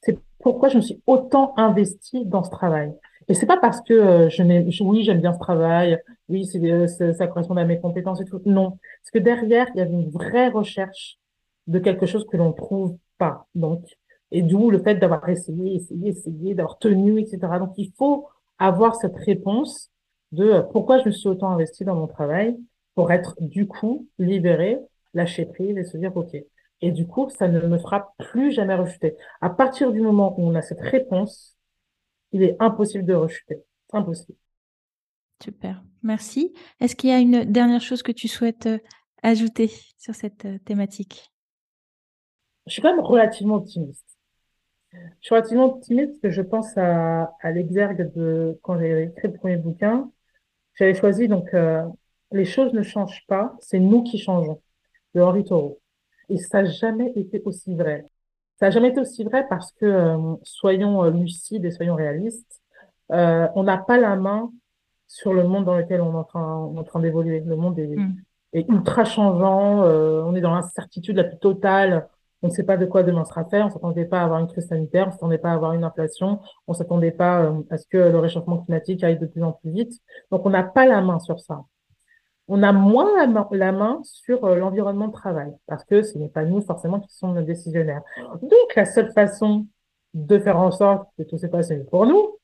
C'est 0.00 0.18
pourquoi 0.40 0.68
je 0.68 0.76
me 0.76 0.82
suis 0.82 1.02
autant 1.06 1.52
investie 1.56 2.24
dans 2.26 2.42
ce 2.42 2.50
travail. 2.50 2.92
Et 3.28 3.34
c'est 3.34 3.46
pas 3.46 3.56
parce 3.56 3.80
que 3.80 3.94
euh, 3.94 4.28
je 4.28 4.42
n'ai, 4.42 4.66
oui, 4.80 5.02
j'aime 5.02 5.20
bien 5.20 5.32
ce 5.32 5.38
travail, 5.38 5.98
oui, 6.28 6.44
ça 6.46 7.26
correspond 7.26 7.56
à 7.56 7.64
mes 7.64 7.80
compétences 7.80 8.20
et 8.20 8.24
tout. 8.24 8.40
Non, 8.44 8.70
parce 8.70 9.10
que 9.12 9.18
derrière, 9.18 9.68
il 9.74 9.78
y 9.78 9.80
avait 9.80 9.92
une 9.92 10.10
vraie 10.10 10.48
recherche 10.48 11.18
de 11.66 11.78
quelque 11.78 12.06
chose 12.06 12.26
que 12.30 12.36
l'on 12.36 12.52
trouve 12.52 12.96
pas. 13.18 13.46
Donc, 13.54 13.84
et 14.30 14.42
d'où 14.42 14.70
le 14.70 14.78
fait 14.78 14.96
d'avoir 14.96 15.28
essayé, 15.28 15.76
essayé, 15.76 16.08
essayé, 16.08 16.54
d'avoir 16.54 16.78
tenu, 16.78 17.20
etc. 17.20 17.38
Donc, 17.58 17.72
il 17.76 17.92
faut 17.96 18.28
avoir 18.66 18.96
cette 18.96 19.16
réponse 19.16 19.90
de 20.32 20.44
euh, 20.44 20.62
pourquoi 20.62 20.98
je 20.98 21.06
me 21.06 21.10
suis 21.10 21.28
autant 21.28 21.50
investi 21.50 21.84
dans 21.84 21.94
mon 21.94 22.06
travail 22.06 22.56
pour 22.94 23.12
être 23.12 23.34
du 23.40 23.66
coup 23.66 24.08
libéré, 24.18 24.78
lâcher 25.12 25.46
prise 25.46 25.76
et 25.76 25.84
se 25.84 25.96
dire 25.96 26.16
ok. 26.16 26.36
Et 26.80 26.90
du 26.90 27.06
coup, 27.06 27.30
ça 27.30 27.48
ne 27.48 27.60
me 27.60 27.78
fera 27.78 28.14
plus 28.18 28.52
jamais 28.52 28.74
rechuter. 28.74 29.16
À 29.40 29.50
partir 29.50 29.92
du 29.92 30.00
moment 30.00 30.38
où 30.38 30.46
on 30.46 30.54
a 30.54 30.62
cette 30.62 30.80
réponse, 30.80 31.56
il 32.32 32.42
est 32.42 32.56
impossible 32.60 33.04
de 33.04 33.14
rechuter. 33.14 33.62
Impossible. 33.92 34.38
Super, 35.42 35.82
merci. 36.02 36.52
Est-ce 36.80 36.96
qu'il 36.96 37.10
y 37.10 37.12
a 37.12 37.20
une 37.20 37.44
dernière 37.44 37.80
chose 37.80 38.02
que 38.02 38.12
tu 38.12 38.28
souhaites 38.28 38.66
euh, 38.66 38.78
ajouter 39.22 39.70
sur 39.98 40.14
cette 40.14 40.44
euh, 40.44 40.58
thématique? 40.64 41.30
Je 42.66 42.72
suis 42.72 42.82
quand 42.82 42.94
même 42.94 43.04
relativement 43.04 43.56
optimiste. 43.56 44.13
Je 45.20 45.26
suis 45.26 45.34
relativement 45.34 45.66
optimiste 45.66 46.20
parce 46.20 46.20
que 46.20 46.30
je 46.30 46.42
pense 46.42 46.76
à, 46.76 47.30
l'exergue 47.44 48.12
de 48.14 48.58
quand 48.62 48.78
j'ai 48.78 49.04
écrit 49.04 49.28
le 49.28 49.34
premier 49.34 49.56
bouquin. 49.56 50.10
J'avais 50.74 50.94
choisi 50.94 51.28
donc 51.28 51.52
euh, 51.54 51.82
Les 52.32 52.44
choses 52.44 52.72
ne 52.72 52.82
changent 52.82 53.24
pas, 53.26 53.54
c'est 53.60 53.78
nous 53.78 54.02
qui 54.02 54.18
changeons 54.18 54.60
de 55.14 55.20
Henri 55.20 55.44
Thoreau. 55.44 55.80
Et 56.28 56.38
ça 56.38 56.62
n'a 56.62 56.70
jamais 56.70 57.12
été 57.16 57.42
aussi 57.44 57.74
vrai. 57.74 58.06
Ça 58.58 58.66
n'a 58.66 58.70
jamais 58.70 58.88
été 58.88 59.00
aussi 59.00 59.24
vrai 59.24 59.46
parce 59.48 59.72
que, 59.72 59.84
euh, 59.84 60.36
soyons 60.42 61.04
euh, 61.04 61.10
lucides 61.10 61.64
et 61.64 61.70
soyons 61.70 61.96
réalistes, 61.96 62.62
euh, 63.12 63.48
on 63.54 63.64
n'a 63.64 63.78
pas 63.78 63.98
la 63.98 64.16
main 64.16 64.52
sur 65.06 65.34
le 65.34 65.44
monde 65.44 65.64
dans 65.64 65.76
lequel 65.76 66.00
on 66.00 66.12
est 66.12 66.16
en 66.16 66.24
train, 66.24 66.56
en 66.56 66.84
train 66.84 67.00
d'évoluer. 67.00 67.40
Le 67.40 67.56
monde 67.56 67.78
est, 67.78 67.86
mm. 67.86 68.16
est 68.52 68.68
ultra 68.68 69.04
changeant, 69.04 69.82
on 69.82 70.34
est 70.34 70.40
dans 70.40 70.54
l'incertitude 70.54 71.16
la 71.16 71.24
plus 71.24 71.38
totale. 71.38 72.08
On 72.44 72.48
ne 72.48 72.52
sait 72.52 72.62
pas 72.62 72.76
de 72.76 72.86
quoi 72.86 73.02
demain 73.02 73.24
sera 73.24 73.44
fait. 73.46 73.60
On 73.62 73.70
s'attendait 73.70 74.04
pas 74.04 74.20
à 74.20 74.24
avoir 74.24 74.38
une 74.38 74.46
crise 74.46 74.68
sanitaire, 74.68 75.08
on 75.08 75.10
s'attendait 75.10 75.38
pas 75.38 75.50
à 75.50 75.54
avoir 75.54 75.72
une 75.72 75.82
inflation, 75.82 76.38
on 76.68 76.74
s'attendait 76.74 77.10
pas 77.10 77.52
à 77.70 77.78
ce 77.78 77.86
que 77.88 77.96
le 77.96 78.18
réchauffement 78.18 78.58
climatique 78.58 79.02
aille 79.02 79.18
de 79.18 79.26
plus 79.26 79.42
en 79.42 79.52
plus 79.52 79.70
vite. 79.70 79.94
Donc 80.30 80.46
on 80.46 80.50
n'a 80.50 80.62
pas 80.62 80.86
la 80.86 81.00
main 81.00 81.18
sur 81.18 81.40
ça 81.40 81.64
on 82.48 82.62
a 82.62 82.72
moins 82.72 83.26
la 83.52 83.72
main, 83.72 84.00
sur 84.02 84.44
euh, 84.44 84.56
l'environnement 84.56 85.08
de 85.08 85.12
travail 85.12 85.52
parce 85.66 85.84
que 85.84 86.02
ce 86.02 86.18
n'est 86.18 86.28
pas 86.28 86.44
nous 86.44 86.60
forcément 86.60 87.00
qui 87.00 87.14
sommes 87.14 87.42
décisionnaires. 87.44 88.02
Donc, 88.42 88.74
la 88.76 88.84
seule 88.84 89.12
façon 89.12 89.66
de 90.12 90.38
faire 90.38 90.58
en 90.58 90.70
sorte 90.70 91.08
que 91.16 91.22
tout 91.22 91.38
se 91.38 91.46
passe 91.46 91.72
pour 91.90 92.06
nous, 92.06 92.38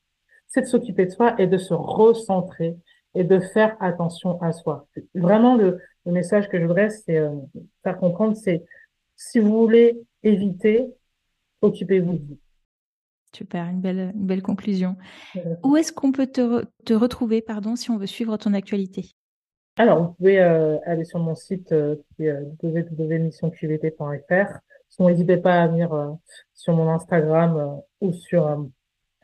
c'est 0.47 0.61
de 0.61 0.65
s'occuper 0.65 1.05
de 1.05 1.11
soi 1.11 1.35
et 1.37 1.47
de 1.47 1.57
se 1.57 1.73
recentrer 1.73 2.75
et 3.13 3.23
de 3.23 3.39
faire 3.39 3.77
attention 3.79 4.41
à 4.41 4.51
soi. 4.51 4.87
Vraiment, 5.13 5.55
le, 5.55 5.79
message 6.05 6.49
que 6.49 6.59
je 6.59 6.65
voudrais 6.65 6.89
c'est 6.89 7.17
euh, 7.17 7.29
faire 7.83 7.97
comprendre, 7.99 8.35
c'est 8.35 8.65
si 9.29 9.39
vous 9.39 9.57
voulez 9.59 10.01
éviter, 10.23 10.93
occupez-vous 11.61 12.13
de 12.13 12.23
vous. 12.27 12.37
Super, 13.33 13.65
une 13.67 13.79
belle, 13.79 14.11
une 14.13 14.25
belle 14.25 14.41
conclusion. 14.41 14.97
Où 15.63 15.77
est-ce 15.77 15.93
qu'on 15.93 16.11
peut 16.11 16.27
te, 16.27 16.65
te 16.85 16.93
retrouver, 16.93 17.41
pardon, 17.41 17.75
si 17.75 17.89
on 17.89 17.97
veut 17.97 18.07
suivre 18.07 18.35
ton 18.37 18.53
actualité? 18.53 19.11
Alors, 19.77 20.03
vous 20.03 20.13
pouvez 20.13 20.39
euh, 20.39 20.77
aller 20.85 21.05
sur 21.05 21.19
mon 21.19 21.35
site 21.35 21.71
euh, 21.71 21.95
qui 22.15 22.25
est 22.25 22.35
www.missionqvt.fr. 22.61 24.59
Sinon, 24.89 25.07
n'hésitez 25.09 25.37
pas 25.37 25.61
à 25.63 25.67
venir 25.67 25.93
euh, 25.93 26.11
sur 26.53 26.75
mon 26.75 26.89
Instagram 26.89 27.55
euh, 27.57 27.75
ou 28.01 28.11
sur 28.11 28.47
euh, 28.47 28.57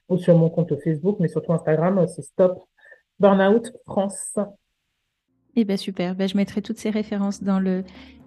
ou 0.09 0.17
sur 0.17 0.37
mon 0.37 0.49
compte 0.49 0.73
Facebook, 0.81 1.17
mais 1.19 1.27
surtout 1.27 1.51
Instagram, 1.51 2.07
c'est 2.07 2.21
Stop 2.21 2.63
Burnout 3.19 3.73
France. 3.85 4.37
Eh 5.55 5.65
bien 5.65 5.75
super, 5.75 6.15
ben, 6.15 6.29
je 6.29 6.37
mettrai 6.37 6.61
toutes 6.61 6.77
ces 6.77 6.91
références 6.91 7.43
dans 7.43 7.59
le, 7.59 7.83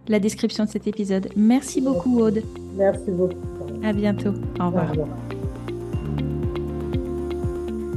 la 0.08 0.18
description 0.18 0.64
de 0.64 0.70
cet 0.70 0.86
épisode. 0.86 1.28
Merci 1.36 1.80
beaucoup 1.80 2.20
Aude. 2.20 2.42
Merci 2.76 3.10
beaucoup. 3.10 3.34
À 3.82 3.92
bientôt. 3.92 4.30
Au 4.58 4.66
revoir. 4.66 4.86
Au 4.86 4.90
revoir. 4.90 5.08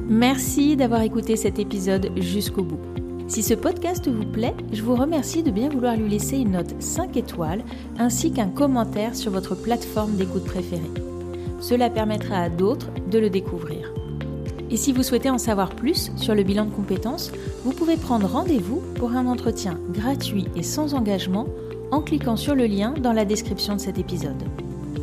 Merci 0.10 0.76
d'avoir 0.76 1.02
écouté 1.02 1.36
cet 1.36 1.60
épisode 1.60 2.12
jusqu'au 2.18 2.64
bout. 2.64 2.80
Si 3.28 3.42
ce 3.42 3.54
podcast 3.54 4.08
vous 4.08 4.26
plaît, 4.26 4.54
je 4.72 4.84
vous 4.84 4.96
remercie 4.96 5.44
de 5.44 5.50
bien 5.50 5.70
vouloir 5.70 5.96
lui 5.96 6.10
laisser 6.10 6.38
une 6.38 6.52
note 6.52 6.76
5 6.80 7.18
étoiles 7.18 7.64
ainsi 7.98 8.32
qu'un 8.32 8.50
commentaire 8.50 9.16
sur 9.16 9.32
votre 9.32 9.56
plateforme 9.56 10.16
d'écoute 10.16 10.44
préférée. 10.44 10.82
Cela 11.60 11.90
permettra 11.90 12.36
à 12.36 12.50
d'autres 12.50 12.90
de 13.10 13.18
le 13.18 13.30
découvrir. 13.30 13.94
Et 14.70 14.78
si 14.78 14.92
vous 14.92 15.04
souhaitez 15.04 15.30
en 15.30 15.38
savoir 15.38 15.70
plus 15.76 16.12
sur 16.18 16.36
le 16.36 16.44
bilan 16.44 16.66
de 16.66 16.72
compétences, 16.72 17.32
vous 17.64 17.72
pouvez 17.72 17.96
prendre 17.96 18.28
rendez-vous 18.28 18.82
pour 18.96 19.14
un 19.14 19.26
entretien 19.26 19.80
gratuit 19.92 20.46
et 20.56 20.64
sans 20.64 20.94
engagement 20.94 21.48
en 21.94 22.02
cliquant 22.02 22.36
sur 22.36 22.56
le 22.56 22.66
lien 22.66 22.96
dans 23.00 23.14
la 23.14 23.24
description 23.24 23.76
de 23.76 23.80
cet 23.80 24.00
épisode. 24.00 24.44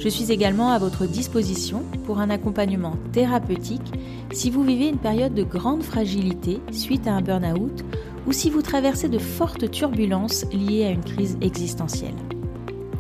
Je 0.01 0.09
suis 0.09 0.33
également 0.33 0.71
à 0.71 0.79
votre 0.79 1.07
disposition 1.07 1.85
pour 2.05 2.19
un 2.19 2.31
accompagnement 2.31 2.97
thérapeutique 3.13 3.93
si 4.33 4.51
vous 4.51 4.65
vivez 4.65 4.89
une 4.89 4.99
période 4.99 5.35
de 5.35 5.45
grande 5.45 5.85
fragilité 5.85 6.59
suite 6.73 7.07
à 7.07 7.13
un 7.13 7.21
burn-out 7.21 7.85
ou 8.27 8.33
si 8.33 8.51
vous 8.51 8.63
traversez 8.63 9.09
de 9.09 9.19
fortes 9.19 9.71
turbulences 9.71 10.47
liées 10.53 10.85
à 10.85 10.91
une 10.91 11.05
crise 11.05 11.39
existentielle. 11.41 12.17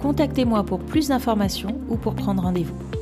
Contactez-moi 0.00 0.62
pour 0.62 0.78
plus 0.78 1.08
d'informations 1.08 1.80
ou 1.88 1.96
pour 1.96 2.14
prendre 2.14 2.42
rendez-vous. 2.42 2.99